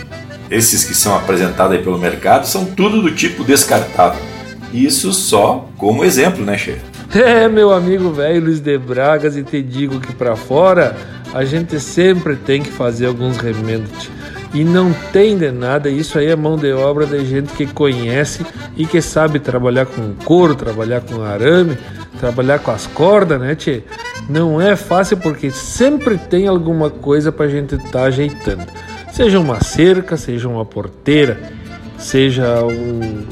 esses 0.49 0.83
que 0.83 0.95
são 0.95 1.15
apresentados 1.15 1.77
aí 1.77 1.83
pelo 1.83 1.99
mercado 1.99 2.47
são 2.47 2.65
tudo 2.65 3.03
do 3.03 3.13
tipo 3.13 3.43
descartável. 3.43 4.21
Isso 4.73 5.13
só 5.13 5.69
como 5.77 6.03
exemplo, 6.03 6.43
né, 6.43 6.57
chefe? 6.57 6.88
É, 7.15 7.47
meu 7.47 7.73
amigo 7.73 8.11
velho 8.11 8.45
Luiz 8.45 8.59
de 8.59 8.77
Bragas, 8.77 9.35
e 9.35 9.43
te 9.43 9.63
digo 9.63 9.99
que 9.99 10.13
para 10.13 10.35
fora 10.35 10.95
a 11.33 11.43
gente 11.43 11.79
sempre 11.79 12.35
tem 12.35 12.61
que 12.61 12.71
fazer 12.71 13.07
alguns 13.07 13.37
remendos. 13.37 14.09
E 14.53 14.63
não 14.63 14.93
tem 15.11 15.37
de 15.37 15.51
nada, 15.51 15.89
isso 15.89 16.17
aí 16.17 16.27
é 16.27 16.35
mão 16.35 16.55
de 16.55 16.71
obra 16.71 17.05
de 17.05 17.23
gente 17.25 17.53
que 17.53 17.67
conhece 17.67 18.45
e 18.75 18.85
que 18.85 19.01
sabe 19.01 19.39
trabalhar 19.39 19.85
com 19.85 20.13
couro, 20.23 20.55
trabalhar 20.55 21.01
com 21.01 21.21
arame, 21.23 21.77
trabalhar 22.19 22.59
com 22.59 22.71
as 22.71 22.87
cordas, 22.87 23.39
né, 23.39 23.55
tchê? 23.55 23.83
Não 24.27 24.61
é 24.61 24.75
fácil 24.75 25.17
porque 25.17 25.51
sempre 25.51 26.17
tem 26.17 26.47
alguma 26.47 26.89
coisa 26.89 27.31
pra 27.31 27.47
gente 27.47 27.75
estar 27.75 27.89
tá 27.89 28.03
ajeitando. 28.03 28.65
Seja 29.11 29.39
uma 29.39 29.63
cerca, 29.63 30.17
seja 30.17 30.47
uma 30.47 30.65
porteira, 30.65 31.39
seja 31.97 32.63
um, 32.63 33.25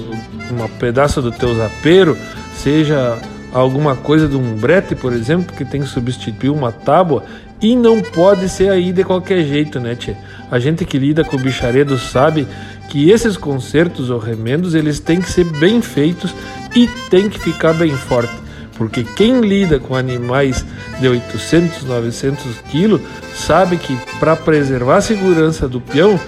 um 0.51 0.67
pedaço 0.79 1.21
do 1.21 1.31
teu 1.31 1.55
zapero, 1.55 2.17
seja 2.55 3.17
alguma 3.57 3.95
coisa 3.95 4.27
de 4.27 4.35
um 4.35 4.55
brete, 4.55 4.95
por 4.95 5.13
exemplo, 5.13 5.55
que 5.55 5.65
tem 5.65 5.81
que 5.81 5.87
substituir 5.87 6.49
uma 6.49 6.71
tábua 6.71 7.23
e 7.61 7.75
não 7.75 8.01
pode 8.01 8.47
ser 8.49 8.69
aí 8.69 8.93
de 8.93 9.03
qualquer 9.03 9.43
jeito, 9.43 9.79
né, 9.79 9.95
tchê? 9.95 10.15
A 10.51 10.59
gente 10.59 10.85
que 10.85 10.97
lida 10.97 11.23
com 11.23 11.37
o 11.37 11.39
bicharedo 11.39 11.97
sabe 11.97 12.47
que 12.89 13.09
esses 13.09 13.35
concertos 13.35 14.09
ou 14.09 14.19
remendos, 14.19 14.75
eles 14.75 14.99
têm 14.99 15.19
que 15.19 15.29
ser 15.29 15.43
bem 15.43 15.81
feitos 15.81 16.33
e 16.75 16.87
tem 17.09 17.29
que 17.29 17.39
ficar 17.39 17.73
bem 17.73 17.91
forte. 17.91 18.33
porque 18.77 19.03
quem 19.03 19.41
lida 19.41 19.79
com 19.79 19.95
animais 19.95 20.63
de 20.99 21.07
800, 21.07 21.83
900 21.83 22.61
quilos 22.69 23.01
sabe 23.33 23.75
que 23.75 23.97
para 24.19 24.35
preservar 24.35 24.97
a 24.97 25.01
segurança 25.01 25.67
do 25.67 25.81
peão 25.81 26.19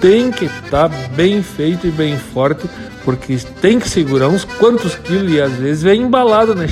tem 0.00 0.30
que 0.30 0.46
estar 0.46 0.88
tá 0.88 1.08
bem 1.14 1.42
feito 1.42 1.86
e 1.86 1.90
bem 1.90 2.16
forte, 2.16 2.68
porque 3.04 3.36
tem 3.60 3.78
que 3.78 3.88
segurar 3.88 4.28
uns 4.28 4.44
quantos 4.44 4.94
quilos 4.94 5.32
e 5.32 5.40
às 5.40 5.52
vezes 5.52 5.82
vem 5.82 6.02
embalado, 6.02 6.54
né? 6.54 6.66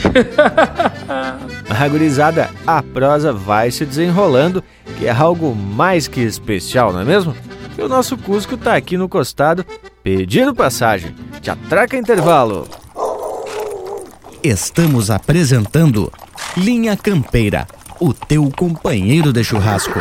Agorizada, 1.69 2.51
a 2.67 2.83
prosa 2.83 3.33
vai 3.33 3.71
se 3.71 3.85
desenrolando, 3.85 4.65
que 4.99 5.07
é 5.07 5.11
algo 5.11 5.55
mais 5.55 6.09
que 6.09 6.21
especial, 6.21 6.93
não 6.93 7.01
é 7.01 7.05
mesmo? 7.05 7.35
E 7.77 7.83
o 7.83 7.89
nosso 7.89 8.17
Cusco 8.17 8.57
tá 8.57 8.75
aqui 8.75 8.97
no 8.97 9.09
costado, 9.09 9.65
pedindo 10.03 10.55
passagem. 10.55 11.15
Te 11.41 11.51
atraca 11.51 11.97
intervalo. 11.97 12.67
Estamos 14.43 15.11
apresentando 15.11 16.13
Linha 16.57 16.97
Campeira, 16.97 17.67
o 18.01 18.13
teu 18.13 18.51
companheiro 18.57 19.33
de 19.33 19.45
churrasco. 19.45 20.01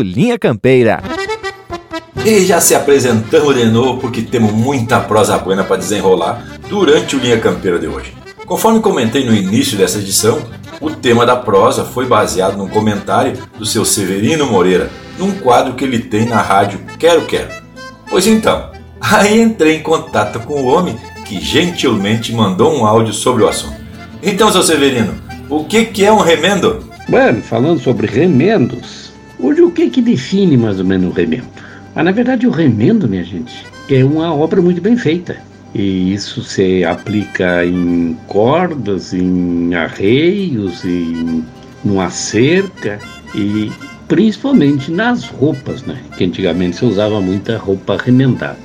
Linha 0.01 0.37
Campeira. 0.37 1.01
E 2.23 2.45
já 2.45 2.61
se 2.61 2.75
apresentamos 2.75 3.55
de 3.55 3.65
novo 3.65 3.99
porque 3.99 4.21
temos 4.21 4.51
muita 4.51 4.99
prosa 4.99 5.37
buena 5.37 5.63
para 5.63 5.77
desenrolar 5.77 6.59
durante 6.69 7.15
o 7.15 7.19
Linha 7.19 7.39
Campeira 7.39 7.79
de 7.79 7.87
hoje. 7.87 8.13
Conforme 8.45 8.79
comentei 8.79 9.25
no 9.25 9.33
início 9.33 9.77
dessa 9.77 9.97
edição, 9.97 10.39
o 10.79 10.89
tema 10.89 11.25
da 11.25 11.35
prosa 11.35 11.85
foi 11.85 12.05
baseado 12.05 12.57
num 12.57 12.67
comentário 12.67 13.37
do 13.57 13.65
seu 13.65 13.85
Severino 13.85 14.45
Moreira, 14.45 14.89
num 15.17 15.31
quadro 15.31 15.73
que 15.73 15.83
ele 15.83 15.99
tem 15.99 16.25
na 16.25 16.41
rádio 16.41 16.79
Quero 16.99 17.25
Quero. 17.25 17.49
Pois 18.09 18.27
então, 18.27 18.69
aí 18.99 19.41
entrei 19.41 19.77
em 19.77 19.83
contato 19.83 20.39
com 20.41 20.61
o 20.61 20.65
homem 20.65 20.97
que 21.25 21.39
gentilmente 21.39 22.33
mandou 22.33 22.77
um 22.77 22.85
áudio 22.85 23.13
sobre 23.13 23.43
o 23.43 23.47
assunto. 23.47 23.79
Então, 24.21 24.51
seu 24.51 24.61
Severino, 24.61 25.15
o 25.49 25.63
que, 25.63 25.85
que 25.85 26.05
é 26.05 26.11
um 26.11 26.19
remendo? 26.19 26.85
Bueno, 27.07 27.41
falando 27.41 27.81
sobre 27.81 28.05
remendos, 28.05 29.00
Hoje, 29.41 29.61
o 29.61 29.71
que, 29.71 29.89
que 29.89 30.01
define 30.01 30.55
mais 30.55 30.79
ou 30.79 30.85
menos 30.85 31.09
o 31.09 31.13
remendo? 31.13 31.47
Mas, 31.95 32.05
na 32.05 32.11
verdade, 32.11 32.45
o 32.45 32.51
remendo, 32.51 33.07
minha 33.07 33.23
gente, 33.23 33.65
é 33.89 34.03
uma 34.03 34.33
obra 34.33 34.61
muito 34.61 34.81
bem 34.81 34.95
feita. 34.95 35.35
E 35.73 36.13
isso 36.13 36.43
se 36.43 36.83
aplica 36.83 37.65
em 37.65 38.17
cordas, 38.27 39.13
em 39.13 39.73
arreios, 39.73 40.85
em 40.85 41.43
numa 41.83 42.09
cerca 42.09 42.99
e 43.33 43.71
principalmente 44.07 44.91
nas 44.91 45.25
roupas, 45.25 45.81
né? 45.83 45.97
Que 46.17 46.25
antigamente 46.25 46.77
se 46.77 46.85
usava 46.85 47.19
muita 47.19 47.57
roupa 47.57 47.97
remendada. 47.97 48.59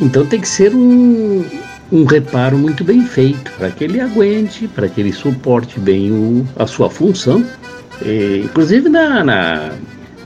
Então 0.00 0.26
tem 0.26 0.40
que 0.40 0.48
ser 0.48 0.74
um, 0.74 1.44
um 1.92 2.04
reparo 2.04 2.58
muito 2.58 2.82
bem 2.82 3.04
feito 3.04 3.52
para 3.52 3.70
que 3.70 3.84
ele 3.84 4.00
aguente, 4.00 4.66
para 4.66 4.88
que 4.88 5.00
ele 5.00 5.12
suporte 5.12 5.78
bem 5.78 6.10
o, 6.10 6.46
a 6.56 6.66
sua 6.66 6.90
função. 6.90 7.44
E, 8.04 8.42
inclusive 8.44 8.88
na, 8.88 9.22
na 9.22 9.72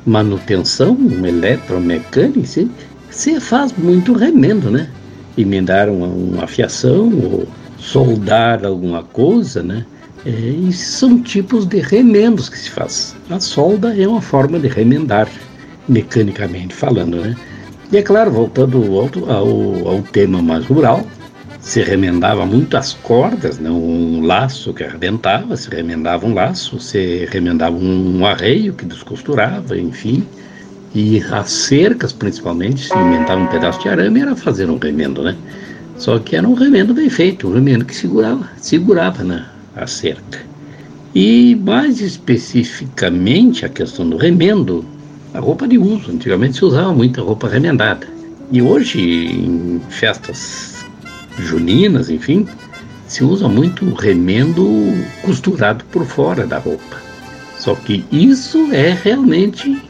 manutenção 0.07 0.97
eletromecânica, 1.25 2.69
você 3.11 3.41
faz 3.41 3.73
muito 3.73 4.13
remendo, 4.13 4.71
né? 4.71 4.89
Emendar 5.37 5.89
uma, 5.89 6.07
uma 6.07 6.47
fiação 6.47 7.13
ou 7.13 7.49
soldar 7.79 8.65
alguma 8.65 9.03
coisa, 9.03 9.63
né? 9.63 9.85
É, 10.25 10.31
e 10.31 10.73
são 10.73 11.21
tipos 11.21 11.67
de 11.67 11.81
remendos 11.81 12.49
que 12.49 12.59
se 12.59 12.71
faz. 12.71 13.15
A 13.29 13.41
solda 13.41 13.97
é 13.97 14.07
uma 14.07 14.23
forma 14.23 14.59
de 14.59 14.69
remendar, 14.69 15.29
mecanicamente 15.89 16.75
falando, 16.75 17.17
né? 17.21 17.37
E 17.91 17.97
é 17.97 18.03
claro, 18.03 18.31
voltando 18.31 18.79
ao, 18.99 19.11
ao, 19.31 19.89
ao 19.89 20.03
tema 20.03 20.41
mais 20.41 20.65
rural, 20.65 21.05
se 21.63 21.81
remendava 21.81 22.45
muito 22.45 22.77
as 22.77 22.93
cordas, 22.93 23.59
né? 23.59 23.71
um 23.71 24.21
laço 24.21 24.75
que 24.75 24.83
arrebentava, 24.83 25.57
se 25.57 25.71
remendava 25.71 26.27
um 26.27 26.35
laço, 26.35 26.79
se 26.81 27.27
remendava 27.31 27.77
um 27.77 28.27
arreio 28.27 28.75
que 28.75 28.85
descosturava, 28.85 29.79
enfim. 29.79 30.27
E 30.93 31.23
as 31.31 31.51
cercas, 31.51 32.13
principalmente, 32.13 32.89
se 32.89 32.99
inventava 32.99 33.41
um 33.41 33.47
pedaço 33.47 33.81
de 33.81 33.89
arame, 33.89 34.21
era 34.21 34.35
fazer 34.35 34.69
um 34.69 34.77
remendo, 34.77 35.23
né? 35.23 35.37
Só 35.97 36.19
que 36.19 36.35
era 36.35 36.47
um 36.47 36.55
remendo 36.55 36.93
bem 36.93 37.09
feito, 37.09 37.49
um 37.49 37.55
remendo 37.55 37.85
que 37.85 37.95
segurava, 37.95 38.51
segurava 38.57 39.23
né, 39.23 39.47
a 39.77 39.87
cerca. 39.87 40.41
E 41.15 41.55
mais 41.55 42.01
especificamente 42.01 43.65
a 43.65 43.69
questão 43.69 44.09
do 44.11 44.17
remendo, 44.17 44.85
a 45.33 45.39
roupa 45.39 45.69
de 45.69 45.79
uso. 45.79 46.11
Antigamente 46.11 46.57
se 46.57 46.65
usava 46.65 46.93
muita 46.93 47.23
roupa 47.23 47.49
remendada. 47.49 48.07
E 48.51 48.61
hoje, 48.61 49.01
em 49.01 49.81
festas 49.89 50.72
juninas, 51.39 52.11
enfim, 52.11 52.47
se 53.07 53.25
usa 53.25 53.49
muito 53.49 53.93
remendo 53.95 54.65
costurado 55.23 55.85
por 55.87 56.05
fora 56.07 56.47
da 56.47 56.59
roupa. 56.59 56.97
Só 57.59 57.75
que 57.75 58.05
isso 58.11 58.73
é 58.73 58.97
realmente 59.03 59.81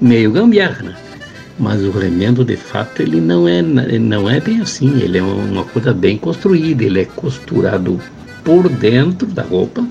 meio 0.00 0.32
gambiarra, 0.32 0.82
né? 0.82 0.96
Mas 1.58 1.82
o 1.82 1.90
remendo, 1.90 2.44
de 2.44 2.56
fato, 2.56 3.02
ele 3.02 3.20
não 3.20 3.46
é, 3.46 3.62
não 3.62 4.28
é 4.28 4.40
bem 4.40 4.60
assim. 4.60 5.00
Ele 5.00 5.18
é 5.18 5.22
uma 5.22 5.64
coisa 5.64 5.92
bem 5.92 6.18
construída. 6.18 6.82
Ele 6.82 7.00
é 7.00 7.04
costurado 7.04 8.00
por 8.42 8.68
dentro 8.68 9.28
da 9.28 9.42
roupa, 9.42 9.86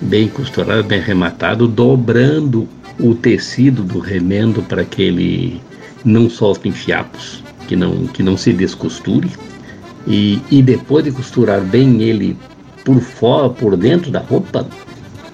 bem 0.00 0.28
costurado, 0.28 0.82
bem 0.82 1.00
rematado, 1.00 1.68
dobrando 1.68 2.68
o 2.98 3.14
tecido 3.14 3.82
do 3.82 3.98
remendo 3.98 4.62
para 4.62 4.84
que 4.84 5.02
ele 5.02 5.60
não 6.04 6.28
solte 6.28 6.68
em 6.68 6.72
fiapos, 6.72 7.44
que 7.68 7.76
não, 7.76 8.06
que 8.08 8.22
não 8.22 8.36
se 8.36 8.52
descosture 8.52 9.30
e, 10.08 10.40
e 10.50 10.62
depois 10.62 11.04
de 11.04 11.12
costurar 11.12 11.60
bem 11.60 12.02
ele 12.02 12.36
por 12.84 12.98
fora, 12.98 13.50
por 13.50 13.76
dentro 13.76 14.10
da 14.10 14.20
roupa, 14.20 14.66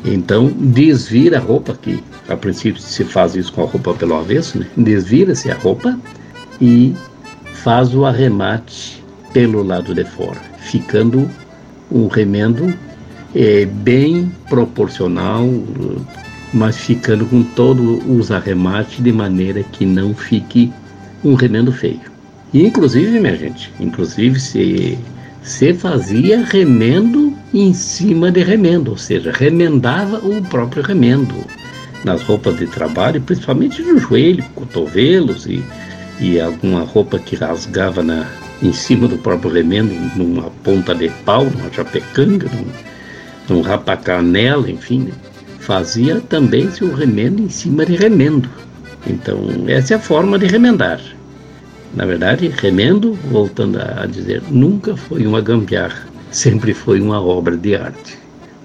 então 0.04 0.48
desvira 0.48 1.38
a 1.38 1.40
roupa, 1.40 1.78
que 1.80 2.02
a 2.28 2.36
princípio 2.36 2.82
se 2.82 3.04
faz 3.04 3.36
isso 3.36 3.52
com 3.52 3.62
a 3.62 3.66
roupa 3.66 3.94
pelo 3.94 4.16
avesso, 4.16 4.58
né? 4.58 4.66
desvira-se 4.76 5.50
a 5.50 5.54
roupa 5.54 5.98
e 6.60 6.92
faz 7.62 7.94
o 7.94 8.04
arremate 8.04 9.02
pelo 9.32 9.62
lado 9.62 9.94
de 9.94 10.04
fora, 10.04 10.40
ficando 10.58 11.30
um 11.90 12.08
remendo 12.08 12.74
é, 13.34 13.66
bem 13.66 14.30
proporcional, 14.48 15.48
mas 16.52 16.76
ficando 16.76 17.26
com 17.26 17.42
todos 17.42 18.02
os 18.08 18.30
arremates 18.32 19.02
de 19.02 19.12
maneira 19.12 19.62
que 19.62 19.86
não 19.86 20.14
fique 20.14 20.72
um 21.22 21.34
remendo 21.34 21.72
feio. 21.72 22.13
Inclusive, 22.54 23.18
minha 23.18 23.36
gente, 23.36 23.72
inclusive 23.80 24.38
se, 24.38 24.96
se 25.42 25.74
fazia 25.74 26.44
remendo 26.44 27.36
em 27.52 27.74
cima 27.74 28.30
de 28.30 28.44
remendo, 28.44 28.92
ou 28.92 28.96
seja, 28.96 29.32
remendava 29.32 30.18
o 30.18 30.40
próprio 30.40 30.80
remendo 30.80 31.34
nas 32.04 32.22
roupas 32.22 32.56
de 32.56 32.68
trabalho, 32.68 33.20
principalmente 33.20 33.82
no 33.82 33.98
joelho, 33.98 34.44
cotovelos 34.54 35.46
e, 35.46 35.64
e 36.20 36.40
alguma 36.40 36.82
roupa 36.82 37.18
que 37.18 37.34
rasgava 37.34 38.04
na, 38.04 38.24
em 38.62 38.72
cima 38.72 39.08
do 39.08 39.18
próprio 39.18 39.50
remendo, 39.50 39.92
numa 40.14 40.48
ponta 40.62 40.94
de 40.94 41.08
pau, 41.24 41.46
numa 41.46 41.72
chapecanga, 41.72 42.48
num, 42.52 43.56
num 43.56 43.62
rapacanela, 43.62 44.70
enfim, 44.70 45.00
né? 45.00 45.12
fazia 45.58 46.20
também 46.20 46.70
seu 46.70 46.94
remendo 46.94 47.42
em 47.42 47.48
cima 47.48 47.84
de 47.84 47.96
remendo. 47.96 48.48
Então, 49.06 49.40
essa 49.66 49.94
é 49.94 49.96
a 49.96 50.00
forma 50.00 50.38
de 50.38 50.46
remendar. 50.46 51.00
Na 51.94 52.04
verdade, 52.04 52.48
remendo, 52.48 53.12
voltando 53.30 53.78
a 53.78 54.04
dizer, 54.06 54.42
nunca 54.50 54.96
foi 54.96 55.26
uma 55.26 55.40
gambiarra, 55.40 56.08
sempre 56.30 56.74
foi 56.74 57.00
uma 57.00 57.22
obra 57.22 57.56
de 57.56 57.76
arte. 57.76 58.18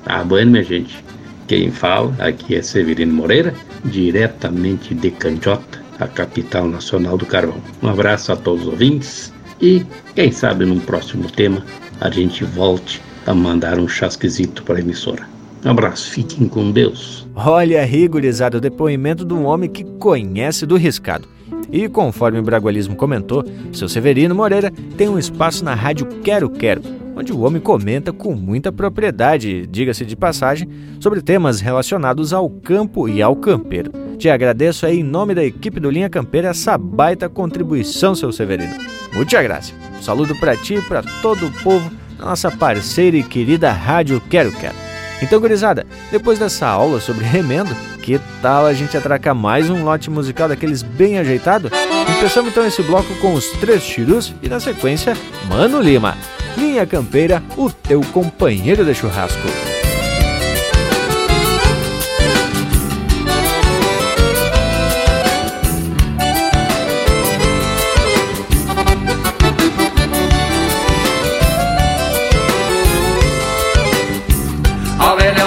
Tá 0.04 0.24
bueno, 0.24 0.52
minha 0.52 0.64
gente? 0.64 1.04
Quem 1.48 1.72
fala 1.72 2.14
aqui 2.18 2.56
é 2.56 2.62
Severino 2.64 3.14
Moreira, 3.14 3.54
diretamente 3.86 4.96
de 4.96 5.12
Canjota, 5.12 5.80
a 6.00 6.08
capital 6.08 6.68
nacional 6.68 7.18
do 7.18 7.26
carvão. 7.26 7.62
Um 7.84 7.90
abraço 7.90 8.32
a 8.32 8.36
todos 8.36 8.64
os 8.64 8.68
ouvintes 8.70 9.32
e, 9.62 9.86
quem 10.16 10.32
sabe, 10.32 10.66
num 10.66 10.80
próximo 10.80 11.30
tema 11.30 11.64
a 12.02 12.10
gente 12.10 12.44
volte 12.44 13.00
a 13.28 13.34
mandar 13.34 13.78
um 13.78 13.88
chasquezito 13.88 14.64
para 14.64 14.78
a 14.78 14.80
emissora. 14.80 15.28
Um 15.64 15.70
abraço, 15.70 16.10
fiquem 16.10 16.48
com 16.48 16.72
Deus. 16.72 17.28
Olha, 17.36 17.86
rigorizado 17.86 18.58
o 18.58 18.62
depoimento 18.62 19.24
de 19.24 19.34
um 19.34 19.46
homem 19.46 19.70
que 19.70 19.84
conhece 19.84 20.66
do 20.66 20.78
riscado 20.78 21.28
e 21.72 21.88
conforme 21.88 22.40
o 22.40 22.44
Bragualismo 22.44 22.96
comentou, 22.96 23.44
seu 23.72 23.88
Severino 23.90 24.36
Moreira 24.36 24.72
tem 24.98 25.10
um 25.10 25.20
espaço 25.20 25.64
na 25.64 25.74
rádio 25.74 26.06
Quero 26.24 26.50
Quero, 26.50 26.82
onde 27.16 27.32
o 27.32 27.42
homem 27.42 27.62
comenta 27.62 28.12
com 28.14 28.34
muita 28.36 28.72
propriedade, 28.72 29.68
diga-se 29.68 30.06
de 30.06 30.16
passagem, 30.16 30.70
sobre 31.00 31.22
temas 31.22 31.60
relacionados 31.60 32.34
ao 32.34 32.50
campo 32.50 33.08
e 33.08 33.22
ao 33.22 33.36
campeiro. 33.36 33.92
Te 34.18 34.30
agradeço 34.30 34.86
aí 34.86 35.00
em 35.00 35.04
nome 35.04 35.34
da 35.34 35.44
equipe 35.44 35.80
do 35.80 35.90
Linha 35.90 36.10
Campeira 36.10 36.50
essa 36.50 36.78
baita 36.78 37.30
contribuição, 37.30 38.14
seu 38.14 38.32
Severino. 38.32 38.76
Muita 39.14 39.42
graça. 39.42 39.74
Um 39.98 40.02
saludo 40.02 40.36
para 40.36 40.58
ti 40.58 40.76
e 40.76 40.82
para 40.82 41.04
todo 41.22 41.48
o 41.48 41.52
povo 41.64 41.90
nossa 42.20 42.52
parceira 42.52 43.16
e 43.18 43.24
querida 43.24 43.72
Rádio 43.72 44.22
Quero 44.30 44.52
Quero. 44.52 44.99
Então, 45.22 45.40
gurizada, 45.40 45.86
depois 46.12 46.40
dessa 46.40 46.68
aula 46.68 47.00
sobre 47.00 47.26
remendo, 47.26 47.76
que 48.02 48.20
tal 48.42 48.66
a 48.66 48.74
gente 48.74 48.96
atracar 48.96 49.36
mais 49.36 49.70
um 49.70 49.84
lote 49.84 50.10
musical 50.10 50.48
daqueles 50.48 50.82
bem 50.82 51.18
ajeitado? 51.18 51.70
Começamos 52.18 52.52
então 52.52 52.66
esse 52.66 52.82
bloco 52.82 53.14
com 53.16 53.34
os 53.34 53.50
Três 53.60 53.84
Chirus 53.84 54.34
e 54.42 54.50
na 54.50 54.60
sequência, 54.60 55.16
Mano 55.48 55.82
Lima. 55.82 56.18
Linha 56.58 56.86
Campeira, 56.86 57.44
o 57.58 57.70
teu 57.70 58.02
companheiro 58.02 58.84
de 58.84 58.94
churrasco. 58.94 59.69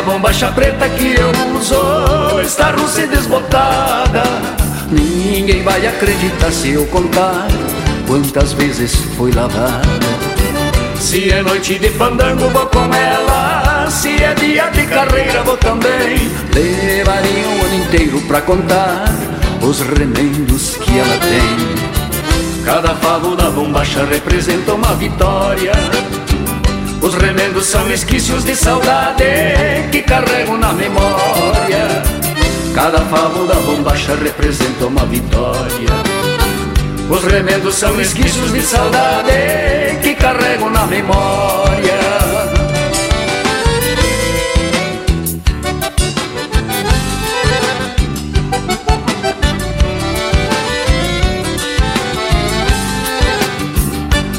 A 0.02 0.04
bombacha 0.04 0.50
preta 0.50 0.88
que 0.88 1.14
eu 1.14 1.30
uso 1.56 2.40
está 2.40 2.72
russa 2.72 3.02
e 3.02 3.06
desbotada. 3.06 4.24
Ninguém 4.90 5.62
vai 5.62 5.86
acreditar 5.86 6.50
se 6.50 6.70
eu 6.72 6.84
contar 6.86 7.46
quantas 8.04 8.52
vezes 8.52 8.96
foi 9.16 9.30
lavada. 9.30 9.80
Se 10.98 11.30
é 11.30 11.40
noite 11.40 11.78
de 11.78 11.88
fandango, 11.90 12.48
vou 12.48 12.66
com 12.66 12.92
ela. 12.92 13.88
Se 13.90 14.20
é 14.20 14.34
dia 14.34 14.70
de 14.70 14.88
carreira, 14.88 15.44
vou 15.44 15.56
também. 15.56 16.18
Levaria 16.52 17.48
um 17.48 17.64
ano 17.64 17.84
inteiro 17.84 18.20
pra 18.22 18.40
contar 18.40 19.04
os 19.62 19.82
remendos 19.82 20.78
que 20.78 20.98
ela 20.98 21.18
tem. 21.18 22.64
Cada 22.64 22.96
favo 22.96 23.36
da 23.36 23.50
bombacha 23.50 24.04
representa 24.04 24.74
uma 24.74 24.94
vitória. 24.94 25.72
Os 27.12 27.18
remendos 27.18 27.66
são 27.66 27.90
esquícios 27.92 28.42
de 28.42 28.56
saudade 28.56 29.22
que 29.92 30.00
carrego 30.00 30.56
na 30.56 30.72
memória. 30.72 32.02
Cada 32.74 33.00
favo 33.00 33.46
da 33.46 33.56
bombacha 33.56 34.14
representa 34.14 34.86
uma 34.86 35.04
vitória. 35.04 35.92
Os 37.10 37.22
remendos 37.24 37.74
são 37.74 38.00
esquícios 38.00 38.50
de 38.50 38.62
saudade 38.62 39.30
que 40.02 40.14
carrego 40.14 40.70
na 40.70 40.86
memória. 40.86 42.00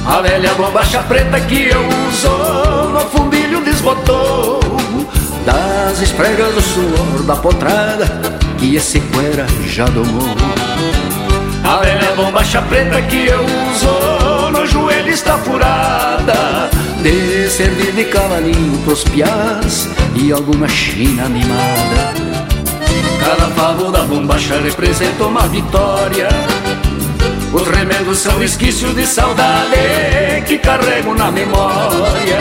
A 0.07 0.21
velha 0.21 0.53
bombacha 0.55 1.03
preta 1.03 1.39
que 1.41 1.69
eu 1.69 1.79
uso 2.07 2.62
no 2.93 3.01
fundilho 3.09 3.61
desbotou. 3.61 4.59
Das 5.45 5.99
espregas 5.99 6.53
do 6.53 6.61
suor 6.61 7.23
da 7.25 7.35
potrada 7.35 8.05
que 8.57 8.75
esse 8.75 8.99
cuera 9.01 9.45
já 9.65 9.85
domou. 9.85 10.35
A 11.63 11.77
velha 11.77 12.11
bombacha 12.15 12.61
preta 12.61 13.01
que 13.03 13.25
eu 13.25 13.41
uso 13.41 14.51
no 14.51 14.65
joelho 14.65 15.09
está 15.09 15.37
furada. 15.37 16.69
De 17.01 17.49
servir 17.49 17.91
de 17.91 18.05
cavalinho 18.05 18.77
pros 18.85 19.03
piás 19.03 19.89
e 20.15 20.31
alguma 20.31 20.69
china 20.69 21.25
animada 21.25 22.13
Cada 23.19 23.47
favo 23.51 23.91
da 23.91 24.03
bombacha 24.03 24.57
representa 24.59 25.25
uma 25.25 25.47
vitória. 25.47 26.29
Os 27.53 27.67
remendos 27.67 28.19
são 28.19 28.41
esquícios 28.41 28.95
de 28.95 29.05
saudade 29.05 30.43
que 30.47 30.57
carrego 30.57 31.13
na 31.13 31.31
memória. 31.31 32.39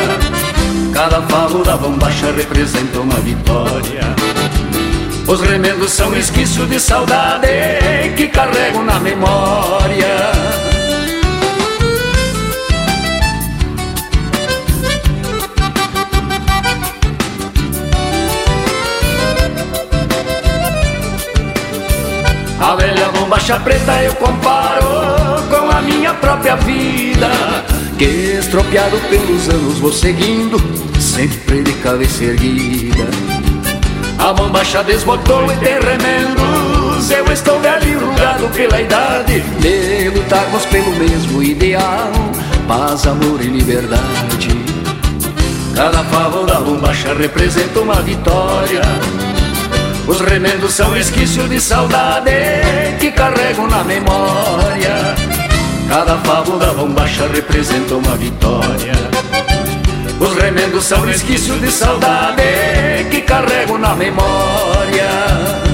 Cada 0.93 1.23
favo 1.23 1.65
da 1.65 1.75
bombacha 1.75 2.31
representa 2.33 3.01
uma 3.01 3.15
vitória. 3.21 4.03
Os 5.27 5.41
remendos 5.41 5.91
são 5.91 6.15
esquícios 6.15 6.69
de 6.69 6.79
saudade 6.79 7.49
que 8.15 8.29
carrego 8.29 8.83
na 8.83 9.01
memória. 9.01 10.07
A 22.61 22.77
velha 22.77 23.09
bombacha 23.09 23.59
preta 23.61 24.03
eu 24.03 24.15
comparo 24.17 25.43
com 25.49 25.71
a 25.75 25.81
minha 25.81 26.13
própria 26.15 26.55
vida 26.57 27.72
Que 28.03 28.37
estropiado 28.37 28.99
pelos 29.09 29.49
anos 29.49 29.79
vou 29.79 29.93
seguindo 29.93 30.57
Sempre 30.99 31.63
de 31.63 31.73
cabeça 31.75 32.25
erguida. 32.25 33.07
A 34.19 34.33
bombacha 34.33 34.83
desbotou 34.83 35.45
e 35.53 35.57
tem 35.59 35.75
remendos. 35.75 37.09
Eu 37.13 37.33
estou 37.33 37.61
velho 37.61 37.89
enrugado 37.89 38.49
pela 38.49 38.81
idade 38.81 39.41
De 39.61 40.09
lutarmos 40.09 40.67
pelo 40.67 40.91
mesmo 40.97 41.45
ideal. 41.45 42.11
Paz, 42.67 43.07
amor 43.07 43.41
e 43.41 43.47
liberdade. 43.47 44.49
Cada 45.77 46.03
favo 46.03 46.45
da 46.45 46.59
bombacha 46.59 47.15
representa 47.15 47.79
uma 47.79 48.03
vitória. 48.03 48.83
Os 50.09 50.21
remendos 50.23 50.75
são 50.75 50.97
esquício 50.97 51.49
de 51.49 51.61
saudade 51.61 52.33
que 52.99 53.13
carrego 53.13 53.69
na 53.69 53.85
memória. 53.85 55.22
Cada 55.89 56.17
da 56.59 56.73
bombacha 56.73 57.27
representa 57.29 57.95
uma 57.95 58.17
vitória. 58.17 58.93
Os 60.21 60.35
remendos 60.35 60.85
são 60.85 61.09
esquício 61.11 61.59
de 61.59 61.71
saudade 61.71 62.43
que 63.11 63.21
carrego 63.23 63.77
na 63.79 63.95
memória. 63.95 65.72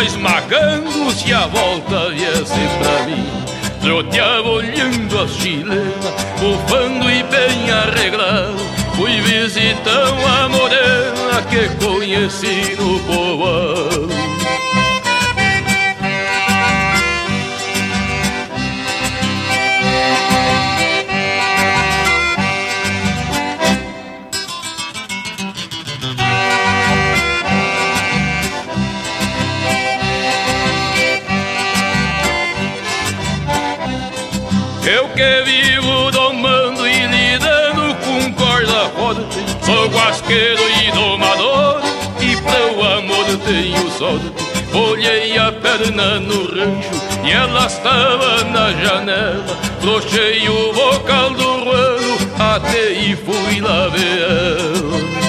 Salta 0.00 0.04
esmagando 0.04 1.10
se 1.12 1.32
a 1.32 1.46
volta 1.46 2.10
viesse 2.10 2.60
pra 2.78 3.06
mim. 3.06 3.26
Troteava 3.80 4.48
olhando 4.48 5.18
a 5.18 5.28
chilena, 5.28 5.92
bufando 6.38 7.10
e 7.10 7.22
bem 7.24 7.70
arreglado. 7.70 8.58
Fui 8.94 9.20
visitar 9.20 10.12
uma 10.12 10.48
morena 10.48 11.42
que 11.48 11.68
conheci 11.84 12.76
no 12.78 13.00
povoado 13.00 14.19
Sou 39.62 39.88
guasqueiro 39.88 40.62
e 40.82 40.90
domador 40.92 41.80
E 42.20 42.36
pra 42.36 42.72
o 42.72 42.98
amor 42.98 43.26
tenho 43.46 43.90
sorte 43.90 44.32
Olhei 44.72 45.36
a 45.36 45.52
perna 45.52 46.18
no 46.20 46.44
rancho 46.44 46.90
E 47.24 47.30
ela 47.30 47.66
estava 47.66 48.44
na 48.44 48.72
janela. 48.72 49.58
Brochei 49.82 50.48
o 50.48 50.72
vocal 50.72 51.30
do 51.30 51.64
ruano 51.64 52.16
Até 52.38 52.92
e 52.92 53.16
fui 53.16 53.60
lá 53.60 53.88
ver 53.88 54.22
ela 54.22 55.19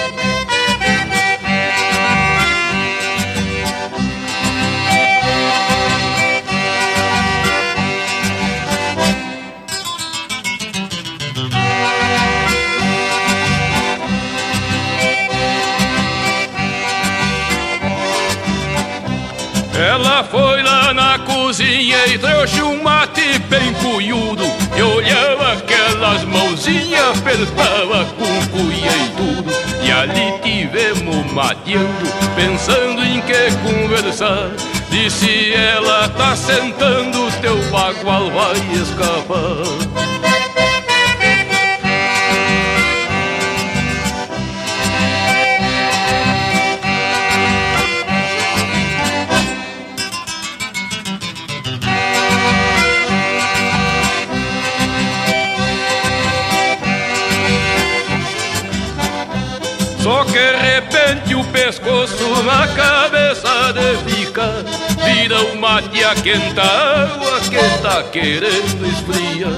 Ela 20.11 20.25
foi 20.25 20.61
lá 20.61 20.93
na 20.93 21.19
cozinha 21.19 22.05
e 22.07 22.17
trouxe 22.17 22.61
um 22.61 22.83
mate 22.83 23.39
bem 23.47 23.73
cunhudo 23.75 24.43
E 24.75 24.81
olhava 24.81 25.53
aquelas 25.53 26.25
mãozinhas, 26.25 27.17
apertava 27.17 28.03
com 28.17 28.47
cuia 28.47 28.91
e 28.91 29.09
tudo. 29.15 29.51
E 29.81 29.89
ali 29.89 30.37
tivemos 30.43 31.31
mateando, 31.31 32.11
pensando 32.35 33.01
em 33.01 33.21
que 33.21 33.51
conversar. 33.63 34.51
Disse 34.89 35.53
ela, 35.53 36.09
tá 36.09 36.35
sentando, 36.35 37.31
teu 37.39 37.55
bagual 37.71 38.29
vai 38.31 38.57
escapar 38.73 40.30
repente 60.81 61.35
o 61.35 61.43
pescoço 61.45 62.43
na 62.43 62.67
cabeça 62.67 63.73
de 63.73 64.11
fica. 64.11 64.65
Vira 65.03 65.41
o 65.41 65.57
mate 65.57 66.03
a 66.03 66.15
quenta 66.15 66.61
água 66.61 67.39
que 67.41 67.81
tá 67.81 68.03
querendo 68.03 68.85
esfriar 68.87 69.51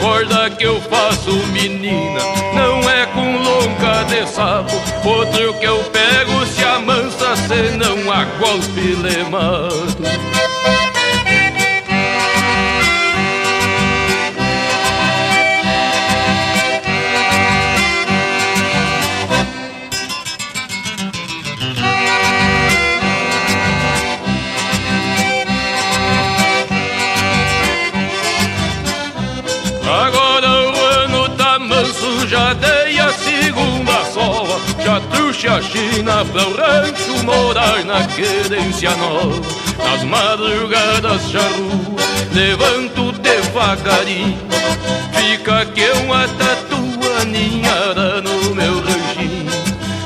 Corda 0.00 0.50
que 0.50 0.64
eu 0.64 0.80
faço 0.82 1.32
menina, 1.48 2.20
não 2.54 2.90
é 2.90 3.06
com 3.06 3.36
longa 3.38 4.04
de 4.04 4.26
sapo. 4.28 4.74
Outro 5.08 5.54
que 5.54 5.66
eu 5.66 5.82
pego 5.84 6.46
se 6.46 6.64
amansa, 6.64 7.36
senão 7.36 8.12
a 8.12 8.24
golpe 8.24 8.80
le 8.80 9.24
para 36.22 36.46
o 36.46 36.54
rancho 36.54 37.24
morar 37.24 37.84
na 37.84 38.06
querência 38.06 38.90
nova. 38.96 39.40
Nas 39.78 40.04
madrugadas 40.04 41.30
charrua, 41.30 41.96
levanto 42.32 43.10
devagarinho. 43.12 44.38
Fica 45.12 45.62
aqui 45.62 45.90
uma 46.04 46.28
tatua 46.28 47.24
ninhada 47.24 48.20
no 48.20 48.54
meu 48.54 48.80
ranchinho. 48.80 49.50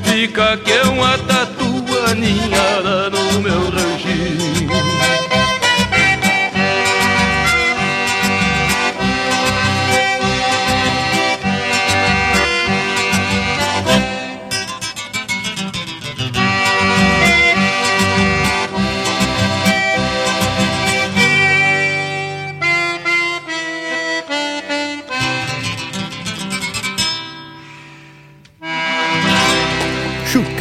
Fica 0.04 0.54
aqui 0.54 0.78
uma 0.88 1.18
tatua 1.18 2.14
ninhada 2.14 3.10
no 3.10 3.40
meu 3.40 3.70
ranchinho. 3.70 3.87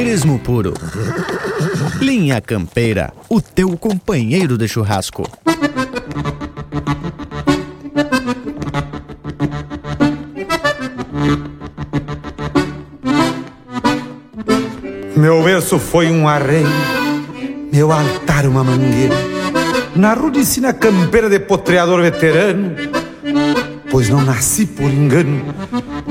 Chucrismo 0.08 0.40
puro. 0.40 0.74
Linha 2.00 2.40
Campeira, 2.40 3.12
o 3.28 3.42
teu 3.42 3.78
companheiro 3.78 4.58
de 4.58 4.66
churrasco. 4.66 5.30
Meu 15.18 15.44
verso 15.44 15.78
foi 15.78 16.10
um 16.10 16.26
arreio, 16.26 16.70
meu 17.70 17.92
altar 17.92 18.46
uma 18.46 18.64
mangueira. 18.64 19.16
Na 19.94 20.14
rudicina 20.14 20.72
campeira 20.72 21.30
de 21.30 21.42
potreador 21.42 22.02
veterano, 22.02 22.78
pois 23.92 24.08
não 24.08 24.24
nasci 24.24 24.66
por 24.68 24.90
engano. 24.90 25.54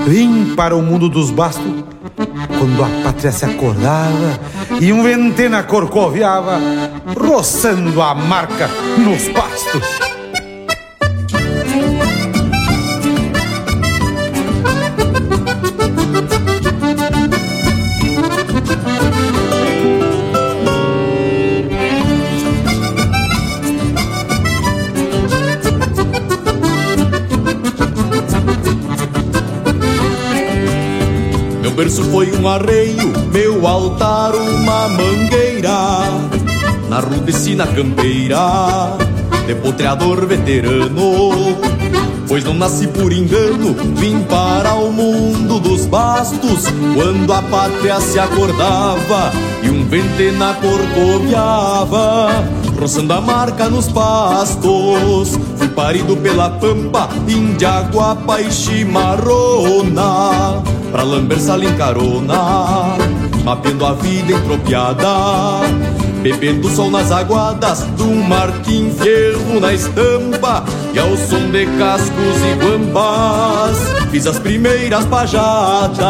Vim 0.06 0.54
para 0.54 0.76
o 0.76 0.82
mundo 0.82 1.08
dos 1.08 1.30
bastos 1.30 1.85
quando 2.58 2.82
a 2.82 2.88
pátria 3.04 3.32
se 3.32 3.44
acordava 3.44 4.38
e 4.80 4.92
um 4.92 5.02
ventena 5.02 5.62
corcoviava, 5.62 6.60
roçando 7.18 8.00
a 8.00 8.14
marca 8.14 8.68
nos 8.98 9.28
pastos. 9.28 10.05
Berço 31.76 32.02
foi 32.04 32.34
um 32.34 32.48
arreio, 32.48 33.12
meu 33.30 33.66
altar 33.66 34.34
uma 34.34 34.88
mangueira. 34.88 36.00
Na 36.88 37.00
rudecina 37.00 37.66
campeira, 37.66 38.96
depotreador 39.46 40.24
veterano. 40.26 41.54
Pois 42.26 42.42
não 42.44 42.54
nasci 42.54 42.88
por 42.88 43.12
engano, 43.12 43.76
vim 43.94 44.22
para 44.22 44.74
o 44.74 44.90
mundo 44.90 45.60
dos 45.60 45.84
bastos. 45.84 46.64
Quando 46.94 47.30
a 47.30 47.42
pátria 47.42 48.00
se 48.00 48.18
acordava 48.18 49.30
e 49.62 49.68
um 49.68 49.84
ventena 49.84 50.54
corcoviava, 50.54 52.42
roçando 52.80 53.12
a 53.12 53.20
marca 53.20 53.68
nos 53.68 53.88
pastos. 53.88 55.38
Fui 55.56 55.68
parido 55.68 56.16
pela 56.16 56.48
pampa, 56.48 57.10
Indiaguapa 57.28 58.40
e 58.40 58.50
chimarrona 58.50 59.36
pra 60.96 61.04
lamber 61.04 61.38
sala 61.38 61.62
em 61.62 61.76
carona, 61.76 62.96
mapeando 63.44 63.84
a 63.84 63.92
vida 63.92 64.32
entropiada, 64.32 65.06
bebendo 66.22 66.70
sol 66.70 66.90
nas 66.90 67.12
aguadas 67.12 67.82
do 67.98 68.06
Martim 68.06 68.90
Fierro 68.90 69.60
na 69.60 69.74
estampa, 69.74 70.64
e 70.94 70.98
ao 70.98 71.14
som 71.18 71.50
de 71.50 71.66
cascos 71.76 72.38
e 72.50 72.54
guambás, 72.64 73.76
fiz 74.10 74.26
as 74.26 74.38
primeiras 74.38 75.04
pajadas. 75.04 76.06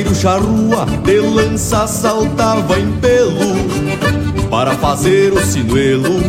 Primeiro 0.00 0.14
charrua 0.14 0.86
de 1.04 1.20
lança 1.20 1.86
saltava 1.86 2.78
em 2.78 2.90
pelo 2.92 4.48
para 4.48 4.72
fazer 4.72 5.30
o 5.32 5.40
sinuelo 5.44 6.20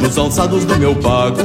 dos 0.00 0.18
alçados 0.18 0.64
do 0.64 0.76
meu 0.76 0.94
pago. 0.96 1.42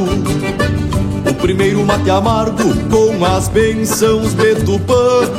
O 1.30 1.34
primeiro 1.36 1.86
mate 1.86 2.10
amargo 2.10 2.74
com 2.90 3.24
as 3.24 3.48
bênçãos 3.50 4.34
de 4.34 4.56
Tupã 4.56 5.30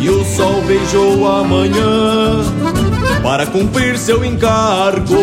e 0.00 0.08
o 0.08 0.24
sol 0.24 0.62
beijou 0.62 1.28
a 1.28 1.42
manhã 1.42 2.44
para 3.22 3.44
cumprir 3.46 3.98
seu 3.98 4.24
encargo. 4.24 5.16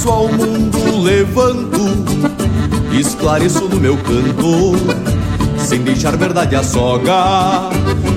Verso 0.00 0.08
ao 0.08 0.28
mundo 0.28 1.02
levanto, 1.02 1.78
esclareço 2.98 3.68
no 3.68 3.78
meu 3.78 3.98
canto, 3.98 4.72
sem 5.58 5.82
deixar 5.82 6.16
verdade 6.16 6.56
a 6.56 6.62
soga, 6.62 7.68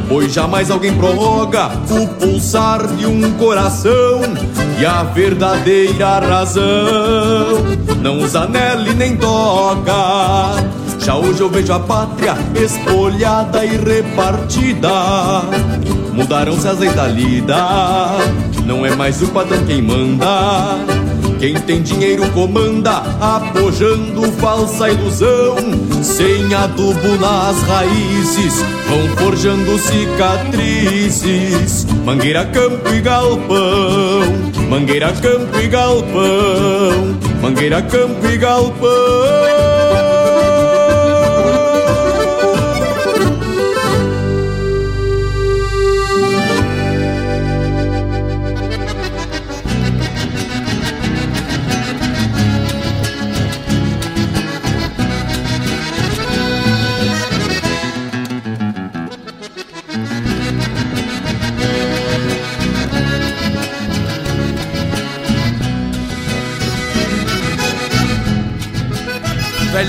pois 0.07 0.31
jamais 0.31 0.72
alguém 0.72 0.93
prorroga 0.93 1.72
o 1.89 2.07
pulsar 2.07 2.88
de 2.88 3.05
um 3.05 3.34
coração 3.34 4.22
e 4.80 4.85
a 4.85 5.03
verdadeira 5.03 6.19
razão 6.19 6.61
não 8.01 8.19
usa 8.19 8.47
nele 8.47 8.93
nem 8.93 9.18
toca. 9.18 10.64
Já 10.99 11.15
hoje 11.15 11.41
eu 11.41 11.49
vejo 11.49 11.73
a 11.73 11.81
pátria 11.81 12.38
espolhada 12.55 13.65
e 13.65 13.76
repartida. 13.76 14.89
Mudaram-se 16.14 16.65
as 16.65 16.80
leis 16.80 16.95
da 16.95 17.07
lida, 17.07 17.57
não 18.65 18.85
é 18.85 18.95
mais 18.95 19.22
o 19.22 19.27
padrão 19.27 19.65
quem 19.65 19.81
manda. 19.81 20.93
Quem 21.44 21.56
tem 21.56 21.82
dinheiro 21.82 22.26
comanda, 22.32 23.03
apojando 23.20 24.32
falsa 24.40 24.90
ilusão. 24.90 25.57
Sem 26.02 26.53
adubo 26.53 27.18
nas 27.20 27.61
raízes, 27.64 28.64
vão 28.88 29.10
forjando 29.18 29.78
cicatrizes. 29.78 31.34
Mangueira, 32.06 32.45
campo 32.45 32.88
e 32.94 33.02
galpão, 33.02 34.22
mangueira, 34.70 35.11
campo 35.11 35.60
e 35.60 35.68
galpão, 35.68 37.20
mangueira, 37.41 37.82
campo 37.82 38.26
e 38.26 38.38
galpão. 38.38 39.43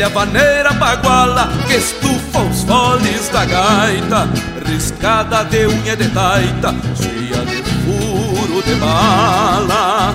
Velha 0.04 0.08
vaneira 0.08 0.72
baguala 0.72 1.48
que 1.66 1.74
estufa 1.74 2.40
os 2.40 2.62
foles 2.64 3.28
da 3.30 3.44
gaita, 3.44 4.28
riscada 4.66 5.44
de 5.44 5.66
unha 5.66 5.96
de 5.96 6.08
taita, 6.08 6.74
cheia 6.96 7.44
de 7.44 7.62
furo 7.84 8.62
de 8.62 8.74
bala. 8.76 10.14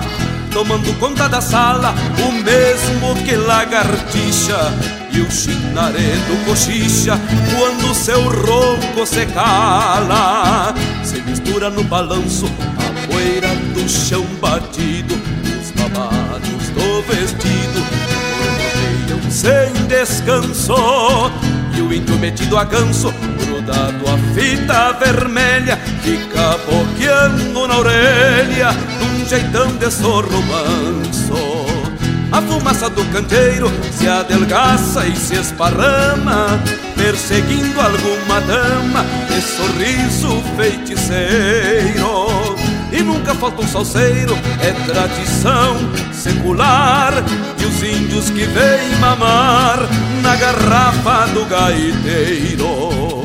Tomando 0.52 0.92
conta 0.98 1.28
da 1.28 1.40
sala, 1.40 1.94
o 2.18 2.32
mesmo 2.32 3.14
que 3.24 3.36
lagartixa 3.36 4.72
e 5.12 5.20
o 5.20 5.30
chinaredo 5.30 6.44
cochicha 6.44 7.18
quando 7.56 7.94
seu 7.94 8.22
ronco 8.28 9.06
se 9.06 9.26
cala. 9.26 10.74
Se 11.04 11.20
mistura 11.22 11.70
no 11.70 11.84
balanço 11.84 12.46
a 12.46 13.06
poeira 13.06 13.48
do 13.74 13.88
chão 13.88 14.24
batido, 14.40 15.09
descanso 20.00 20.74
E 21.76 21.82
o 21.82 21.92
índio 21.92 22.16
metido 22.16 22.56
a 22.56 22.64
ganso 22.64 23.12
Grudado 23.38 24.04
a 24.08 24.16
fita 24.34 24.92
vermelha 24.92 25.76
Fica 26.02 26.56
boqueando 26.64 27.68
na 27.68 27.78
orelha 27.78 28.72
Num 28.72 29.28
jeitão 29.28 29.76
de 29.76 29.90
sorro 29.90 30.42
manso 30.42 31.70
a 32.32 32.40
fumaça 32.40 32.88
do 32.88 33.04
canteiro 33.06 33.68
se 33.90 34.06
adelgaça 34.06 35.04
e 35.04 35.16
se 35.16 35.34
esparrama, 35.34 36.60
perseguindo 36.94 37.80
alguma 37.80 38.40
dama 38.42 39.04
de 39.28 39.42
sorriso 39.42 40.40
feiticeiro. 40.56 42.39
E 43.00 43.02
nunca 43.02 43.34
falta 43.34 43.62
um 43.62 43.66
salseiro, 43.66 44.38
é 44.60 44.72
tradição 44.84 45.74
secular. 46.12 47.14
E 47.58 47.64
os 47.64 47.82
índios 47.82 48.28
que 48.28 48.44
vêm 48.44 48.94
mamar 49.00 49.78
na 50.20 50.36
garrafa 50.36 51.26
do 51.32 51.46
gaiteiro. 51.46 53.24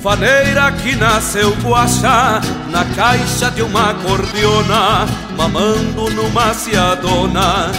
Faneira 0.00 0.70
que 0.70 0.94
nasceu 0.94 1.50
guaxá 1.64 2.40
na 2.70 2.84
caixa 2.94 3.50
de 3.50 3.62
uma 3.62 3.92
cordiona, 3.94 5.04
mamando 5.36 6.08
numa 6.10 6.54
ciadona, 6.54 7.72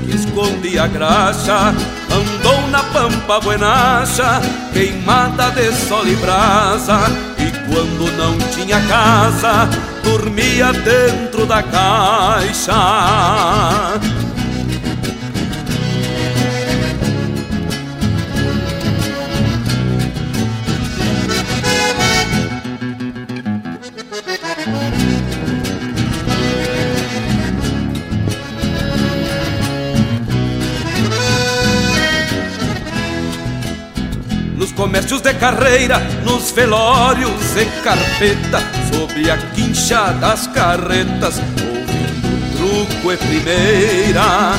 que 0.00 0.14
esconde 0.14 0.78
a 0.78 0.86
graxa. 0.86 1.74
Andou 2.10 2.68
na 2.68 2.82
pampa 2.84 3.40
buenacha, 3.40 4.40
queimada 4.72 5.50
de 5.50 5.72
sol 5.72 6.06
e 6.06 6.16
brasa, 6.16 6.98
e 7.38 7.50
quando 7.68 8.10
não 8.16 8.36
tinha 8.50 8.80
casa, 8.86 9.68
dormia 10.02 10.72
dentro 10.72 11.46
da 11.46 11.62
caixa. 11.62 12.74
Comércios 34.76 35.22
de 35.22 35.32
carreira, 35.34 35.98
nos 36.22 36.50
velórios 36.52 37.56
e 37.56 37.64
carpeta, 37.82 38.60
sobre 38.92 39.30
a 39.30 39.38
quincha 39.54 40.12
das 40.12 40.46
carretas, 40.48 41.38
ouvindo 41.38 42.56
truco 42.56 43.12
e 43.12 43.16
primeira. 43.16 44.52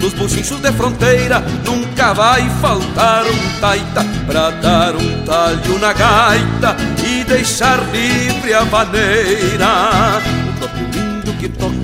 Nos 0.00 0.12
buchinchos 0.12 0.60
de 0.60 0.72
fronteira 0.72 1.40
nunca 1.64 2.12
vai 2.12 2.42
faltar 2.60 3.24
um 3.24 3.60
taita 3.60 4.04
pra 4.26 4.50
dar 4.50 4.94
um 4.96 5.24
talho 5.24 5.78
na 5.78 5.92
gaita 5.92 6.76
e 7.06 7.24
deixar 7.24 7.78
livre 7.90 8.52
a 8.52 8.64
vaneira. 8.64 10.20
O 10.48 10.58
próprio 10.58 10.88
lindo 10.90 11.32
que 11.34 11.48
toca 11.48 11.83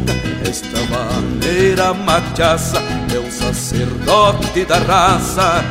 esta 0.51 0.81
maneira 0.87 1.95
machaça 1.95 2.83
é 3.15 3.19
um 3.21 3.31
sacerdote 3.31 4.65
da 4.65 4.79
raça 4.79 5.65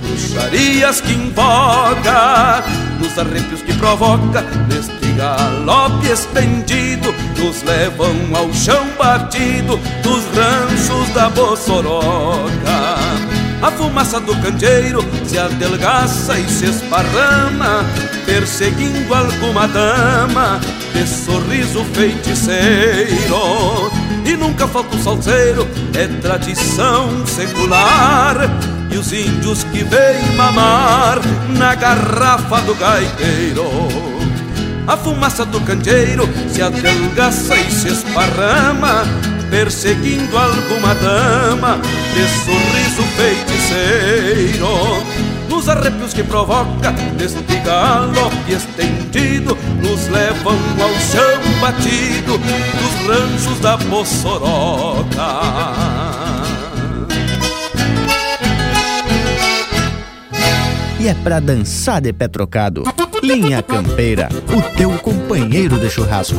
bruxarias 0.00 1.02
que 1.02 1.12
invoca, 1.12 2.64
nos 2.98 3.18
arrepios 3.18 3.60
que 3.62 3.74
provoca, 3.74 4.42
neste 4.68 5.12
galope 5.12 6.08
estendido, 6.08 7.14
nos 7.38 7.62
levam 7.62 8.16
ao 8.34 8.52
chão 8.54 8.86
batido 8.98 9.78
dos 10.02 10.24
ranchos 10.34 11.14
da 11.14 11.28
Bossoroca. 11.28 12.96
A 13.62 13.70
fumaça 13.70 14.20
do 14.20 14.36
candeeiro 14.36 15.02
se 15.24 15.38
adelgaça 15.38 16.38
e 16.38 16.48
se 16.48 16.66
esparrama, 16.66 17.84
perseguindo 18.24 19.14
alguma 19.14 19.66
dama 19.66 20.60
de 20.92 21.06
sorriso 21.06 21.84
feiticeiro. 21.94 23.90
E 24.26 24.36
nunca 24.36 24.66
falta 24.66 24.96
um 24.96 25.02
salseiro, 25.02 25.68
é 25.94 26.08
tradição 26.20 27.24
secular 27.24 28.36
e 28.90 28.98
os 28.98 29.12
índios 29.12 29.62
que 29.62 29.84
vêm 29.84 30.34
mamar 30.36 31.20
na 31.56 31.76
garrafa 31.76 32.60
do 32.62 32.74
gaiteiro. 32.74 33.64
A 34.84 34.96
fumaça 34.96 35.44
do 35.44 35.60
candeeiro 35.60 36.28
se 36.48 36.60
adelgaça 36.60 37.56
e 37.56 37.70
se 37.70 37.86
esparrama, 37.86 39.04
perseguindo 39.48 40.36
alguma 40.36 40.92
dama 40.96 41.78
de 42.12 42.26
sorriso 42.44 43.02
feiticeiro. 43.16 44.66
Nos 45.48 45.68
arrepios 45.68 46.12
que 46.12 46.22
provoca, 46.22 46.92
neste 47.18 47.56
galope 47.64 48.52
estendido, 48.52 49.56
nos 49.80 50.08
levam 50.08 50.56
ao 50.82 50.92
chão 51.00 51.60
batido 51.60 52.38
dos 52.38 53.06
ranchos 53.06 53.60
da 53.60 53.76
Bossoroca. 53.76 55.06
e 61.06 61.08
é 61.08 61.14
pra 61.14 61.38
dançar 61.38 62.00
de 62.00 62.12
pé 62.12 62.26
trocado. 62.26 62.82
Linha 63.22 63.62
Campeira, 63.62 64.28
o 64.48 64.76
teu 64.76 64.90
companheiro 64.98 65.78
de 65.78 65.88
churrasco. 65.88 66.36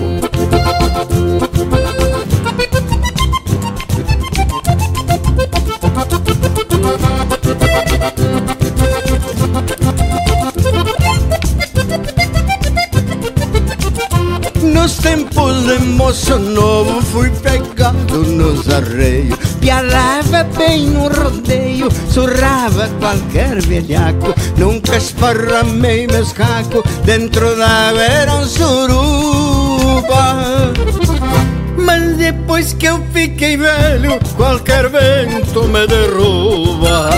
Moço 16.07 16.39
novo 16.39 17.01
fui 17.01 17.30
pegado 17.30 18.23
nos 18.23 18.69
arreios. 18.69 19.38
Pialava 19.59 20.43
bem 20.57 20.85
no 20.85 21.09
rodeio, 21.09 21.89
surrava 22.09 22.88
qualquer 22.99 23.61
velhaco. 23.61 24.34
Nunca 24.57 24.95
esparramei 24.95 26.07
meus 26.07 26.31
cacos, 26.31 26.84
dentro 27.03 27.57
d'água 27.57 28.03
era 28.03 28.35
um 28.35 28.45
suruba. 28.45 29.93
Mas 31.77 32.15
depois 32.15 32.73
que 32.73 32.85
eu 32.85 33.03
fiquei 33.11 33.57
velho, 33.57 34.19
qualquer 34.38 34.89
vento 34.89 35.64
me 35.64 35.85
derruba 35.88 37.09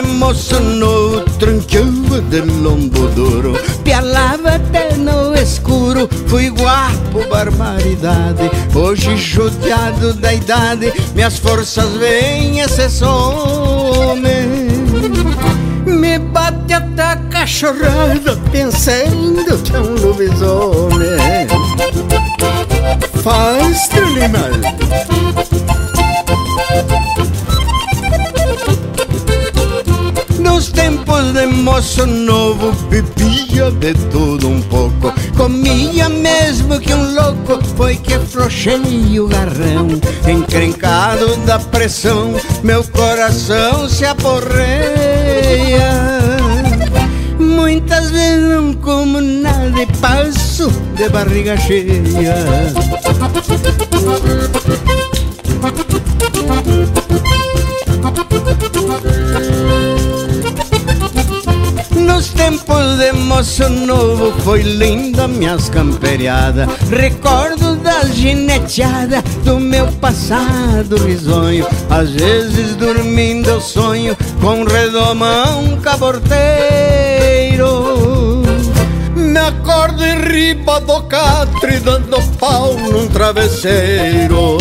no 0.00 1.20
tranquilo 1.38 2.20
de 2.30 2.40
lombo 2.40 3.08
duro. 3.08 3.52
Pialava 3.84 4.54
até 4.54 4.96
no 4.96 5.34
escuro, 5.34 6.08
fui 6.28 6.48
guapo, 6.48 7.28
barbaridade. 7.28 8.50
Hoje 8.74 9.16
judiado 9.16 10.14
da 10.14 10.32
idade, 10.32 10.92
minhas 11.14 11.38
forças 11.38 11.90
vêm 11.96 12.60
esse 12.60 12.88
some 12.88 14.22
Me 15.84 16.18
bate 16.18 16.72
até 16.72 17.02
a 17.02 17.16
cachorrada, 17.16 18.38
pensando 18.50 19.62
que 19.62 19.76
é 19.76 19.80
um 19.80 19.94
lobisomem. 19.94 21.46
Faz, 23.22 23.90
animal 23.90 24.52
Nos 31.22 31.32
tempos 31.32 31.32
de 31.32 31.46
moço 31.46 32.06
novo 32.06 32.72
bebia 32.88 33.70
de 33.70 33.94
tudo 34.10 34.48
um 34.48 34.60
pouco. 34.62 35.12
Comia 35.36 36.08
mesmo 36.08 36.80
que 36.80 36.92
um 36.92 37.14
louco 37.14 37.64
Foi 37.76 37.96
que 37.96 38.14
afrouxei 38.14 39.20
o 39.20 39.28
garrão. 39.28 39.88
Encrencado 40.28 41.36
da 41.46 41.58
pressão 41.58 42.34
Meu 42.62 42.82
coração 42.84 43.88
se 43.88 44.04
aporreia. 44.04 45.92
Muitas 47.38 48.10
vezes 48.10 48.48
não 48.48 48.72
como 48.74 49.20
nada 49.20 49.80
e 49.80 49.86
passo 49.98 50.70
de 50.96 51.08
barriga 51.08 51.56
cheia 51.56 52.02
Nos 62.22 62.30
tempos 62.34 62.98
de 62.98 63.12
moço 63.14 63.68
novo 63.68 64.30
foi 64.42 64.62
linda 64.62 65.26
minhas 65.26 65.68
camperiadas. 65.68 66.68
Recordo 66.88 67.74
das 67.74 68.14
gineteadas 68.14 69.24
do 69.44 69.58
meu 69.58 69.88
passado 69.94 70.98
risonho. 71.04 71.66
Às 71.90 72.12
vezes 72.12 72.76
dormindo 72.76 73.50
eu 73.50 73.60
sonho 73.60 74.16
com 74.40 74.62
redomão 74.62 75.80
caborteiro. 75.80 76.36
Me 79.16 79.40
acordo 79.40 80.04
em 80.04 80.20
riba 80.20 80.78
do 80.80 81.02
catre 81.02 81.80
dando 81.80 82.22
pau 82.38 82.72
num 82.74 83.08
travesseiro 83.08 84.58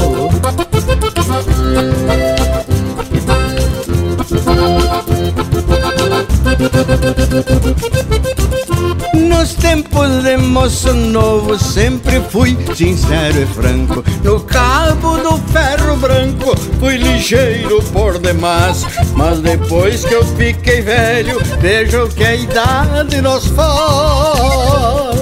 Nos 9.14 9.54
tempos 9.56 10.24
de 10.24 10.38
moço 10.38 10.94
novo 10.94 11.58
sempre 11.58 12.22
fui 12.30 12.56
sincero 12.76 13.42
e 13.42 13.46
franco. 13.48 14.04
No 14.24 14.40
cabo 14.42 15.18
do 15.18 15.38
ferro 15.52 15.96
branco 15.98 16.56
fui 16.80 16.98
ligeiro 16.98 17.82
por 17.92 18.20
demais. 18.20 18.86
Mas 19.16 19.40
depois 19.40 20.06
que 20.06 20.14
eu 20.14 20.24
fiquei 20.24 20.82
velho 20.82 21.42
vejo 21.60 22.08
que 22.10 22.24
a 22.24 22.36
idade 22.36 23.20
nos 23.22 23.48
faz. 23.48 25.20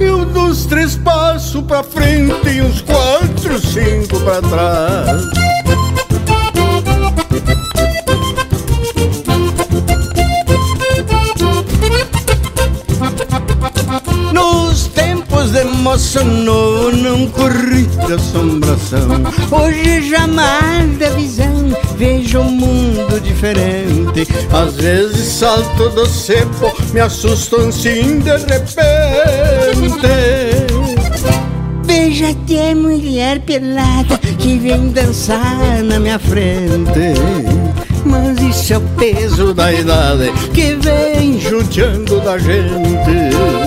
Eu 0.00 0.24
dos 0.24 0.66
três 0.66 0.96
passos 0.96 1.62
pra 1.62 1.84
frente 1.84 2.48
e 2.48 2.62
uns 2.62 2.80
quatro, 2.80 3.60
cinco 3.60 4.18
pra 4.20 4.42
trás 4.42 5.45
moço 15.96 16.22
novo 16.22 16.94
não 16.94 17.26
corri 17.28 17.86
de 18.06 18.12
assombração. 18.12 19.08
Hoje 19.50 20.10
jamais 20.10 20.98
da 20.98 21.08
visão 21.08 21.74
vejo 21.96 22.38
um 22.40 22.50
mundo 22.50 23.18
diferente. 23.22 24.28
Às 24.52 24.74
vezes 24.74 25.26
salto 25.26 25.88
do 25.88 26.04
cepo, 26.06 26.70
me 26.92 27.00
assusto 27.00 27.56
assim 27.56 28.18
de 28.18 28.30
repente. 28.30 28.76
Veja 31.84 32.28
até 32.28 32.74
mulher 32.74 33.40
pelada 33.40 34.18
que 34.38 34.58
vem 34.58 34.90
dançar 34.90 35.82
na 35.82 35.98
minha 35.98 36.18
frente. 36.18 37.14
Mas 38.04 38.38
isso 38.38 38.74
é 38.74 38.76
o 38.76 38.82
peso 38.98 39.54
da 39.54 39.72
idade 39.72 40.30
que 40.52 40.74
vem 40.74 41.40
judiando 41.40 42.20
da 42.20 42.36
gente. 42.36 43.65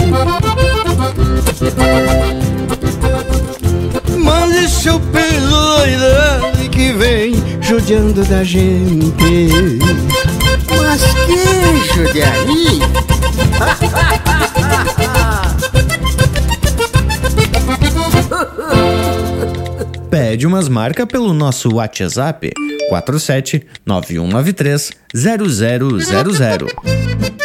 Mas 4.24 4.56
isso 4.56 4.96
o 4.96 5.00
peso 5.00 5.78
da 5.78 5.88
idade 5.88 6.70
que 6.70 6.92
vem 6.94 7.34
judiando 7.62 8.24
da 8.26 8.44
gente. 8.44 9.80
Mas 10.78 11.02
que 11.26 11.38
judiaria! 11.96 12.90
Pede 20.10 20.48
umas 20.48 20.68
marcas 20.68 21.06
pelo 21.06 21.32
nosso 21.34 21.76
WhatsApp 21.76 22.52
47 22.90 23.66
9193 23.86 24.92
0000. 25.14 27.39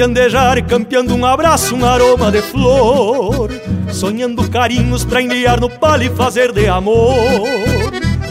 De 0.00 0.04
andejar 0.04 0.64
campeando 0.64 1.14
um 1.14 1.26
abraço, 1.26 1.76
um 1.76 1.84
aroma 1.84 2.32
de 2.32 2.40
flor. 2.40 3.50
Sonhando 3.92 4.48
carinhos 4.48 5.04
pra 5.04 5.20
enviar 5.20 5.60
no 5.60 5.68
palho 5.68 6.04
e 6.04 6.16
fazer 6.16 6.52
de 6.52 6.66
amor. 6.68 7.46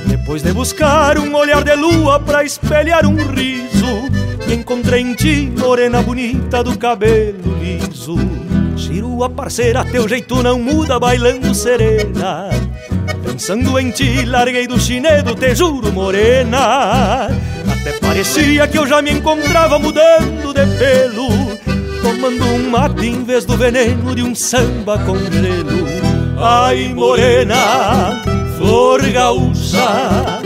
Depois 0.08 0.41
de 0.41 0.52
buscar 0.52 1.20
um 1.20 1.36
olhar 1.36 1.64
de 1.64 1.76
lua 1.76 2.20
pra 2.20 2.44
espelhar 2.44 3.06
um 3.06 3.16
riso 3.16 4.10
Me 4.48 4.56
encontrei 4.56 5.02
em 5.02 5.14
ti, 5.14 5.52
morena 5.60 6.02
bonita 6.02 6.64
do 6.64 6.76
cabelo 6.76 7.56
liso. 7.62 8.16
Chirua 8.76 9.30
parceira, 9.30 9.86
teu 9.86 10.10
jeito 10.10 10.41
não 10.41 10.60
muda, 10.60 11.00
bailando 11.00 11.54
serena. 11.54 12.50
Pensando 13.24 13.78
em 13.78 13.91
ti, 13.91 14.26
larguei 14.26 14.66
do 14.66 14.80
chinedo, 14.80 15.36
te 15.36 15.54
juro, 15.54 15.91
morena 15.91 17.30
Até 17.81 17.93
parecia 17.93 18.68
que 18.68 18.77
eu 18.77 18.85
já 18.85 19.01
me 19.01 19.11
encontrava 19.11 19.80
mudando 19.80 20.53
de 20.53 20.65
pelo 20.77 21.30
Tomando 22.01 22.45
um 22.45 22.69
mate 22.69 23.07
em 23.07 23.23
vez 23.23 23.45
do 23.45 23.56
veneno 23.56 24.15
de 24.15 24.23
um 24.23 24.34
samba 24.34 24.97
com 24.99 25.18
gelo. 25.18 25.88
Ai, 26.38 26.93
morena, 26.93 28.22
flor 28.57 29.01
gaúcha 29.10 30.39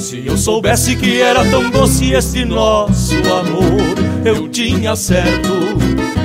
Se 0.00 0.24
eu 0.26 0.36
soubesse 0.36 0.94
que 0.96 1.20
era 1.20 1.44
tão 1.44 1.70
doce 1.70 2.12
este 2.12 2.44
nosso 2.44 3.16
amor 3.16 3.94
Eu 4.24 4.48
tinha 4.48 4.94
certo, 4.94 5.52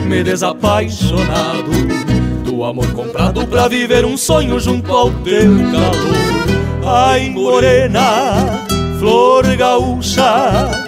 me 0.05 0.23
desapaixonado 0.23 1.71
Do 2.43 2.63
amor 2.63 2.91
comprado 2.93 3.45
pra 3.47 3.67
viver 3.67 4.05
um 4.05 4.15
sonho 4.17 4.59
junto 4.59 4.91
ao 4.91 5.09
teu 5.11 5.51
calor. 5.71 6.85
Ai, 6.87 7.29
morena, 7.31 8.64
flor 8.99 9.55
gaúcha 9.55 10.85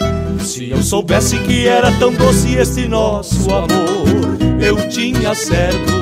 se 0.48 0.70
eu 0.70 0.82
soubesse 0.82 1.38
que 1.40 1.68
era 1.68 1.92
tão 2.00 2.14
doce 2.14 2.56
esse 2.56 2.88
nosso 2.88 3.54
amor, 3.54 4.38
eu 4.62 4.88
tinha 4.88 5.36
certo 5.36 5.94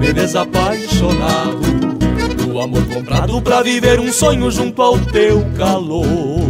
me 0.00 0.12
desapaixonado 0.12 1.60
do 2.44 2.60
amor 2.60 2.84
comprado 2.86 3.40
pra 3.40 3.62
viver 3.62 4.00
um 4.00 4.12
sonho 4.12 4.50
junto 4.50 4.82
ao 4.82 4.98
teu 4.98 5.46
calor. 5.56 6.49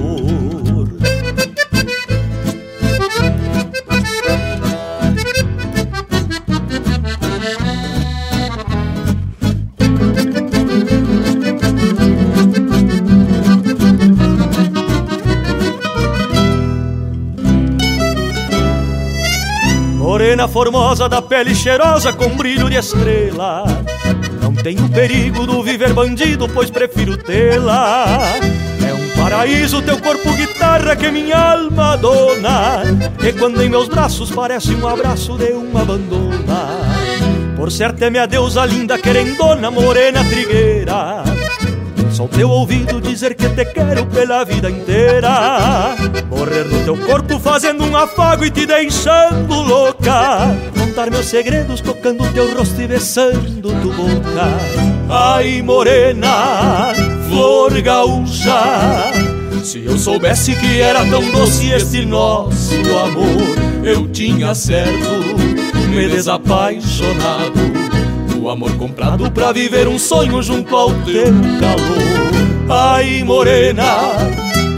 Morena 20.40 20.48
formosa 20.48 21.06
da 21.06 21.20
pele 21.20 21.54
cheirosa 21.54 22.14
com 22.14 22.30
brilho 22.30 22.70
de 22.70 22.76
estrela. 22.76 23.64
Não 24.40 24.54
tenho 24.54 24.88
perigo 24.88 25.46
do 25.46 25.62
viver 25.62 25.92
bandido, 25.92 26.48
pois 26.48 26.70
prefiro 26.70 27.14
tê-la. 27.18 28.06
É 28.88 28.94
um 28.94 29.22
paraíso 29.22 29.82
teu 29.82 29.98
corpo 29.98 30.32
guitarra 30.32 30.96
que 30.96 31.10
minha 31.10 31.36
alma 31.36 31.96
dona 31.96 32.82
E 33.22 33.32
quando 33.34 33.62
em 33.62 33.68
meus 33.68 33.88
braços 33.88 34.30
parece 34.30 34.74
um 34.74 34.88
abraço 34.88 35.36
de 35.36 35.52
uma 35.52 35.82
abandona. 35.82 36.68
Por 37.54 37.70
certo 37.70 38.02
é 38.02 38.08
minha 38.08 38.26
deusa 38.26 38.64
linda 38.64 38.96
querendona, 38.96 39.70
morena 39.70 40.24
trigueira 40.24 41.22
só 42.20 42.28
teu 42.28 42.50
ouvido 42.50 43.00
dizer 43.00 43.34
que 43.34 43.48
te 43.48 43.64
quero 43.64 44.04
pela 44.04 44.44
vida 44.44 44.70
inteira. 44.70 45.96
Morrer 46.28 46.66
no 46.66 46.84
teu 46.84 46.96
corpo 47.06 47.38
fazendo 47.38 47.82
um 47.82 47.96
afago 47.96 48.44
e 48.44 48.50
te 48.50 48.66
deixando 48.66 49.54
louca. 49.54 50.54
Contar 50.78 51.10
meus 51.10 51.24
segredos 51.24 51.80
tocando 51.80 52.30
teu 52.34 52.54
rosto 52.54 52.78
e 52.82 52.86
besando 52.86 53.72
tu 53.80 53.90
boca. 53.92 54.48
Ai 55.08 55.62
morena, 55.62 56.92
flor 57.26 57.80
gaúcha 57.80 59.12
Se 59.64 59.84
eu 59.86 59.98
soubesse 59.98 60.54
que 60.54 60.80
era 60.80 61.04
tão 61.06 61.22
doce 61.30 61.70
este 61.70 62.04
nosso 62.04 62.74
amor 62.96 63.82
Eu 63.82 64.06
tinha 64.08 64.54
certo 64.54 65.10
me 65.88 66.08
desapaixonado 66.08 67.89
amor 68.50 68.76
comprado 68.76 69.30
pra 69.30 69.52
viver 69.52 69.86
um 69.86 69.98
sonho 69.98 70.42
junto 70.42 70.74
ao 70.76 70.90
teu 71.04 71.26
calor. 71.60 72.68
Ai, 72.68 73.22
morena, 73.22 74.10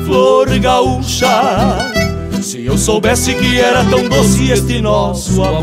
flor 0.04 0.48
gaúcha, 0.58 1.92
se 2.40 2.64
eu 2.64 2.76
soubesse 2.76 3.34
que 3.34 3.58
era 3.58 3.84
tão 3.84 4.08
doce 4.08 4.50
este 4.50 4.80
nosso 4.80 5.42
amor, 5.42 5.62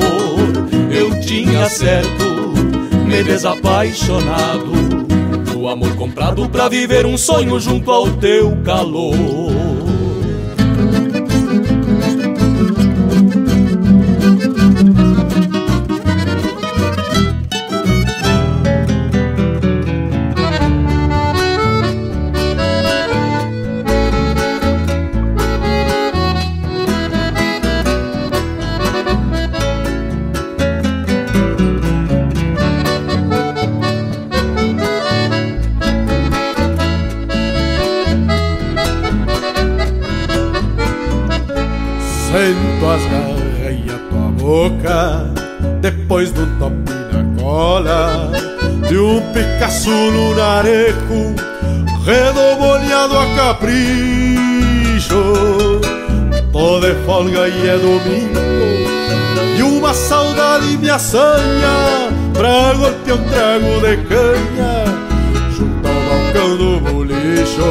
eu 0.92 1.20
tinha 1.20 1.70
certo 1.70 2.30
me 3.06 3.24
desapaixonado. 3.24 4.72
O 5.56 5.68
amor 5.68 5.96
comprado 5.96 6.48
pra 6.48 6.70
viver 6.70 7.06
um 7.06 7.18
sonho 7.18 7.60
junto 7.60 7.92
ao 7.92 8.10
teu 8.12 8.56
calor. 8.64 9.59
E 57.50 57.68
é 57.68 57.78
domingo 57.78 58.40
E 59.58 59.64
uma 59.64 59.94
saudade 59.94 60.78
me 60.78 60.90
assanha 60.90 62.10
Pra 62.34 62.74
golpear 62.74 63.18
um 63.18 63.24
trago 63.30 63.82
de 63.82 63.98
canha 64.08 64.86
Junto 65.52 65.88
ao 65.88 65.94
balcão 65.94 66.58
do 66.58 66.80
bolicho. 66.80 67.62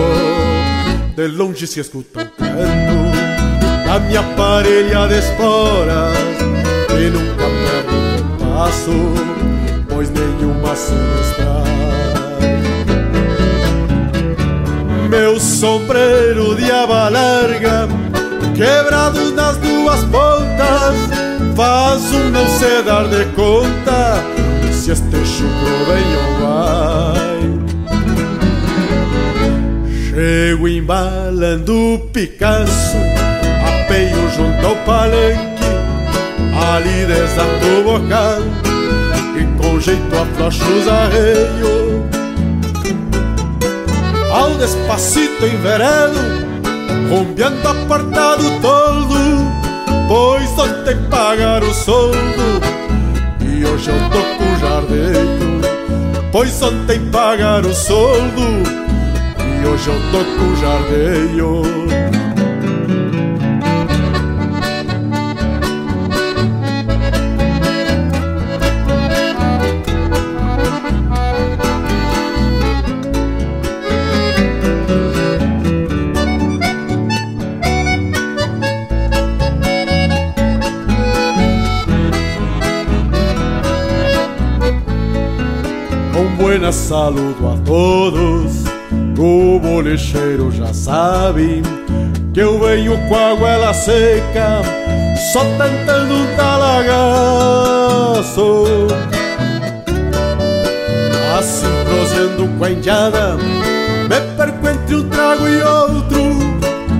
De 1.17 1.29
longe 1.29 1.67
se 1.67 1.81
escuta 1.81 2.21
um 2.21 2.25
canto 2.25 3.19
a 3.91 3.99
minha 4.01 4.23
parelha 4.37 5.09
de 5.09 5.19
esporas 5.19 6.15
E 6.91 7.09
nunca 7.09 7.45
perde 7.65 8.23
o 8.23 8.55
passo 8.55 9.15
Pois 9.89 10.11
nenhuma 10.11 10.77
se 10.77 10.93
Meu 15.09 15.41
sombreiro 15.41 16.55
de 16.55 16.71
aba 16.71 17.09
larga 17.09 17.89
Quebrado 18.59 19.31
nas 19.35 19.57
duas 19.59 20.03
pontas 20.07 20.97
Faz 21.55 22.13
um 22.13 22.31
não 22.31 22.45
se 22.49 22.83
dar 22.83 23.07
de 23.07 23.25
conta 23.37 24.21
Se 24.73 24.91
este 24.91 25.25
chucro 25.25 25.85
vem 25.87 26.17
ou 26.17 26.35
vai. 26.41 27.39
Chego 30.11 30.67
embalando 30.67 31.95
o 31.95 31.99
Picasso 32.09 32.97
apeio 33.65 34.29
junto 34.31 34.67
ao 34.67 34.75
palenque 34.79 35.63
Ali 36.75 37.07
desato 37.07 37.65
o 37.79 37.85
bocal 37.85 38.43
E 39.37 39.63
com 39.63 39.79
jeito 39.79 40.17
aflocho 40.17 40.65
os 40.65 40.89
arreios. 40.89 42.09
Ao 44.33 44.53
despacito 44.55 45.47
enveredo 45.47 46.48
Rumbeando 47.09 47.69
apartado 47.69 48.45
toldo 48.61 49.19
Pois 50.09 50.51
ontem 50.59 50.97
pagar 51.11 51.63
o 51.63 51.73
soldo. 51.75 52.61
E 53.41 53.65
hoje 53.65 53.91
eu 53.91 53.99
tô 54.11 54.19
com 54.39 54.59
jardeio 54.61 55.61
Pois 56.31 56.63
ontem 56.63 57.01
pagar 57.11 57.65
o 57.65 57.75
soldo. 57.75 58.43
E 59.39 59.67
hoje 59.67 59.89
eu 59.89 60.01
tô 60.13 60.19
com 60.39 60.57
jardeio 60.57 61.63
saludo 86.73 87.49
a 87.49 87.57
todos. 87.65 88.65
O 89.19 89.59
bolicheiro 89.59 90.53
já 90.53 90.73
sabe 90.73 91.61
Que 92.33 92.39
eu 92.41 92.59
venho 92.61 92.97
com 93.09 93.17
a 93.17 93.35
goela 93.35 93.75
seca 93.75 94.63
Só 95.33 95.41
tentando 95.41 96.15
um 96.15 96.37
talagaço 96.37 96.87
Assim 101.37 101.67
prosendo 101.85 102.49
com 102.57 102.65
a 102.65 102.71
indiada 102.71 103.37
Me 103.37 104.21
perco 104.37 104.69
entre 104.69 104.95
um 104.95 105.09
trago 105.09 105.49
e 105.49 105.61
outro. 105.61 106.23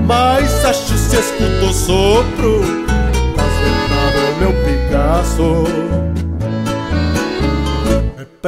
Mas 0.05 0.65
acho 0.65 0.97
se 0.97 1.15
escuto 1.15 1.73
sopro 1.73 2.59
vendadas 3.61 4.37
meu 4.39 4.51
Picasso 4.63 5.63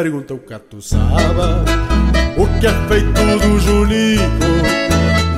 Pergunta 0.02 0.34
o 0.34 0.40
catuçaba 0.40 1.64
O 2.36 2.48
que 2.60 2.66
é 2.66 2.72
feito 2.88 3.48
do 3.48 3.60
Julico 3.60 4.24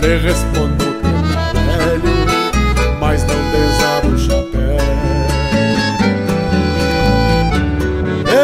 Lhe 0.02 0.18
respondo 0.20 0.86
que 0.86 1.34
tá 1.34 1.52
velho 1.52 2.98
Mas 2.98 3.26
não 3.26 3.36
desaba 3.52 4.08
o 4.08 4.18
chapéu 4.18 4.78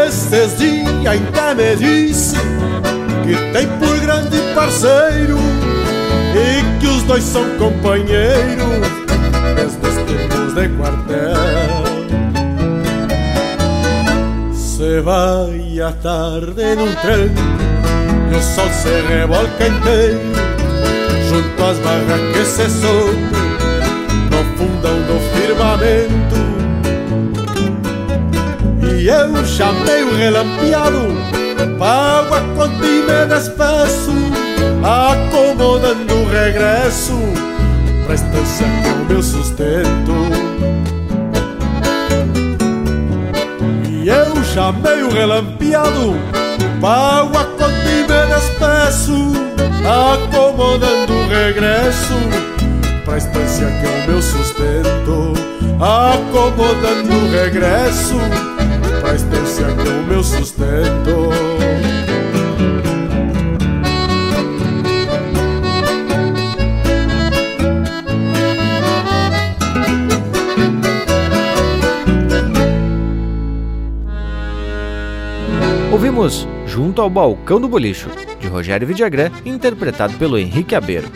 Estes 0.06 0.58
dias 0.58 1.08
ainda 1.08 1.56
me 1.56 1.76
disse 1.78 2.36
Que 3.24 3.54
tem 3.54 3.68
por 3.80 3.98
grande 4.02 4.40
parceiro 4.54 5.38
E 6.36 6.80
que 6.82 6.88
os 6.88 7.04
dois 7.04 7.24
são 7.24 7.46
companheiros 7.58 8.66
Desde 9.56 9.88
os 9.88 9.96
tempos 9.96 10.54
de 10.54 10.68
quartel 10.76 11.89
Se 14.90 15.82
à 15.82 15.92
tarde 15.92 16.76
num 16.76 16.92
trem 16.96 17.30
E 18.32 18.36
o 18.36 18.42
sol 18.42 18.68
se 18.70 18.90
revolca 19.08 19.68
inteiro 19.68 20.20
Junto 21.30 21.64
às 21.64 21.78
barras 21.78 22.20
que 22.34 22.44
se 22.44 22.68
soube 22.72 23.22
No 24.32 24.44
fundão 24.58 25.00
do 25.04 25.20
firmamento. 25.36 26.40
E 28.84 29.08
eu 29.08 29.46
chamei 29.46 30.02
o 30.06 30.16
relampeado 30.16 31.08
Água 31.80 32.42
quando 32.56 32.80
me 32.80 33.26
despeço 33.28 34.12
Acomodando 34.84 36.16
o 36.16 36.30
regresso 36.30 37.14
Pra 38.08 38.16
estância 38.16 38.66
o 38.66 39.06
meu 39.06 39.22
sustento 39.22 40.49
E 44.50 44.52
eu 44.52 44.56
chamei 44.56 45.04
o 45.04 45.12
relampeado. 45.12 46.16
Água 46.82 47.46
quando 47.58 47.74
me 47.84 48.04
despeço 48.04 49.32
Acomodando 49.86 51.14
o 51.14 51.28
regresso. 51.28 52.14
Pra 53.06 53.18
estância 53.18 53.68
que 53.68 53.86
é 53.86 53.90
o 53.90 54.08
meu 54.08 54.22
sustento 54.22 55.34
Acomodando 55.80 57.14
o 57.14 57.32
regresso. 57.32 58.16
Pra 59.02 59.14
estância 59.14 59.66
que 59.66 59.88
é 59.88 59.92
o 59.92 60.04
meu 60.08 60.24
sustento 60.24 61.30
Ouvimos 76.20 76.46
Junto 76.66 77.02
ao 77.02 77.10
Balcão 77.10 77.62
do 77.62 77.70
Bolicho, 77.70 78.10
de 78.42 78.48
Rogério 78.48 78.86
Vidagrã, 78.86 79.32
interpretado 79.46 80.14
pelo 80.18 80.38
Henrique 80.38 80.76
Abeiro. 80.76 81.08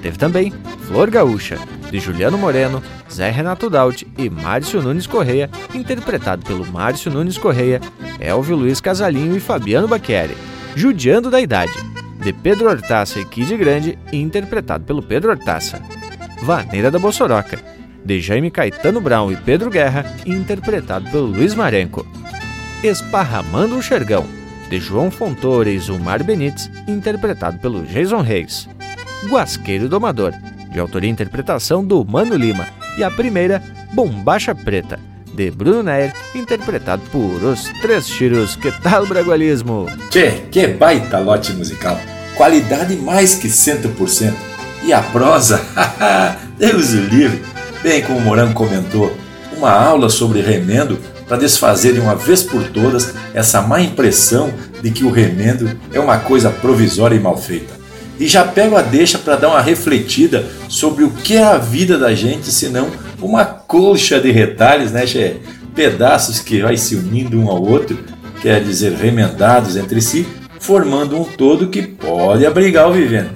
Teve 0.00 0.16
também 0.16 0.52
Flor 0.86 1.10
Gaúcha, 1.10 1.58
de 1.90 1.98
Juliano 1.98 2.38
Moreno, 2.38 2.80
Zé 3.10 3.30
Renato 3.30 3.68
Daut 3.68 4.06
e 4.16 4.30
Márcio 4.30 4.80
Nunes 4.80 5.08
Correia, 5.08 5.50
interpretado 5.74 6.46
pelo 6.46 6.64
Márcio 6.64 7.10
Nunes 7.10 7.36
Correia, 7.36 7.80
Elvio 8.20 8.54
Luiz 8.54 8.80
Casalinho 8.80 9.36
e 9.36 9.40
Fabiano 9.40 9.88
Baqueri. 9.88 10.36
Judiando 10.76 11.30
da 11.30 11.40
Idade, 11.40 11.74
de 12.22 12.32
Pedro 12.32 12.68
Hortaça 12.68 13.18
e 13.18 13.24
Kid 13.24 13.56
Grande, 13.56 13.98
interpretado 14.12 14.84
pelo 14.84 15.02
Pedro 15.02 15.32
Hortaça. 15.32 15.82
Vaneira 16.40 16.92
da 16.92 16.98
Bossoroca, 17.00 17.58
de 18.04 18.20
Jaime 18.20 18.52
Caetano 18.52 19.00
Brown 19.00 19.32
e 19.32 19.36
Pedro 19.36 19.68
Guerra, 19.68 20.06
interpretado 20.24 21.10
pelo 21.10 21.26
Luiz 21.26 21.56
Marenco. 21.56 22.06
Esparramando 22.82 23.76
o 23.76 23.82
Xergão, 23.82 24.43
de 24.74 24.80
João 24.80 25.08
Fontoura 25.08 25.70
e 25.70 25.78
Zumar 25.78 26.24
Benites, 26.24 26.68
interpretado 26.88 27.58
pelo 27.58 27.84
Jason 27.84 28.22
Reis. 28.22 28.68
Guasqueiro 29.28 29.88
Domador, 29.88 30.32
de 30.72 30.80
autoria 30.80 31.08
e 31.08 31.12
interpretação 31.12 31.84
do 31.84 32.04
Mano 32.04 32.34
Lima. 32.34 32.66
E 32.98 33.04
a 33.04 33.10
primeira, 33.10 33.62
Bombacha 33.92 34.52
Preta, 34.52 34.98
de 35.32 35.48
Bruno 35.52 35.84
Neyer, 35.84 36.12
interpretado 36.34 37.02
por 37.12 37.40
Os 37.44 37.70
Três 37.80 38.08
Tiros. 38.08 38.56
Que 38.56 38.72
tal, 38.82 39.06
Bragualismo? 39.06 39.86
Tchê, 40.10 40.42
que 40.50 40.66
baita 40.66 41.20
lote 41.20 41.52
musical. 41.52 41.96
Qualidade 42.36 42.96
mais 42.96 43.36
que 43.36 43.46
100%. 43.46 44.34
E 44.82 44.92
a 44.92 45.00
prosa? 45.02 45.64
Deus 46.58 46.90
o 46.94 47.00
livre. 47.00 47.40
Bem 47.80 48.02
como 48.02 48.18
o 48.18 48.22
Morango 48.22 48.54
comentou, 48.54 49.16
uma 49.56 49.70
aula 49.70 50.10
sobre 50.10 50.40
remendo 50.40 50.98
para 51.26 51.36
desfazer 51.36 51.94
de 51.94 52.00
uma 52.00 52.14
vez 52.14 52.42
por 52.42 52.62
todas 52.68 53.14
essa 53.32 53.62
má 53.62 53.80
impressão 53.80 54.52
de 54.82 54.90
que 54.90 55.04
o 55.04 55.10
remendo 55.10 55.70
é 55.92 55.98
uma 55.98 56.18
coisa 56.18 56.50
provisória 56.50 57.16
e 57.16 57.20
mal 57.20 57.36
feita. 57.36 57.74
E 58.18 58.28
já 58.28 58.44
pego 58.44 58.76
a 58.76 58.82
deixa 58.82 59.18
para 59.18 59.36
dar 59.36 59.48
uma 59.48 59.60
refletida 59.60 60.46
sobre 60.68 61.04
o 61.04 61.10
que 61.10 61.36
é 61.36 61.42
a 61.42 61.58
vida 61.58 61.98
da 61.98 62.14
gente, 62.14 62.52
senão 62.52 62.88
uma 63.20 63.44
colcha 63.44 64.20
de 64.20 64.30
retalhos, 64.30 64.92
né, 64.92 65.06
che? 65.06 65.36
Pedaços 65.74 66.38
que 66.38 66.62
vai 66.62 66.76
se 66.76 66.94
unindo 66.94 67.40
um 67.40 67.50
ao 67.50 67.60
outro, 67.60 67.98
quer 68.40 68.62
dizer, 68.62 68.92
remendados 68.92 69.76
entre 69.76 70.00
si, 70.00 70.26
formando 70.60 71.20
um 71.20 71.24
todo 71.24 71.68
que 71.68 71.82
pode 71.82 72.46
abrigar 72.46 72.88
o 72.88 72.92
vivente. 72.92 73.32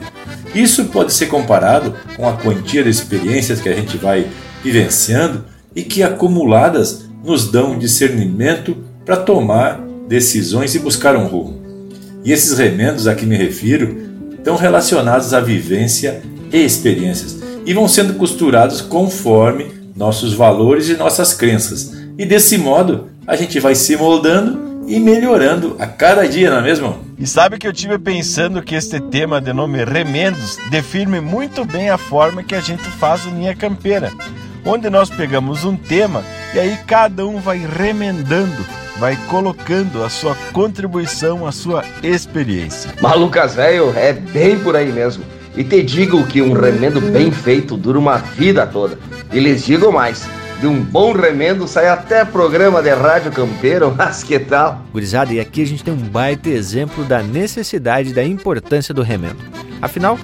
Isso 0.54 0.84
pode 0.86 1.12
ser 1.12 1.26
comparado 1.26 1.94
com 2.16 2.28
a 2.28 2.32
quantia 2.34 2.84
de 2.84 2.90
experiências 2.90 3.60
que 3.60 3.68
a 3.68 3.74
gente 3.74 3.96
vai 3.96 4.28
vivenciando 4.62 5.44
e 5.74 5.82
que 5.82 6.02
acumuladas 6.02 7.07
nos 7.24 7.50
dão 7.50 7.78
discernimento 7.78 8.76
para 9.04 9.16
tomar 9.16 9.80
decisões 10.08 10.74
e 10.74 10.78
buscar 10.78 11.16
um 11.16 11.26
rumo. 11.26 11.60
E 12.24 12.32
esses 12.32 12.58
remendos 12.58 13.06
a 13.06 13.14
que 13.14 13.26
me 13.26 13.36
refiro 13.36 13.96
estão 14.36 14.56
relacionados 14.56 15.32
à 15.34 15.40
vivência 15.40 16.22
e 16.52 16.58
experiências 16.58 17.38
e 17.64 17.74
vão 17.74 17.86
sendo 17.86 18.14
costurados 18.14 18.80
conforme 18.80 19.66
nossos 19.94 20.32
valores 20.32 20.88
e 20.88 20.96
nossas 20.96 21.34
crenças. 21.34 21.92
E 22.16 22.24
desse 22.24 22.56
modo 22.56 23.08
a 23.26 23.36
gente 23.36 23.60
vai 23.60 23.74
se 23.74 23.96
moldando 23.96 24.68
e 24.86 24.98
melhorando 24.98 25.76
a 25.78 25.86
cada 25.86 26.26
dia, 26.26 26.50
não 26.50 26.58
é 26.58 26.62
mesmo? 26.62 26.98
E 27.18 27.26
sabe 27.26 27.58
que 27.58 27.68
eu 27.68 27.72
tive 27.72 27.98
pensando 27.98 28.62
que 28.62 28.74
este 28.74 28.98
tema 28.98 29.40
de 29.40 29.52
nome 29.52 29.84
Remendos 29.84 30.58
define 30.70 31.20
muito 31.20 31.64
bem 31.64 31.90
a 31.90 31.98
forma 31.98 32.42
que 32.42 32.54
a 32.54 32.60
gente 32.60 32.84
faz 32.84 33.26
o 33.26 33.30
Linha 33.30 33.54
Campeira, 33.54 34.10
onde 34.68 34.90
nós 34.90 35.08
pegamos 35.08 35.64
um 35.64 35.74
tema 35.74 36.22
e 36.54 36.58
aí 36.58 36.78
cada 36.86 37.26
um 37.26 37.40
vai 37.40 37.58
remendando, 37.58 38.66
vai 38.98 39.16
colocando 39.28 40.04
a 40.04 40.10
sua 40.10 40.36
contribuição, 40.52 41.46
a 41.46 41.52
sua 41.52 41.82
experiência. 42.02 42.92
Malucas 43.00 43.54
velho, 43.54 43.94
é 43.96 44.12
bem 44.12 44.58
por 44.58 44.76
aí 44.76 44.92
mesmo. 44.92 45.24
E 45.56 45.64
te 45.64 45.82
digo 45.82 46.24
que 46.26 46.42
um 46.42 46.52
remendo 46.52 47.00
bem 47.00 47.32
feito 47.32 47.76
dura 47.76 47.98
uma 47.98 48.18
vida 48.18 48.66
toda. 48.66 48.98
E 49.32 49.40
lhes 49.40 49.64
digo 49.64 49.90
mais, 49.90 50.28
de 50.60 50.66
um 50.66 50.82
bom 50.82 51.12
remendo 51.12 51.66
sai 51.66 51.88
até 51.88 52.24
programa 52.24 52.82
de 52.82 52.90
rádio 52.90 53.32
campeiro, 53.32 53.92
mas 53.96 54.22
que 54.22 54.38
tal? 54.38 54.82
Gurizada, 54.92 55.32
e 55.32 55.40
aqui 55.40 55.62
a 55.62 55.66
gente 55.66 55.82
tem 55.82 55.94
um 55.94 55.96
baita 55.96 56.50
exemplo 56.50 57.04
da 57.04 57.22
necessidade 57.22 58.10
e 58.10 58.12
da 58.12 58.22
importância 58.22 58.92
do 58.92 59.02
remendo. 59.02 59.38
Afinal, 59.80 60.18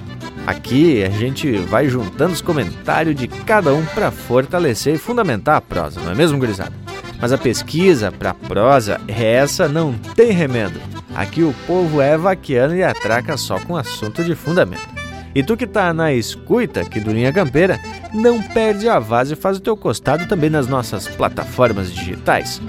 aqui 0.45 1.03
a 1.03 1.09
gente 1.09 1.51
vai 1.57 1.87
juntando 1.87 2.33
os 2.33 2.41
comentários 2.41 3.15
de 3.15 3.27
cada 3.27 3.73
um 3.73 3.85
para 3.85 4.11
fortalecer 4.11 4.95
e 4.95 4.97
fundamentar 4.97 5.57
a 5.57 5.61
prosa, 5.61 5.99
não 6.01 6.11
é 6.11 6.15
mesmo, 6.15 6.37
gurizada? 6.37 6.73
Mas 7.19 7.31
a 7.31 7.37
pesquisa 7.37 8.11
para 8.11 8.33
prosa, 8.33 8.99
essa 9.07 9.67
não 9.67 9.93
tem 10.15 10.31
remendo. 10.31 10.79
Aqui 11.15 11.43
o 11.43 11.55
povo 11.65 12.01
é 12.01 12.17
vaquiano 12.17 12.75
e 12.75 12.83
atraca 12.83 13.37
só 13.37 13.59
com 13.59 13.77
assunto 13.77 14.23
de 14.23 14.35
fundamento. 14.35 14.95
E 15.33 15.43
tu 15.43 15.57
que 15.57 15.67
tá 15.67 15.93
na 15.93 16.13
escuta 16.13 16.81
aqui 16.81 16.99
do 16.99 17.11
Linha 17.11 17.33
Campeira, 17.33 17.79
não 18.13 18.41
perde 18.41 18.87
a 18.87 18.99
vaza 18.99 19.33
e 19.33 19.35
faz 19.35 19.57
o 19.57 19.61
teu 19.61 19.75
costado 19.75 20.27
também 20.27 20.49
nas 20.49 20.67
nossas 20.67 21.07
plataformas 21.07 21.91
digitais. 21.91 22.61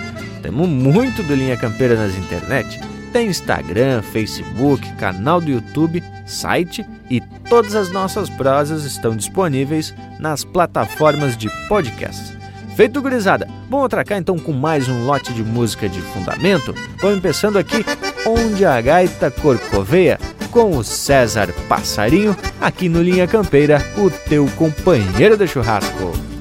Temos 0.43 0.69
muito 0.69 1.23
do 1.23 1.35
Linha 1.35 1.57
Campeira 1.57 1.94
nas 1.94 2.16
internet. 2.16 2.81
Tem 3.16 3.28
Instagram, 3.28 4.02
Facebook, 4.02 4.93
canal 4.97 5.40
do 5.40 5.51
YouTube, 5.51 6.05
site 6.26 6.84
e 7.09 7.18
todas 7.48 7.74
as 7.74 7.88
nossas 7.88 8.28
prosas 8.28 8.84
estão 8.84 9.16
disponíveis 9.16 9.94
nas 10.20 10.44
plataformas 10.44 11.34
de 11.34 11.48
podcasts. 11.66 12.36
Feito, 12.76 13.01
gurizada? 13.01 13.48
Vamos 13.70 13.86
atracar 13.86 14.18
então 14.18 14.38
com 14.38 14.52
mais 14.52 14.86
um 14.86 15.06
lote 15.06 15.32
de 15.32 15.43
música 15.43 15.88
de 15.88 15.98
fundamento? 15.98 16.74
Vamos 17.01 17.20
começando 17.20 17.56
aqui 17.56 17.86
Onde 18.26 18.66
a 18.66 18.78
Gaita 18.82 19.30
Corcoveia 19.30 20.18
com 20.51 20.76
o 20.76 20.84
César 20.84 21.51
Passarinho, 21.66 22.36
aqui 22.60 22.86
no 22.86 23.02
Linha 23.02 23.26
Campeira, 23.26 23.78
o 23.97 24.10
teu 24.28 24.47
companheiro 24.59 25.38
de 25.38 25.48
churrasco. 25.48 26.36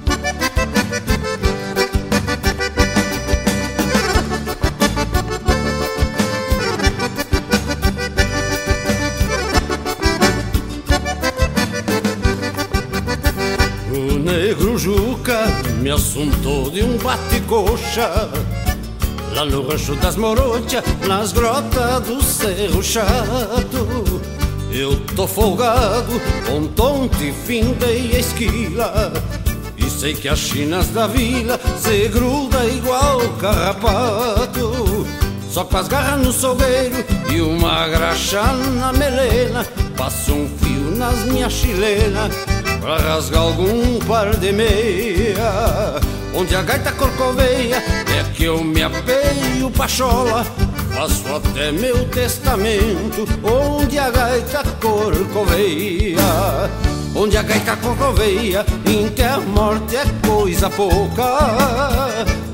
Me 15.85 15.91
assuntou 15.91 16.71
de 16.71 16.81
um 16.81 16.97
bate-coxa 16.97 18.27
Lá 19.35 19.45
no 19.45 19.67
rancho 19.67 19.95
das 19.97 20.15
Morochas, 20.15 20.83
nas 21.07 21.31
grotas 21.31 22.01
do 22.07 22.23
Cerro 22.23 22.81
Chato 22.81 24.19
Eu 24.71 24.99
tô 25.15 25.27
folgado, 25.27 26.19
com 26.47 26.65
tonte, 26.69 27.31
finta 27.45 27.85
e 27.85 28.17
esquila 28.19 29.13
E 29.77 29.87
sei 29.87 30.15
que 30.15 30.27
as 30.27 30.39
chinas 30.39 30.87
da 30.87 31.05
vila 31.05 31.59
se 31.77 32.07
gruda 32.07 32.65
igual 32.65 33.19
carrapato. 33.39 35.05
Só 35.51 35.65
com 35.65 35.77
as 35.77 35.87
garras 35.87 36.19
no 36.19 36.33
sogueiro 36.33 36.95
e 37.31 37.41
uma 37.41 37.87
graxa 37.89 38.41
na 38.41 38.91
melena 38.91 39.63
Passo 39.95 40.33
um 40.33 40.49
fio 40.57 40.95
nas 40.95 41.25
minhas 41.25 41.53
chilenas 41.53 42.54
Pra 42.85 42.97
rasgar 42.97 43.41
algum 43.41 43.97
par 44.05 44.35
de 44.37 44.51
meia 44.51 45.99
Onde 46.35 46.55
a 46.55 46.61
gaita 46.61 46.91
corcoveia 46.91 47.77
é 47.77 48.23
que 48.31 48.43
eu 48.43 48.63
me 48.63 48.83
apeio 48.83 49.71
pachola 49.71 50.45
Faço 50.93 51.35
até 51.35 51.71
meu 51.71 52.07
testamento 52.09 53.25
onde 53.43 53.97
a 53.99 54.09
gaita 54.09 54.63
corcoveia. 54.79 56.19
Onde 57.13 57.35
a 57.35 57.41
gaita 57.41 57.75
corcoveia, 57.75 58.61
até 58.61 59.25
a 59.25 59.39
morte 59.39 59.97
é 59.97 60.05
coisa 60.25 60.69
pouca. 60.69 61.37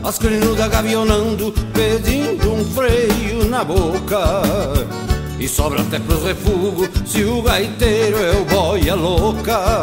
As 0.04 0.18
crinudas 0.18 0.70
gavionando, 0.70 1.54
pedindo 1.72 2.54
um 2.54 2.66
freio 2.66 3.46
na 3.48 3.64
boca. 3.64 4.42
E 5.42 5.48
sobra 5.48 5.82
até 5.82 5.98
pros 5.98 6.24
refugos 6.24 6.88
se 7.04 7.24
o 7.24 7.42
gaiteiro 7.42 8.16
é 8.24 8.32
o 8.38 8.46
boia 8.46 8.94
louca. 8.94 9.82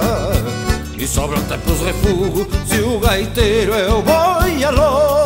E 0.97 1.05
sobra 1.05 1.37
até 1.37 1.57
pros 1.57 1.81
refugos 1.81 2.47
se 2.69 2.79
o 2.79 3.01
gaiteiro 3.01 3.75
é 3.75 3.93
o 3.93 4.01
boia 4.01 4.71
louca. 4.71 5.19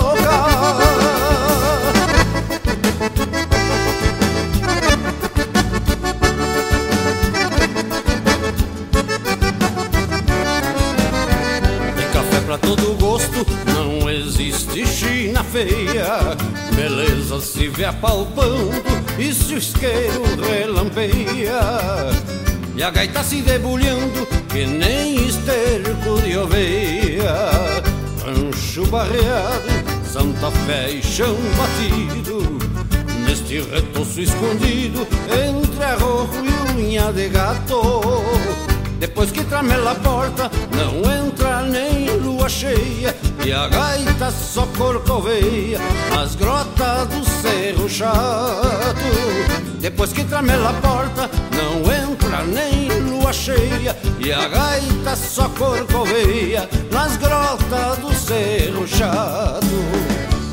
pra 12.46 12.58
todo 12.58 12.98
gosto, 12.98 13.46
não 13.66 14.10
existe 14.10 14.84
Beleza 16.74 17.40
se 17.40 17.68
vê 17.68 17.84
apalpando 17.84 18.82
e 19.18 19.32
se 19.32 19.54
o 19.54 19.58
isqueiro 19.58 20.22
relampeia. 20.50 21.60
E 22.74 22.82
a 22.82 22.90
gaita 22.90 23.22
se 23.22 23.42
debulhando 23.42 24.26
que 24.48 24.66
nem 24.66 25.28
esterco 25.28 26.20
de 26.22 26.36
oveia. 26.36 27.34
Rancho 28.24 28.86
barreado, 28.86 29.68
Santa 30.04 30.50
Fé 30.66 30.90
e 30.90 31.02
chão 31.02 31.36
batido. 31.56 32.58
Neste 33.24 33.60
retoço 33.60 34.20
escondido 34.20 35.06
entre 35.30 35.84
arrojo 35.84 36.42
e 36.44 36.80
unha 36.80 37.12
de 37.12 37.28
gato. 37.28 38.00
Depois 38.98 39.30
que 39.30 39.44
tramela 39.44 39.92
a 39.92 39.94
porta, 39.96 40.50
não 40.76 41.26
entra 41.26 41.62
nem 41.62 42.08
lua 42.18 42.48
cheia 42.48 43.14
E 43.44 43.52
a 43.52 43.66
gaita 43.66 44.30
só 44.30 44.66
corcoveia 44.78 45.78
nas 46.14 46.36
grotas 46.36 47.08
do 47.08 47.24
Cerro 47.24 47.88
Chato. 47.88 48.94
Depois 49.80 50.12
que 50.12 50.22
tramela 50.22 50.70
a 50.70 50.74
porta, 50.74 51.28
não 51.56 51.80
entra 51.92 52.44
nem 52.44 52.88
lua 53.00 53.32
cheia 53.32 53.96
E 54.20 54.32
a 54.32 54.46
gaita 54.46 55.16
só 55.16 55.48
corcoveia 55.48 56.68
nas 56.92 57.16
grotas 57.16 57.98
do 57.98 58.14
Cerro 58.14 58.86
Chato. 58.86 59.66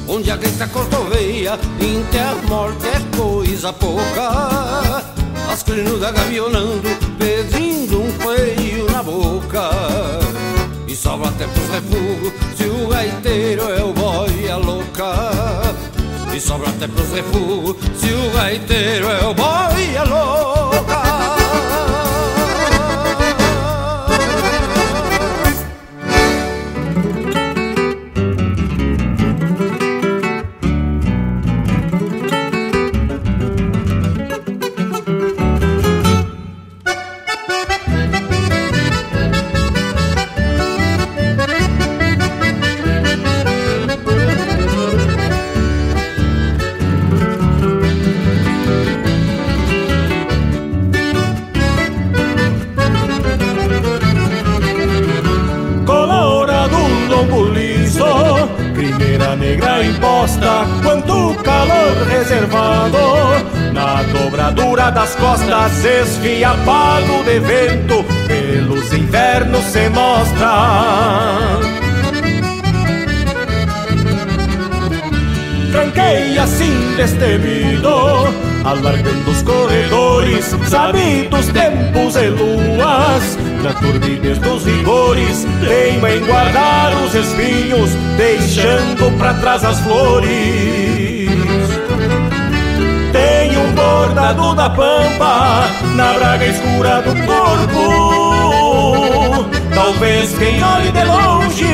Onde 0.07 0.31
a 0.31 0.35
gaita 0.35 0.67
corcoveia, 0.67 1.53
até 1.53 2.19
a 2.21 2.35
morte 2.47 2.87
é 2.87 3.15
coisa 3.15 3.71
pouca. 3.71 5.03
As 5.51 5.61
crinudas 5.61 6.11
gavionando, 6.11 6.89
pedindo 7.19 8.01
um 8.01 8.11
feio 8.13 8.89
na 8.91 9.03
boca. 9.03 9.69
E 10.87 10.95
sobra 10.95 11.29
até 11.29 11.45
pros 11.45 11.69
refugos 11.69 12.28
o 12.83 12.87
gaiteiro 12.87 13.69
é 13.69 13.83
o 13.83 13.93
boia 13.93 14.55
louca 14.57 15.13
E 16.33 16.39
sobra 16.39 16.69
até 16.69 16.87
pros 16.87 17.11
refugos 17.11 17.75
se 17.95 18.11
o 18.11 18.31
gaiteiro 18.31 19.07
é 19.09 19.25
o 19.25 19.33
boia 19.33 20.03
louca 20.03 20.68
imposta 60.39 60.65
Quanto 60.83 61.35
calor 61.43 62.07
reservado. 62.09 62.97
Na 63.73 64.01
dobradura 64.03 64.91
das 64.91 65.15
costas 65.15 65.83
Esfiapado 65.85 67.23
de 67.23 67.39
vento 67.39 68.05
Pelos 68.27 68.91
invernos 68.93 69.63
se 69.65 69.89
mostra. 69.89 71.59
Tranqueia 75.71 76.43
assim 76.43 76.95
destemido 76.97 77.89
Alargando 78.65 79.29
os 79.29 79.43
corredores 79.43 80.55
Sabidos 80.67 81.47
tempos 81.47 82.15
e 82.15 82.27
luas 82.27 83.48
Na 83.63 83.73
turbidez 83.73 84.37
dos 84.37 84.65
rigores 84.65 85.45
Teima 85.59 86.09
em 86.11 86.25
guardar 86.25 86.93
os 87.03 87.13
espinhos 87.13 87.89
Deixando 88.17 89.17
pra 89.17 89.33
trás 89.35 89.63
as 89.65 89.79
flores. 89.81 91.29
Tem 93.11 93.57
um 93.57 93.71
bordado 93.73 94.55
da 94.55 94.69
pampa 94.69 95.67
Na 95.95 96.13
braga 96.13 96.45
escura 96.45 97.01
do 97.01 97.13
corpo. 97.25 97.89
Talvez 99.73 100.37
quem 100.37 100.63
olhe 100.63 100.91
de 100.91 101.03
longe 101.03 101.65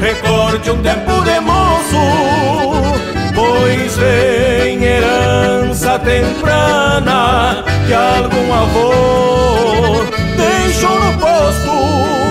Recorde 0.00 0.70
um 0.70 0.82
tempo 0.82 1.22
de 1.22 1.40
moço 1.40 3.19
Pois 3.40 3.96
vem 3.96 4.84
herança 4.84 5.98
temprana 6.00 7.64
Que 7.86 7.94
algum 7.94 8.52
avô 8.52 10.04
deixou 10.36 11.00
no 11.00 11.18
posto 11.18 12.29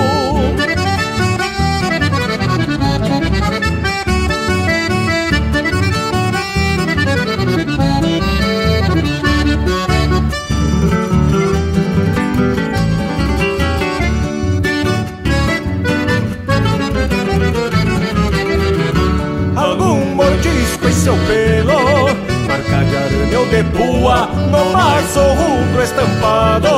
No 24.52 24.72
março 24.72 25.20
rubro 25.20 25.84
estampado. 25.84 26.70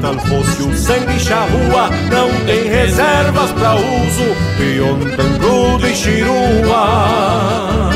Tal 0.00 0.14
fosse 0.14 0.62
o 0.62 0.76
sangue 0.76 1.18
charrua 1.18 1.90
Não 2.10 2.28
tem 2.46 2.68
reservas 2.68 3.50
pra 3.52 3.74
uso 3.74 4.36
tangudo 5.16 5.88
e 5.88 5.94
chirua 5.94 7.90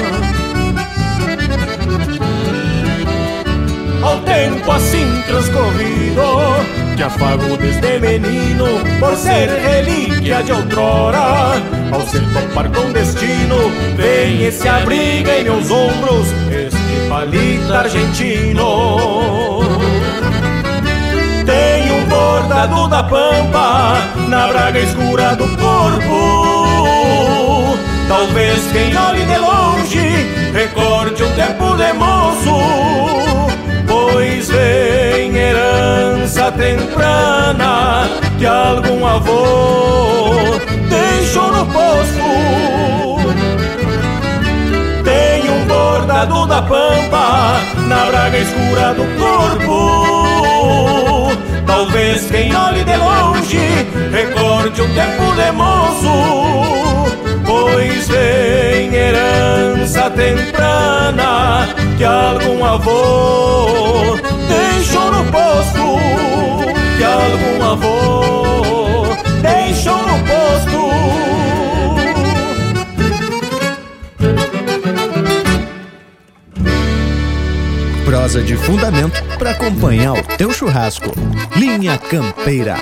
Ao 4.03 4.19
tempo 4.23 4.71
assim 4.73 5.23
transcorrido 5.27 6.23
Que 6.97 7.03
afago 7.05 7.57
desde 7.57 8.01
menino 8.01 8.67
Por 8.99 9.17
ser 9.17 9.49
relíquia 9.49 10.43
de 10.43 10.53
outrora. 10.53 11.63
Ao 11.93 12.01
se 12.07 12.19
topar 12.19 12.69
com 12.71 12.91
destino 12.91 13.71
Vem 13.97 14.45
e 14.45 14.51
se 14.51 14.69
abriga 14.69 15.39
em 15.39 15.45
meus 15.45 15.71
ombros 15.71 16.27
palito 17.13 17.75
argentino. 17.75 18.89
Tem 21.45 21.93
um 21.93 22.05
bordado 22.07 22.89
da 22.89 23.03
pampa 23.03 23.99
Na 24.29 24.49
braga 24.49 24.79
escura 24.81 25.37
do 25.37 25.47
corpo. 25.59 26.17
Talvez 28.09 28.61
quem 28.73 28.97
olhe 28.97 29.25
de 29.25 29.39
longe 29.39 30.27
Recorde 30.53 31.23
um 31.23 31.33
tempo 31.35 31.77
de 31.77 31.93
moço. 31.93 32.57
Pois 33.87 34.49
vem 34.49 35.37
herança 35.37 36.51
temprana 36.53 38.09
Que 38.39 38.47
algum 38.47 39.07
avô 39.07 40.59
deixou 40.89 41.53
no 41.53 41.67
posto 41.67 43.12
da 46.27 46.63
pampa 46.63 47.61
Na 47.89 48.05
braga 48.07 48.39
escura 48.39 48.95
do 48.95 49.05
corpo. 49.19 50.13
Talvez 51.67 52.31
quem 52.31 52.55
olhe 52.55 52.85
de 52.85 52.97
longe 52.97 53.59
Recorde 54.13 54.83
um 54.83 54.95
tempo 54.95 55.33
de 55.35 55.53
moço 55.53 57.13
Pois 57.45 58.09
vem 58.09 58.95
herança 58.95 60.11
temprana 60.11 61.69
que 62.03 62.05
algum 62.05 62.65
avô 62.65 64.19
deixou 64.49 65.13
no 65.13 65.25
posto, 65.31 65.99
que 66.97 67.05
algum 67.05 67.63
avô 67.71 69.07
deixou 69.41 69.99
no 69.99 70.19
posto. 70.27 70.72
De 78.23 78.57
fundamento 78.57 79.21
para 79.37 79.51
acompanhar 79.51 80.13
o 80.13 80.23
teu 80.39 80.53
churrasco. 80.53 81.13
Linha 81.57 81.99
Campeira. 81.99 82.77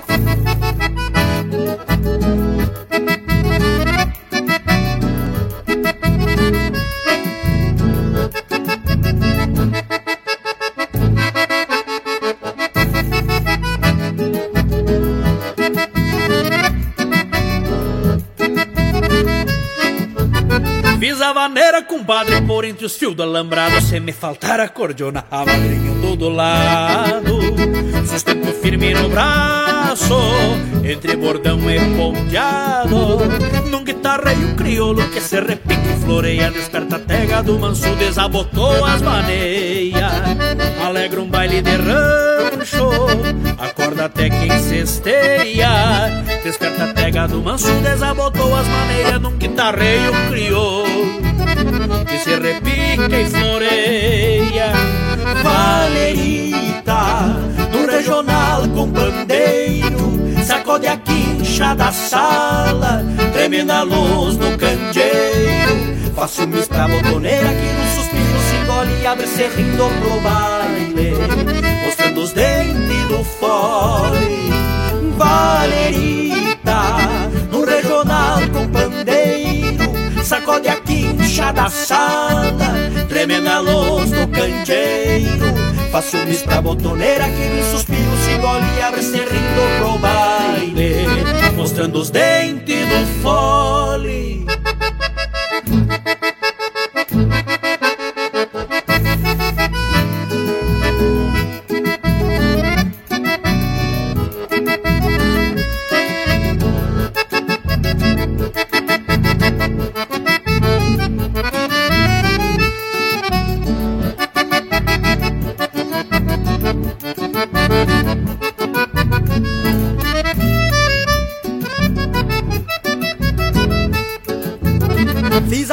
Os 22.90 22.96
fios 22.96 23.14
do 23.14 23.22
alambrado. 23.22 23.80
Se 23.80 24.00
me 24.00 24.12
faltar 24.12 24.58
a 24.58 24.68
cordiona, 24.68 25.24
a 25.30 25.44
madrinha 25.44 25.92
do 26.00 26.16
do 26.16 26.28
lado. 26.28 27.38
Sustento 28.06 28.52
firme 28.60 28.92
no 28.94 29.08
braço, 29.08 30.18
entre 30.84 31.16
bordão 31.16 31.58
e 31.70 31.78
ponteado. 31.96 33.18
Num 33.70 33.84
guitarreio 33.84 34.56
crioulo 34.56 35.08
que 35.10 35.20
se 35.20 35.40
repique 35.40 35.88
e 35.88 36.04
floreia. 36.04 36.50
Desperta 36.50 36.96
a 36.96 36.98
tega 36.98 37.42
do 37.42 37.58
manso, 37.58 37.94
desabotou 37.94 38.84
as 38.84 39.00
maneias. 39.00 40.12
Alegra 40.84 41.20
um 41.20 41.28
baile 41.28 41.62
de 41.62 41.76
rancho, 41.76 42.90
acorda 43.56 44.06
até 44.06 44.28
quem 44.30 44.58
cesteia. 44.58 46.24
Desperta 46.42 46.84
a 46.84 46.92
tega 46.92 47.28
do 47.28 47.40
manso, 47.40 47.72
desabotou 47.82 48.56
as 48.56 48.66
maneiras. 48.66 49.20
Num 49.20 49.36
guitarreio 49.36 50.12
crioulo 50.28 51.29
que 52.10 52.18
se 52.18 52.34
repica 52.34 53.20
e 53.20 53.24
floreia. 53.26 54.72
Valerita, 55.42 57.02
no 57.72 57.86
regional 57.86 58.68
com 58.68 58.90
pandeiro, 58.90 60.18
sacode 60.44 60.88
a 60.88 60.96
quincha 60.96 61.74
da 61.74 61.92
sala, 61.92 63.04
treme 63.32 63.62
na 63.62 63.82
luz 63.82 64.36
do 64.36 64.58
candeeiro. 64.58 65.90
Faço 66.16 66.46
mis 66.48 66.66
pra 66.66 66.88
botoneira 66.88 67.48
que 67.48 67.72
no 67.72 67.94
suspiro 67.94 68.40
se 68.48 68.56
engole 68.56 68.90
e 69.00 69.06
abre 69.06 69.26
se 69.26 69.46
rindo 69.46 69.88
pro 70.00 70.20
baile, 70.20 71.14
mostrando 71.86 72.20
os 72.20 72.32
dentes 72.32 73.08
do 73.08 73.24
fole. 73.24 74.50
Valerita, 75.16 76.29
sacode 80.30 80.68
a 80.68 80.76
quincha 80.76 81.50
da 81.50 81.68
sala, 81.68 82.54
treme 83.08 83.40
na 83.40 83.58
luz 83.58 84.12
do 84.12 84.28
candeeiro. 84.28 85.44
Faço 85.90 86.18
mis 86.18 86.42
pra 86.42 86.62
botoneira 86.62 87.24
que 87.24 87.48
me 87.48 87.64
suspiro, 87.64 88.16
se 88.24 88.30
engole 88.30 88.64
e 88.78 88.80
abre 88.80 89.02
se 89.02 89.16
rindo 89.16 89.80
pro 89.80 89.98
baile, 89.98 90.94
mostrando 91.56 91.98
os 91.98 92.10
dentes 92.10 92.86
do 92.88 93.22
fole. 93.22 94.46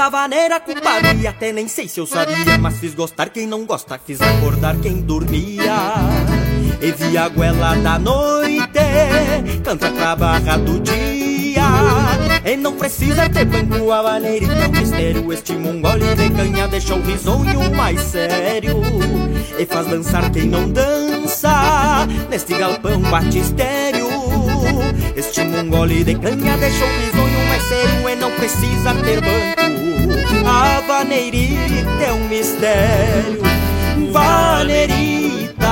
Vaneira, 0.10 0.60
compadre, 0.60 1.28
até 1.28 1.52
nem 1.52 1.68
sei 1.68 1.88
se 1.88 2.00
eu 2.00 2.08
sabia 2.08 2.58
Mas 2.58 2.80
fiz 2.80 2.94
gostar 2.94 3.30
quem 3.30 3.46
não 3.46 3.66
gosta, 3.66 4.00
fiz 4.04 4.22
acordar 4.22 4.78
quem 4.78 5.02
dormia. 5.02 5.76
E 6.82 6.92
vi 6.92 7.18
a 7.18 7.28
goela 7.28 7.76
da 7.76 8.00
noite, 8.00 8.70
canta 9.64 9.90
pra 9.92 10.16
barra 10.16 10.58
do 10.58 10.80
dia. 10.80 11.64
E 12.46 12.56
não 12.56 12.76
precisa 12.76 13.28
ter 13.30 13.46
banco, 13.46 13.92
a 13.92 14.02
vaneira 14.02 14.46
e 14.46 14.48
teu 14.48 14.72
mistério. 14.72 15.34
Este 15.34 15.54
mongole 15.54 16.16
de 16.16 16.30
canha 16.30 16.68
deixa 16.68 16.96
o 16.96 17.02
risonho 17.02 17.76
mais 17.76 18.00
sério. 18.02 18.82
E 19.60 19.66
faz 19.66 19.88
dançar 19.88 20.32
quem 20.32 20.48
não 20.48 20.70
dança, 20.70 22.08
neste 22.30 22.58
galpão 22.58 23.02
batistério 23.02 24.07
Este 25.16 25.44
mongole 25.44 26.04
de 26.04 26.16
canha 26.16 26.58
deixa 26.58 26.86
o 26.86 26.88
risonho 26.88 27.48
mais 27.48 27.64
sério 27.64 28.10
E 28.10 28.16
não 28.16 28.32
precisa 28.32 28.94
ter 29.04 29.22
banco. 29.22 30.48
A 30.48 30.82
vaneirita 30.82 32.04
é 32.06 32.14
um 32.14 32.28
mistério. 32.28 33.42
Vaneirita, 34.12 35.68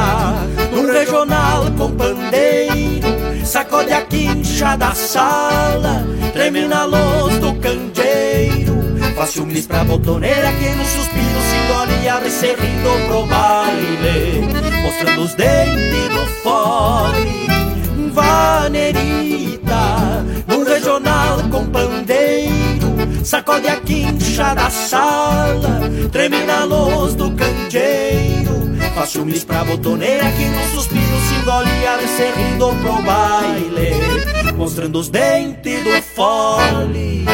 no 0.71 0.91
regional 0.91 1.71
com 1.77 1.91
pandeiro. 1.91 3.15
Sacode 3.45 3.93
a 3.93 4.01
quincha 4.01 4.75
da 4.75 4.93
sala 4.93 6.03
Treme 6.35 6.67
na 6.67 6.83
luz 6.83 7.37
do 7.39 7.53
candeeiro. 7.61 8.75
Faço 9.15 9.43
um 9.43 9.63
pra 9.63 9.85
botoneira 9.85 10.51
que 10.51 10.69
no 10.75 10.83
suspiro 10.83 11.39
se 11.49 11.55
engole 11.63 12.03
e 12.03 12.09
abre 12.09 12.29
se 12.29 12.47
rindo 12.47 13.07
pro 13.07 13.25
baile. 13.25 14.41
Mostrando 14.83 15.21
os 15.21 15.33
dentes 15.35 16.09
do 16.09 16.27
fole 16.43 17.54
Vaneirita, 18.15 19.75
no 20.47 20.63
regional 20.63 21.37
com 21.51 21.67
pandeiro 21.67 22.65
Sacode 23.25 23.67
a 23.67 23.77
quincha 23.77 24.53
da 24.53 24.69
sala, 24.69 25.81
treme 26.11 26.43
na 26.43 26.63
luz 26.63 27.15
do 27.15 27.31
candeeiro. 27.31 28.53
Faço 28.93 29.23
um 29.23 29.31
pra 29.45 29.63
botoneira 29.63 30.31
que 30.31 30.45
no 30.45 30.63
suspiro 30.69 31.17
se 31.27 31.33
engole 31.41 31.71
e 31.71 31.87
rindo 32.39 32.67
pro 32.83 33.01
baile, 33.01 34.53
mostrando 34.55 34.99
os 34.99 35.09
dentes 35.09 35.83
do 35.83 36.01
fole. 36.03 37.25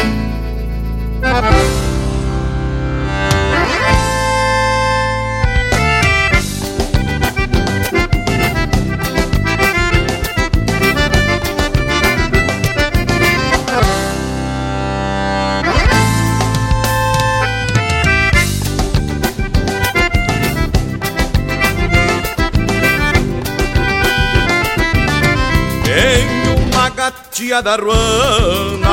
Gatia 27.31 27.61
da 27.61 27.77
ruana. 27.77 28.91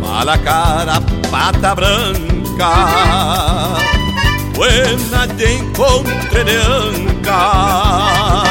Mala 0.00 0.36
cara, 0.38 1.00
pata 1.30 1.74
branca. 1.74 2.72
Buena 4.54 5.26
de 5.28 5.54
encontre 5.54 6.44
de 6.44 6.56
anca 6.56 8.42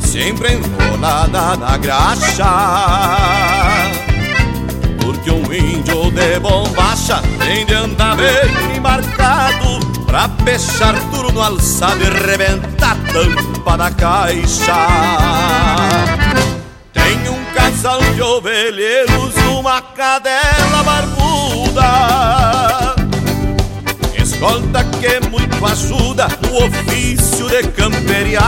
Sempre 0.00 0.54
enrolada 0.54 1.56
na 1.56 1.76
graxa. 1.76 2.46
Porque 5.00 5.30
um 5.30 5.52
índio 5.52 6.10
de 6.10 6.40
bombacha 6.40 7.22
Tem 7.38 7.64
de 7.64 7.74
andar 7.74 8.16
bem 8.16 8.76
embarcado 8.76 9.78
Pra 10.04 10.28
fechar 10.44 10.94
no 11.32 11.40
alçado 11.40 12.02
e 12.02 12.10
rebentar 12.26 12.96
tampa 13.12 13.76
da 13.76 13.90
caixa 13.92 14.74
casal 17.86 18.00
de 18.14 18.20
ovelheiros, 18.20 19.36
uma 19.56 19.80
cadela 19.80 20.82
barbuda. 20.82 21.86
Escolta 24.20 24.82
que 24.82 25.20
muito 25.28 25.64
ajuda 25.64 26.26
no 26.42 26.66
ofício 26.66 27.48
de 27.48 27.62
camperiar. 27.68 28.42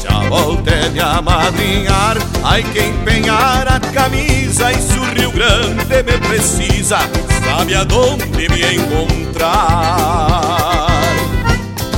Se 0.00 0.08
a 0.08 0.20
volta 0.30 0.70
é 0.70 0.88
de 0.88 1.00
amadrinhar, 1.00 2.16
ai 2.42 2.62
que 2.62 2.80
empenhar 2.80 3.68
a 3.68 3.78
camisa. 3.78 4.72
E 4.72 4.80
se 4.80 4.98
o 4.98 5.04
Rio 5.12 5.30
Grande 5.32 6.02
me 6.04 6.18
precisa, 6.26 7.00
sabe 7.44 7.74
aonde 7.74 8.48
me 8.48 8.76
encontrar. 8.76 10.06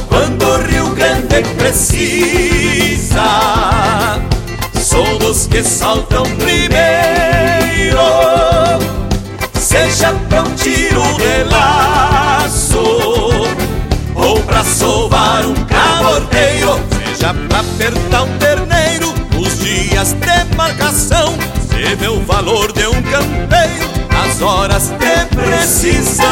Quando 0.09 0.43
o 0.44 0.56
Rio 0.66 0.89
Grande 0.97 1.44
precisa, 1.56 3.22
sou 4.98 5.18
dos 5.18 5.46
que 5.46 5.62
saltam 5.62 6.24
primeiro. 6.24 7.98
Seja 9.54 10.12
pra 10.28 10.42
um 10.42 10.54
tiro 10.56 11.02
de 11.18 11.44
laço 11.44 12.82
ou 14.16 14.40
pra 14.40 14.64
sovar 14.64 15.46
um 15.46 15.54
cabordeiro, 15.54 16.80
seja 17.06 17.32
pra 17.48 17.60
apertar 17.60 18.22
um 18.22 18.38
terneiro 18.38 19.14
nos 19.32 19.60
dias 19.60 20.14
de 20.14 20.56
marcação. 20.56 21.34
Se 21.70 21.94
vê 21.94 22.08
o 22.08 22.20
valor 22.24 22.72
de 22.72 22.88
um 22.88 23.02
campeiro 23.02 23.88
nas 24.10 24.42
horas 24.42 24.88
de 24.88 25.36
precisão. 25.36 26.24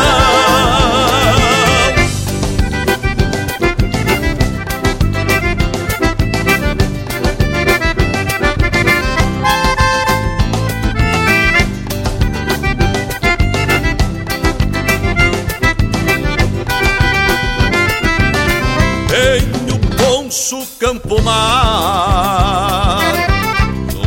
Poncho 20.87 20.93
campo 20.93 21.21
mar. 21.23 23.01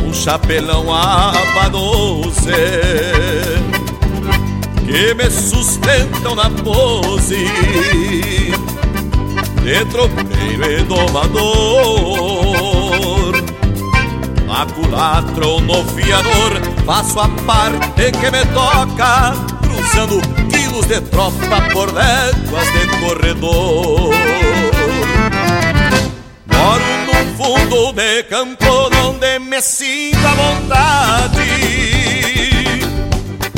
Um 0.02 0.14
chapelão 0.14 0.92
aba 0.92 1.68
doze 1.68 2.52
Que 4.86 5.14
me 5.14 5.30
sustentam 5.30 6.34
na 6.34 6.50
pose 6.50 7.46
De 9.62 9.84
tropeiro 9.86 10.70
e 10.70 10.82
domador. 10.84 12.20
Ou 15.42 15.60
no 15.60 15.84
fiador 15.86 16.60
Faço 16.84 17.18
a 17.18 17.28
parte 17.46 18.12
que 18.12 18.30
me 18.30 18.44
toca 18.52 19.32
Cruzando 19.62 20.20
quilos 20.50 20.86
de 20.86 21.00
tropa 21.00 21.62
por 21.72 21.92
léguas 21.92 22.72
de 22.72 22.86
corredor 23.00 24.59
fundo 27.36 27.92
de 27.92 28.22
campo 28.24 28.90
onde 29.06 29.38
me 29.38 29.60
sinto 29.60 30.26
à 30.26 30.34
vontade. 30.34 31.38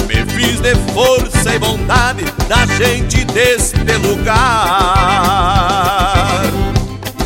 Me 0.07 0.25
fiz 0.33 0.61
de 0.61 0.75
força 0.93 1.55
e 1.55 1.59
bondade 1.59 2.25
da 2.49 2.67
gente 2.67 3.25
deste 3.27 3.79
lugar. 4.07 4.33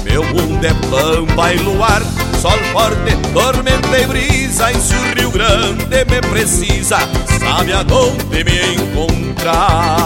Meu 0.04 0.24
mundo 0.24 0.64
é 0.64 0.74
pampa 0.90 1.52
e 1.52 1.58
luar, 1.58 2.02
sol 2.40 2.58
forte, 2.72 3.16
tormenta 3.32 3.98
e 3.98 4.06
brisa. 4.06 4.72
E 4.72 4.80
se 4.80 4.94
o 4.94 5.14
Rio 5.14 5.30
Grande 5.30 6.04
me 6.10 6.20
precisa, 6.30 6.98
sabe 7.38 7.72
aonde 7.72 8.44
me 8.44 8.74
encontrar 8.74 9.96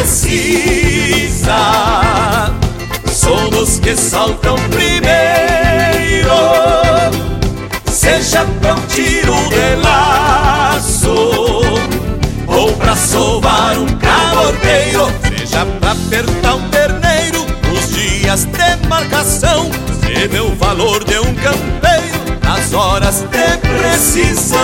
precisa, 0.00 1.56
somos 3.12 3.78
que 3.80 3.94
saltam 3.94 4.56
primeiro. 4.70 6.30
Seja 7.90 8.46
pra 8.60 8.74
um 8.74 8.80
tiro 8.86 9.34
de 9.50 9.76
laço 9.82 11.12
ou 12.46 12.72
pra 12.78 12.96
sovar 12.96 13.78
um 13.78 13.86
cabordeiro, 13.98 15.12
seja 15.36 15.66
pra 15.80 15.92
apertar 15.92 16.54
um 16.54 16.68
terneiro 16.70 17.46
nos 17.68 17.90
dias 17.90 18.46
de 18.46 18.88
marcação. 18.88 19.70
Se 20.00 20.28
vê 20.28 20.40
o 20.40 20.54
valor 20.56 21.04
de 21.04 21.18
um 21.18 21.34
campeiro 21.34 22.38
nas 22.42 22.72
horas 22.72 23.20
de 23.20 23.58
precisão. 23.58 24.58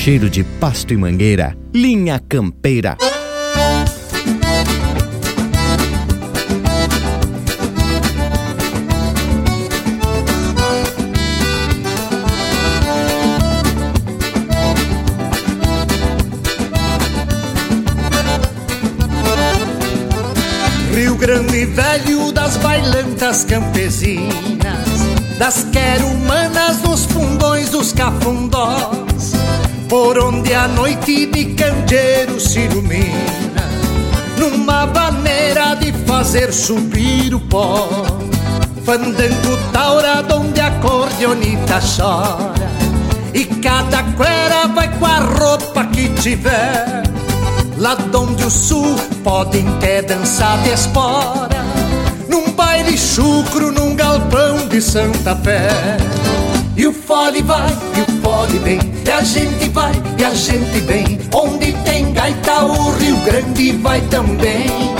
Cheiro 0.00 0.30
de 0.30 0.42
pasto 0.42 0.94
e 0.94 0.96
mangueira, 0.96 1.54
linha 1.74 2.18
campeira. 2.26 2.96
Rio 20.94 21.14
Grande 21.16 21.66
Velho 21.66 22.32
das 22.32 22.56
bailantas 22.56 23.44
campesinas, 23.44 24.32
das 25.38 25.64
querumanas 25.64 26.80
nos 26.80 27.04
fundões 27.04 27.68
dos 27.68 27.92
cafundós, 27.92 28.99
por 29.90 30.16
onde 30.20 30.54
a 30.54 30.68
noite 30.68 31.26
de 31.26 31.46
candeeiro 31.46 32.38
se 32.38 32.60
ilumina, 32.60 33.68
numa 34.38 34.86
maneira 34.86 35.74
de 35.74 35.92
fazer 36.06 36.52
subir 36.52 37.34
o 37.34 37.40
pó. 37.40 37.88
Fandango 38.84 39.56
taura 39.72 40.24
onde 40.32 40.60
a 40.60 40.70
cordeonita 40.78 41.80
chora, 41.80 42.70
e 43.34 43.44
cada 43.44 44.04
quera 44.14 44.68
vai 44.68 44.88
com 44.96 45.06
a 45.06 45.18
roupa 45.18 45.84
que 45.86 46.08
tiver. 46.20 47.02
Lá 47.76 47.98
onde 48.14 48.44
o 48.44 48.50
sul 48.50 48.94
podem 49.24 49.66
até 49.66 50.02
dançar 50.02 50.58
de 50.62 50.68
espora 50.68 51.64
Num 52.28 52.52
baile 52.52 52.98
chucro, 52.98 53.72
num 53.72 53.96
galpão 53.96 54.68
de 54.68 54.82
Santa 54.82 55.34
Fé 55.36 55.70
E 56.80 56.86
o 56.86 56.94
fole 56.94 57.42
vai, 57.42 57.68
e 57.94 58.00
o 58.00 58.22
fole 58.22 58.58
vem 58.60 58.80
E 59.06 59.10
a 59.10 59.22
gente 59.22 59.68
vai, 59.68 59.92
e 60.18 60.24
a 60.24 60.32
gente 60.32 60.80
vem. 60.80 61.20
Onde 61.34 61.74
tem 61.84 62.10
gaita 62.14 62.64
o 62.64 62.92
Rio 62.92 63.18
Grande 63.18 63.72
vai 63.72 64.00
também. 64.08 64.94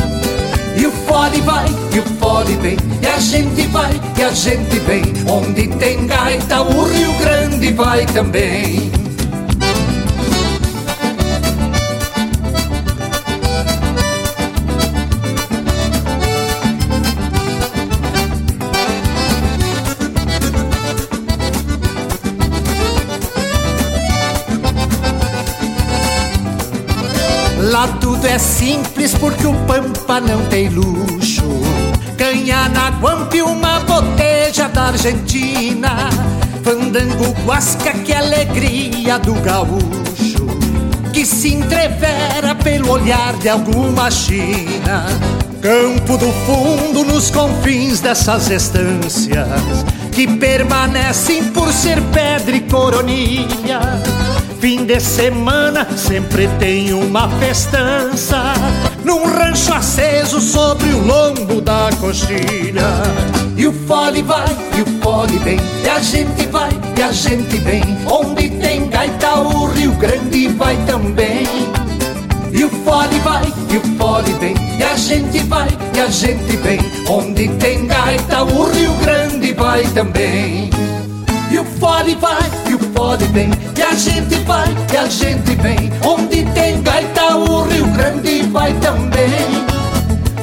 E 0.77 0.87
o 0.87 0.93
fole 0.93 1.41
vai, 1.41 1.65
e 1.95 1.99
o 1.99 2.03
fole 2.19 2.55
vem 2.57 2.77
E 3.01 3.07
a 3.07 3.19
gente 3.19 3.67
vai, 3.69 3.99
e 4.19 4.23
a 4.23 4.31
gente 4.31 4.79
vem. 4.81 5.05
Onde 5.27 5.69
tem 5.79 6.07
gaita 6.07 6.61
o 6.61 6.85
Rio 6.85 7.15
Grande 7.15 7.73
vai 7.73 8.05
também 8.05 9.00
tudo 28.21 28.27
é 28.27 28.39
simples 28.39 29.15
porque 29.15 29.47
o 29.47 29.55
Pampa 29.67 30.21
não 30.21 30.45
tem 30.47 30.69
luxo. 30.69 31.43
Ganha 32.17 32.69
na 32.69 32.91
Guampe 32.91 33.41
uma 33.41 33.81
boteja 33.81 34.69
da 34.69 34.89
Argentina. 34.89 36.11
Fandango 36.63 37.35
guasca 37.47 37.95
que 37.95 38.13
alegria 38.13 39.19
do 39.19 39.33
gaúcho. 39.37 40.47
Que 41.15 41.25
se 41.25 41.55
entrevera 41.55 42.55
pelo 42.63 42.91
olhar 42.91 43.33
de 43.39 43.49
alguma 43.49 44.11
China. 44.11 45.07
Campo 45.63 46.19
do 46.19 46.31
fundo 46.45 47.05
nos 47.05 47.31
confins 47.31 48.01
dessas 48.01 48.51
estâncias. 48.51 49.47
Que 50.13 50.27
permanecem 50.27 51.45
por 51.53 51.73
ser 51.73 52.03
pedra 52.13 52.55
e 52.55 52.61
coronilha. 52.61 53.81
Fim 54.61 54.85
de 54.85 55.01
semana 55.01 55.87
sempre 55.97 56.47
tem 56.59 56.93
uma 56.93 57.31
festança. 57.39 58.53
Num 59.03 59.25
rancho 59.25 59.73
aceso 59.73 60.39
sobre 60.39 60.91
o 60.91 61.03
lombo 61.03 61.63
da 61.63 61.89
coxilha. 61.99 62.85
E 63.57 63.67
o 63.67 63.73
fole 63.73 64.21
vai, 64.21 64.55
e 64.77 64.83
o 64.83 64.87
fole 65.03 65.39
vem 65.39 65.59
E 65.83 65.89
a 65.89 65.99
gente 66.01 66.47
vai, 66.49 66.69
e 66.95 67.03
a 67.03 67.11
gente 67.11 67.57
vem. 67.57 67.83
Onde 68.07 68.51
tem 68.51 68.87
gaita 68.91 69.35
o 69.41 69.67
Rio 69.69 69.93
Grande 69.93 70.49
vai 70.49 70.77
também. 70.85 71.47
E 72.53 72.63
o 72.63 72.69
fole 72.69 73.19
vai, 73.21 73.51
e 73.71 73.77
o 73.79 73.97
fole 73.97 74.33
vem 74.35 74.55
E 74.79 74.83
a 74.83 74.95
gente 74.95 75.39
vai, 75.45 75.69
e 75.95 76.01
a 76.01 76.09
gente 76.09 76.57
vem. 76.59 76.81
Onde 77.09 77.49
tem 77.49 77.87
gaita 77.87 78.43
o 78.43 78.71
Rio 78.71 78.93
Grande 78.97 79.55
vai 79.55 79.85
também. 79.95 80.69
E 81.51 81.59
o 81.59 81.65
fole 81.65 82.15
vai, 82.15 82.49
pode 83.11 83.27
bem. 83.27 83.51
E 83.77 83.83
a 83.83 83.93
gente 83.93 84.37
vai, 84.45 84.69
e 84.93 84.97
a 84.97 85.07
gente 85.07 85.57
vem. 85.57 85.91
Onde 86.05 86.45
tem 86.53 86.81
gaita, 86.81 87.35
o 87.35 87.65
Rio 87.65 87.87
Grande 87.89 88.43
vai 88.43 88.73
também. 88.75 89.67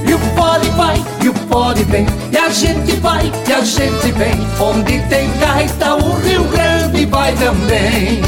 E 0.05 0.13
o 0.13 0.19
pode 0.35 0.69
vai, 0.71 1.01
e 1.23 1.29
o 1.29 1.33
pode 1.33 1.83
vem. 1.83 2.05
E 2.29 2.37
a 2.37 2.49
gente 2.49 2.91
vai, 2.97 3.31
e 3.47 3.53
a 3.53 3.61
gente 3.61 4.11
vem. 4.11 4.35
Onde 4.59 4.99
tem 5.07 5.29
gaita, 5.39 5.95
o 5.95 6.19
Rio 6.19 6.43
Grande 6.45 7.05
vai 7.05 7.31
também. 7.35 8.21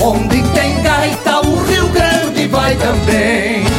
Onde 0.00 0.42
tem 0.54 0.82
gaita, 0.82 1.46
o 1.46 1.64
Rio 1.64 1.88
Grande 1.90 2.48
vai 2.48 2.74
também. 2.74 3.71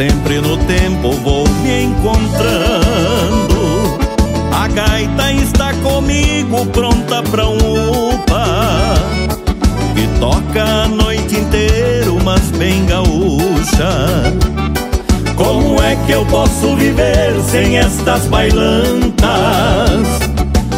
Sempre 0.00 0.40
no 0.40 0.56
tempo, 0.64 1.12
vou 1.22 1.46
me 1.62 1.82
encontrando. 1.82 2.40
A 4.50 4.66
gaita 4.66 5.30
está 5.32 5.74
comigo, 5.74 6.64
pronta 6.72 7.22
pra 7.24 7.46
um 7.46 7.58
upa. 8.08 8.94
Que 9.94 10.08
toca 10.18 10.64
a 10.64 10.88
noite 10.88 11.36
inteira, 11.36 12.10
mas 12.24 12.50
bem 12.52 12.86
gaúcha. 12.86 14.32
Como 15.36 15.82
é 15.82 15.94
que 16.06 16.12
eu 16.12 16.24
posso 16.26 16.74
viver 16.76 17.38
sem 17.42 17.76
estas 17.76 18.26
bailantas? 18.28 19.20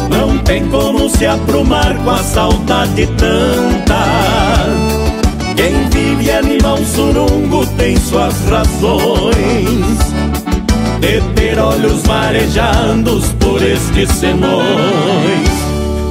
Não 0.09 0.37
tem 0.39 0.67
como 0.67 1.09
se 1.09 1.25
aprumar 1.25 1.95
com 2.03 2.09
a 2.09 2.17
saudade 2.17 3.07
tanta. 3.17 3.92
Animal 6.63 6.85
surungo 6.85 7.65
tem 7.75 7.97
suas 7.97 8.33
razões 8.47 9.97
de 11.01 11.19
ter 11.35 11.59
olhos 11.59 12.03
marejados 12.03 13.25
por 13.37 13.61
estes 13.61 14.09
senões. 14.11 15.49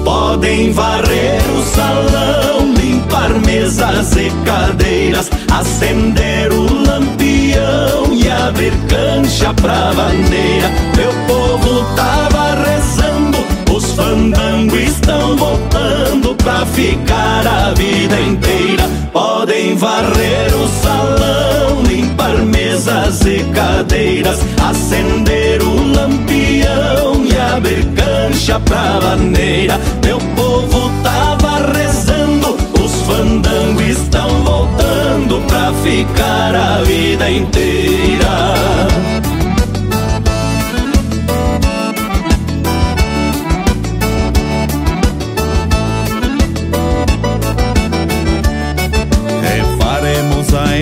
Podem 0.04 0.70
varrer 0.70 1.40
o 1.56 1.62
salão, 1.74 2.70
limpar 2.74 3.30
mesas 3.46 4.14
e 4.14 4.30
cadeiras, 4.44 5.30
acender 5.50 6.52
o 6.52 6.64
lampião 6.86 8.12
e 8.12 8.30
abrir 8.30 8.74
cancha 8.88 9.54
pra 9.54 9.94
bandeira. 9.94 10.70
Meu 10.94 11.14
povo 11.26 11.82
tava 11.96 12.56
rezando, 12.62 13.38
os 13.74 13.92
fandangos 13.92 14.78
estão 14.78 15.34
voltando 15.34 16.34
pra 16.34 16.66
ficar 16.66 17.46
a 17.46 17.72
vida 17.72 18.20
inteira. 18.20 18.82
Varrer 19.74 20.54
o 20.54 20.68
salão, 20.82 21.82
limpar 21.82 22.36
mesas 22.38 23.20
e 23.22 23.42
cadeiras, 23.52 24.38
acender 24.62 25.60
o 25.62 25.92
lampião 25.92 27.24
e 27.24 27.36
abrir 27.36 27.84
cancha 27.94 28.60
pra 28.60 29.00
bandeira. 29.00 29.80
Meu 30.04 30.18
povo 30.36 30.90
tava 31.02 31.72
rezando, 31.76 32.56
os 32.80 32.92
fandangos 33.06 33.88
estão 33.88 34.28
voltando 34.44 35.40
pra 35.48 35.72
ficar 35.82 36.54
a 36.54 36.82
vida 36.82 37.30
inteira. 37.30 39.21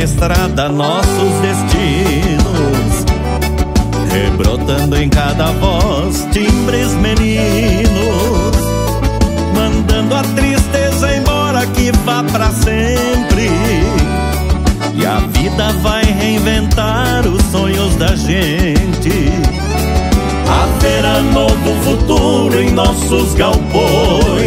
Estrada 0.02 0.68
nossos 0.68 1.32
destinos, 1.43 3.05
rebrotando 4.10 4.97
em 4.97 5.09
cada 5.10 5.47
voz 5.52 6.27
timbres 6.32 6.93
meninos, 6.94 8.56
mandando 9.55 10.14
a 10.14 10.22
tristeza 10.22 11.14
embora 11.14 11.66
que 11.66 11.93
vá 12.05 12.24
pra 12.24 12.51
sempre. 12.51 13.51
E 14.94 15.05
a 15.05 15.18
vida 15.18 15.72
vai 15.82 16.05
reinventar 16.05 17.27
os 17.27 17.43
sonhos 17.51 17.94
da 17.97 18.16
gente. 18.16 19.10
Haverá 20.48 21.20
novo 21.20 21.74
futuro 21.85 22.59
em 22.60 22.70
nossos 22.70 23.35
galpões 23.35 24.40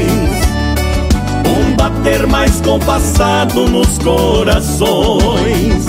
bater 2.04 2.28
mais 2.28 2.60
compassado 2.60 3.68
nos 3.70 3.98
corações. 4.00 5.86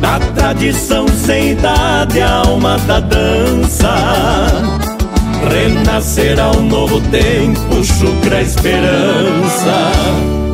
Da 0.00 0.20
tradição 0.36 1.06
sem 1.08 1.52
idade, 1.52 2.20
a 2.20 2.36
alma 2.46 2.78
da 2.86 3.00
dança. 3.00 3.92
Renascerá 5.50 6.52
um 6.52 6.62
novo 6.62 7.00
tempo, 7.10 7.84
chucra 7.84 8.36
a 8.38 8.42
esperança. 8.42 9.92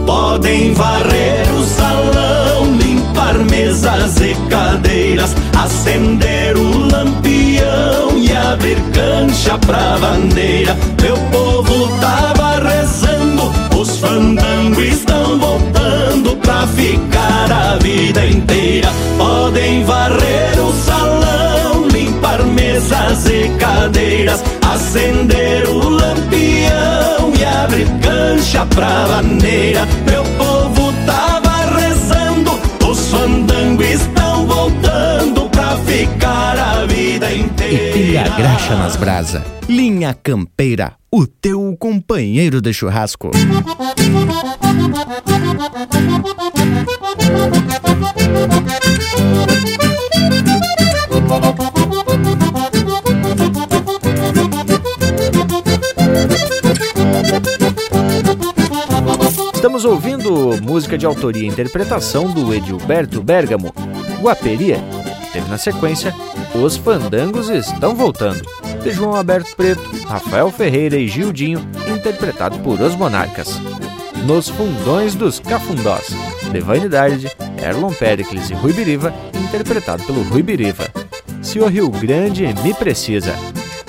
Podem 0.06 0.72
varrer 0.72 1.54
o 1.54 1.64
salão, 1.64 2.74
limpar 2.78 3.34
mesas 3.50 4.16
e 4.20 4.34
cadeiras, 4.48 5.34
acender 5.62 6.56
o 6.56 6.78
lampião 6.90 8.16
e 8.16 8.32
abrir 8.34 8.80
cancha 8.92 9.58
pra 9.58 9.98
bandeira. 9.98 10.76
Meu 11.02 11.16
povo 11.30 11.88
tava 12.00 12.60
rezando, 12.68 13.03
os 14.04 14.08
fandangos 14.08 14.84
estão 14.84 15.38
voltando 15.38 16.36
pra 16.36 16.66
ficar 16.68 17.50
a 17.50 17.76
vida 17.76 18.26
inteira. 18.26 18.88
Podem 19.16 19.84
varrer 19.84 20.60
o 20.60 20.72
salão, 20.72 21.88
limpar 21.88 22.42
mesas 22.44 23.26
e 23.26 23.48
cadeiras, 23.58 24.42
acender 24.72 25.68
o 25.68 25.88
lampião 25.88 27.32
e 27.38 27.44
abrir 27.44 27.88
cancha 28.02 28.66
pra 28.66 29.06
bandeira. 29.06 29.86
Meu 30.06 30.23
E 37.70 37.92
pilha 37.92 38.28
graxa 38.36 38.76
nas 38.76 38.96
brasa. 38.96 39.44
Linha 39.68 40.12
Campeira, 40.14 40.94
o 41.10 41.26
teu 41.26 41.74
companheiro 41.78 42.60
de 42.60 42.72
churrasco. 42.72 43.30
Estamos 59.54 59.84
ouvindo 59.84 60.62
música 60.62 60.98
de 60.98 61.06
autoria 61.06 61.42
e 61.42 61.46
interpretação 61.46 62.30
do 62.30 62.52
Edilberto 62.54 63.22
Bergamo, 63.22 63.72
Guaperia. 64.20 64.78
Teve 65.32 65.48
na 65.48 65.58
sequência 65.58 66.14
Os 66.54 66.76
Fandangos 66.76 67.48
Estão 67.48 67.96
Voltando, 67.96 68.40
de 68.82 68.92
João 68.92 69.16
Alberto 69.16 69.56
Preto, 69.56 69.82
Rafael 70.06 70.50
Ferreira 70.52 70.96
e 70.96 71.08
Gildinho, 71.08 71.60
interpretado 71.92 72.58
por 72.60 72.80
Os 72.80 72.94
Monarcas. 72.94 73.60
Nos 74.24 74.48
Fundões 74.48 75.16
dos 75.16 75.40
Cafundós, 75.40 76.06
de 76.52 76.60
Vanidade, 76.60 77.30
Erlon 77.60 77.92
Pericles 77.92 78.50
e 78.50 78.54
Rui 78.54 78.72
Biriva, 78.72 79.12
interpretado 79.34 80.04
pelo 80.04 80.22
Rui 80.22 80.42
Biriva. 80.42 80.88
Se 81.42 81.58
o 81.58 81.66
Rio 81.66 81.90
Grande 81.90 82.46
me 82.62 82.72
precisa, 82.72 83.34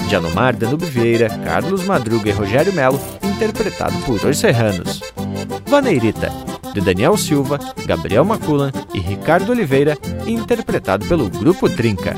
de 0.08 0.16
Anomar 0.16 0.56
Danube 0.56 0.86
Vieira, 0.86 1.30
Carlos 1.30 1.86
Madruga 1.86 2.30
e 2.30 2.34
Rogério 2.34 2.74
Melo, 2.74 3.00
interpretado 3.24 3.96
por 4.00 4.26
Os 4.26 4.38
Serranos. 4.40 5.02
Vaneirita, 5.68 6.32
de 6.74 6.82
Daniel 6.82 7.16
Silva, 7.16 7.60
Gabriel 7.86 8.26
Maculan 8.26 8.72
e 8.94 9.00
Ricardo 9.00 9.52
Oliveira, 9.52 9.98
interpretado 10.26 11.06
pelo 11.06 11.30
Grupo 11.30 11.70
Trinca. 11.70 12.16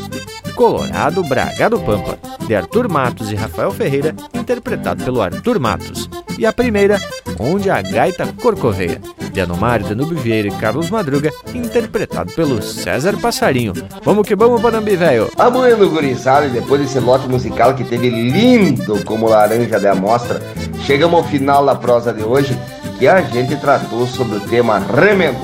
Colorado 0.58 1.24
Bragado 1.24 1.80
Pampa, 1.80 2.18
de 2.48 2.56
Arthur 2.56 2.90
Matos 2.90 3.32
e 3.32 3.36
Rafael 3.36 3.72
Ferreira, 3.72 4.16
interpretado 4.34 5.04
pelo 5.04 5.22
Arthur 5.22 5.60
Matos. 5.60 6.10
E 6.36 6.48
a 6.48 6.52
primeira, 6.52 7.00
Onde 7.40 7.70
a 7.70 7.80
Gaita 7.80 8.26
Corcoveia, 8.42 9.00
de 9.32 9.40
Anomar 9.40 9.84
Danube 9.84 10.16
Vieira 10.16 10.48
e 10.48 10.52
Carlos 10.52 10.90
Madruga, 10.90 11.32
interpretado 11.54 12.34
pelo 12.34 12.60
César 12.64 13.16
Passarinho. 13.18 13.74
Vamos 14.04 14.28
que 14.28 14.36
vamos, 14.36 14.60
Panambi, 14.60 14.96
velho! 14.96 15.30
Amanhã, 15.38 15.78
gurizada, 15.78 16.48
e 16.48 16.50
depois 16.50 16.82
desse 16.82 17.00
lote 17.00 17.30
musical 17.30 17.76
que 17.76 17.84
teve 17.84 18.10
lindo 18.10 19.04
como 19.06 19.30
laranja 19.30 19.80
de 19.80 19.88
amostra, 19.88 20.42
chegamos 20.88 21.20
ao 21.20 21.24
final 21.24 21.64
da 21.64 21.76
prosa 21.76 22.12
de 22.12 22.24
hoje, 22.24 22.58
que 22.98 23.08
a 23.08 23.22
gente 23.22 23.56
tratou 23.58 24.08
sobre 24.08 24.38
o 24.38 24.40
tema 24.40 24.80
remendo. 24.80 25.38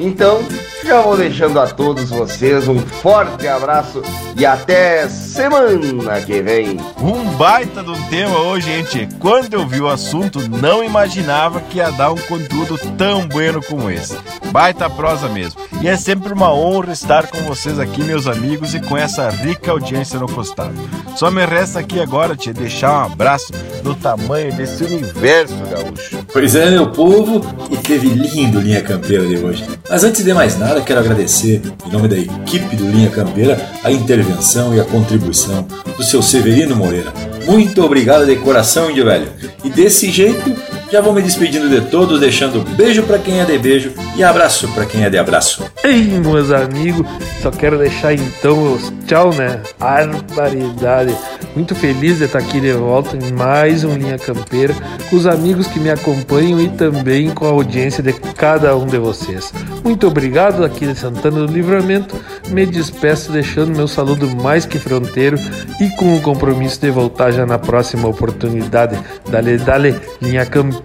Então, 0.00 0.40
Já 0.86 1.00
vou 1.00 1.16
deixando 1.16 1.58
a 1.58 1.66
todos 1.66 2.10
vocês 2.10 2.68
um 2.68 2.78
forte 2.78 3.48
abraço 3.48 4.00
e 4.38 4.46
até 4.46 5.08
semana 5.08 6.20
que 6.20 6.40
vem. 6.40 6.78
Um 7.02 7.24
baita 7.36 7.80
um 7.80 8.02
tema 8.04 8.38
hoje, 8.38 8.70
gente. 8.70 9.08
Quando 9.18 9.54
eu 9.54 9.66
vi 9.66 9.80
o 9.80 9.88
assunto, 9.88 10.48
não 10.48 10.84
imaginava 10.84 11.60
que 11.60 11.78
ia 11.78 11.90
dar 11.90 12.12
um 12.12 12.16
conteúdo 12.16 12.78
tão 12.96 13.26
bueno 13.26 13.60
como 13.60 13.90
esse. 13.90 14.16
Baita 14.52 14.88
prosa 14.88 15.28
mesmo. 15.28 15.60
E 15.82 15.88
é 15.88 15.96
sempre 15.96 16.32
uma 16.32 16.54
honra 16.54 16.92
estar 16.92 17.26
com 17.26 17.38
vocês 17.42 17.80
aqui, 17.80 18.02
meus 18.04 18.28
amigos, 18.28 18.72
e 18.72 18.80
com 18.80 18.96
essa 18.96 19.28
rica 19.28 19.72
audiência 19.72 20.20
no 20.20 20.28
costado. 20.28 20.72
Só 21.16 21.30
me 21.30 21.44
resta 21.44 21.80
aqui 21.80 22.00
agora 22.00 22.36
te 22.36 22.52
deixar 22.52 22.92
um 22.92 23.12
abraço 23.12 23.52
do 23.82 23.94
tamanho 23.94 24.54
desse 24.54 24.84
universo 24.84 25.56
gaúcho. 25.70 26.24
Pois 26.32 26.54
é, 26.54 26.70
meu 26.70 26.90
povo, 26.90 27.40
e 27.70 27.76
teve 27.76 28.08
lindo 28.08 28.60
Linha 28.60 28.82
Campeira 28.82 29.26
de 29.26 29.36
hoje. 29.36 29.66
Mas 29.88 30.04
antes 30.04 30.24
de 30.24 30.32
mais 30.32 30.58
nada, 30.58 30.75
quero 30.82 31.00
agradecer, 31.00 31.62
em 31.86 31.90
nome 31.90 32.08
da 32.08 32.18
equipe 32.18 32.76
do 32.76 32.90
Linha 32.90 33.10
Campeira, 33.10 33.58
a 33.82 33.90
intervenção 33.90 34.74
e 34.74 34.80
a 34.80 34.84
contribuição 34.84 35.66
do 35.96 36.02
seu 36.02 36.20
Severino 36.20 36.76
Moreira. 36.76 37.12
Muito 37.46 37.82
obrigado 37.84 38.26
de 38.26 38.36
coração, 38.36 38.90
índio 38.90 39.04
velho. 39.04 39.28
E 39.64 39.70
desse 39.70 40.10
jeito, 40.10 40.54
já 40.90 41.00
vou 41.00 41.12
me 41.12 41.22
despedindo 41.22 41.68
de 41.68 41.80
todos, 41.88 42.20
deixando 42.20 42.60
beijo 42.76 43.02
para 43.02 43.18
quem 43.18 43.40
é 43.40 43.44
de 43.44 43.58
beijo 43.58 43.92
e 44.16 44.22
abraço 44.22 44.68
para 44.68 44.86
quem 44.86 45.04
é 45.04 45.10
de 45.10 45.18
abraço. 45.18 45.64
Ei, 45.82 46.04
meus 46.04 46.50
amigos, 46.50 47.06
só 47.42 47.50
quero 47.50 47.78
deixar 47.78 48.14
então 48.14 48.74
os 48.74 48.92
tchau, 49.06 49.32
né? 49.34 49.60
Barbaridade. 49.78 51.16
Muito 51.54 51.74
feliz 51.74 52.18
de 52.18 52.24
estar 52.24 52.38
aqui 52.38 52.60
de 52.60 52.72
volta 52.72 53.16
em 53.16 53.32
mais 53.32 53.82
um 53.82 53.94
Linha 53.94 54.18
Campeira, 54.18 54.74
com 55.08 55.16
os 55.16 55.26
amigos 55.26 55.66
que 55.66 55.80
me 55.80 55.90
acompanham 55.90 56.60
e 56.60 56.68
também 56.68 57.30
com 57.30 57.46
a 57.46 57.50
audiência 57.50 58.02
de 58.02 58.12
cada 58.12 58.76
um 58.76 58.86
de 58.86 58.98
vocês. 58.98 59.52
Muito 59.82 60.06
obrigado 60.06 60.64
aqui 60.64 60.86
de 60.86 60.94
Santana 60.94 61.46
do 61.46 61.52
Livramento. 61.52 62.14
Me 62.48 62.66
despeço 62.66 63.32
deixando 63.32 63.74
meu 63.74 63.88
saludo 63.88 64.28
mais 64.36 64.66
que 64.66 64.78
fronteiro 64.78 65.38
e 65.80 65.88
com 65.90 66.16
o 66.16 66.20
compromisso 66.20 66.80
de 66.80 66.90
voltar 66.90 67.30
já 67.30 67.46
na 67.46 67.58
próxima 67.58 68.08
oportunidade. 68.08 68.98
Dale, 69.30 69.56
dale, 69.58 69.96
Linha 70.20 70.44
Campeira. 70.44 70.75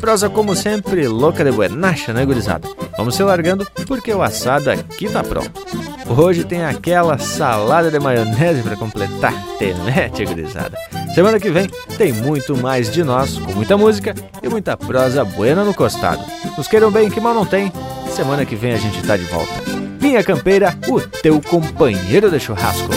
Prosa 0.00 0.28
como 0.28 0.56
sempre, 0.56 1.06
louca 1.06 1.44
de 1.44 1.52
buenacha, 1.52 2.12
né, 2.12 2.24
gurizada? 2.24 2.68
Vamos 2.96 3.14
se 3.14 3.22
largando 3.22 3.66
porque 3.86 4.12
o 4.12 4.22
assado 4.22 4.70
aqui 4.70 5.08
tá 5.08 5.22
pronto. 5.22 5.64
Hoje 6.08 6.42
tem 6.42 6.64
aquela 6.64 7.18
salada 7.18 7.90
de 7.90 7.98
maionese 8.00 8.62
para 8.62 8.76
completar. 8.76 9.32
Temete, 9.58 10.24
gurizada. 10.24 10.76
Semana 11.14 11.38
que 11.38 11.50
vem 11.50 11.68
tem 11.96 12.12
muito 12.12 12.56
mais 12.56 12.90
de 12.90 13.04
nós, 13.04 13.38
com 13.38 13.52
muita 13.52 13.76
música 13.76 14.14
e 14.42 14.48
muita 14.48 14.76
prosa 14.76 15.24
buena 15.24 15.62
no 15.62 15.72
costado. 15.72 16.22
Nos 16.56 16.66
queiram 16.66 16.90
bem, 16.90 17.10
que 17.10 17.20
mal 17.20 17.34
não 17.34 17.46
tem. 17.46 17.72
Semana 18.14 18.44
que 18.44 18.56
vem 18.56 18.72
a 18.72 18.76
gente 18.76 19.02
tá 19.02 19.16
de 19.16 19.24
volta. 19.24 19.52
Linha 20.00 20.24
Campeira, 20.24 20.76
o 20.88 21.00
teu 21.00 21.40
companheiro 21.40 22.30
de 22.30 22.40
churrasco. 22.40 22.90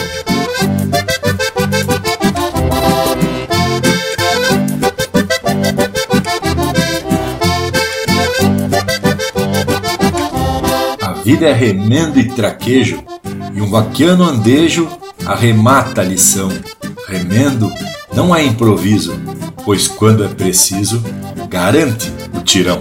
Vida 11.24 11.46
é 11.46 11.52
remendo 11.54 12.20
e 12.20 12.28
traquejo, 12.28 13.02
e 13.54 13.60
um 13.62 13.70
vaquiano 13.70 14.24
andejo 14.24 14.86
arremata 15.24 16.02
a 16.02 16.04
lição. 16.04 16.50
Remendo 17.08 17.72
não 18.14 18.36
é 18.36 18.44
improviso, 18.44 19.18
pois 19.64 19.88
quando 19.88 20.22
é 20.22 20.28
preciso, 20.28 21.02
garante 21.48 22.12
o 22.34 22.40
tirão. 22.42 22.78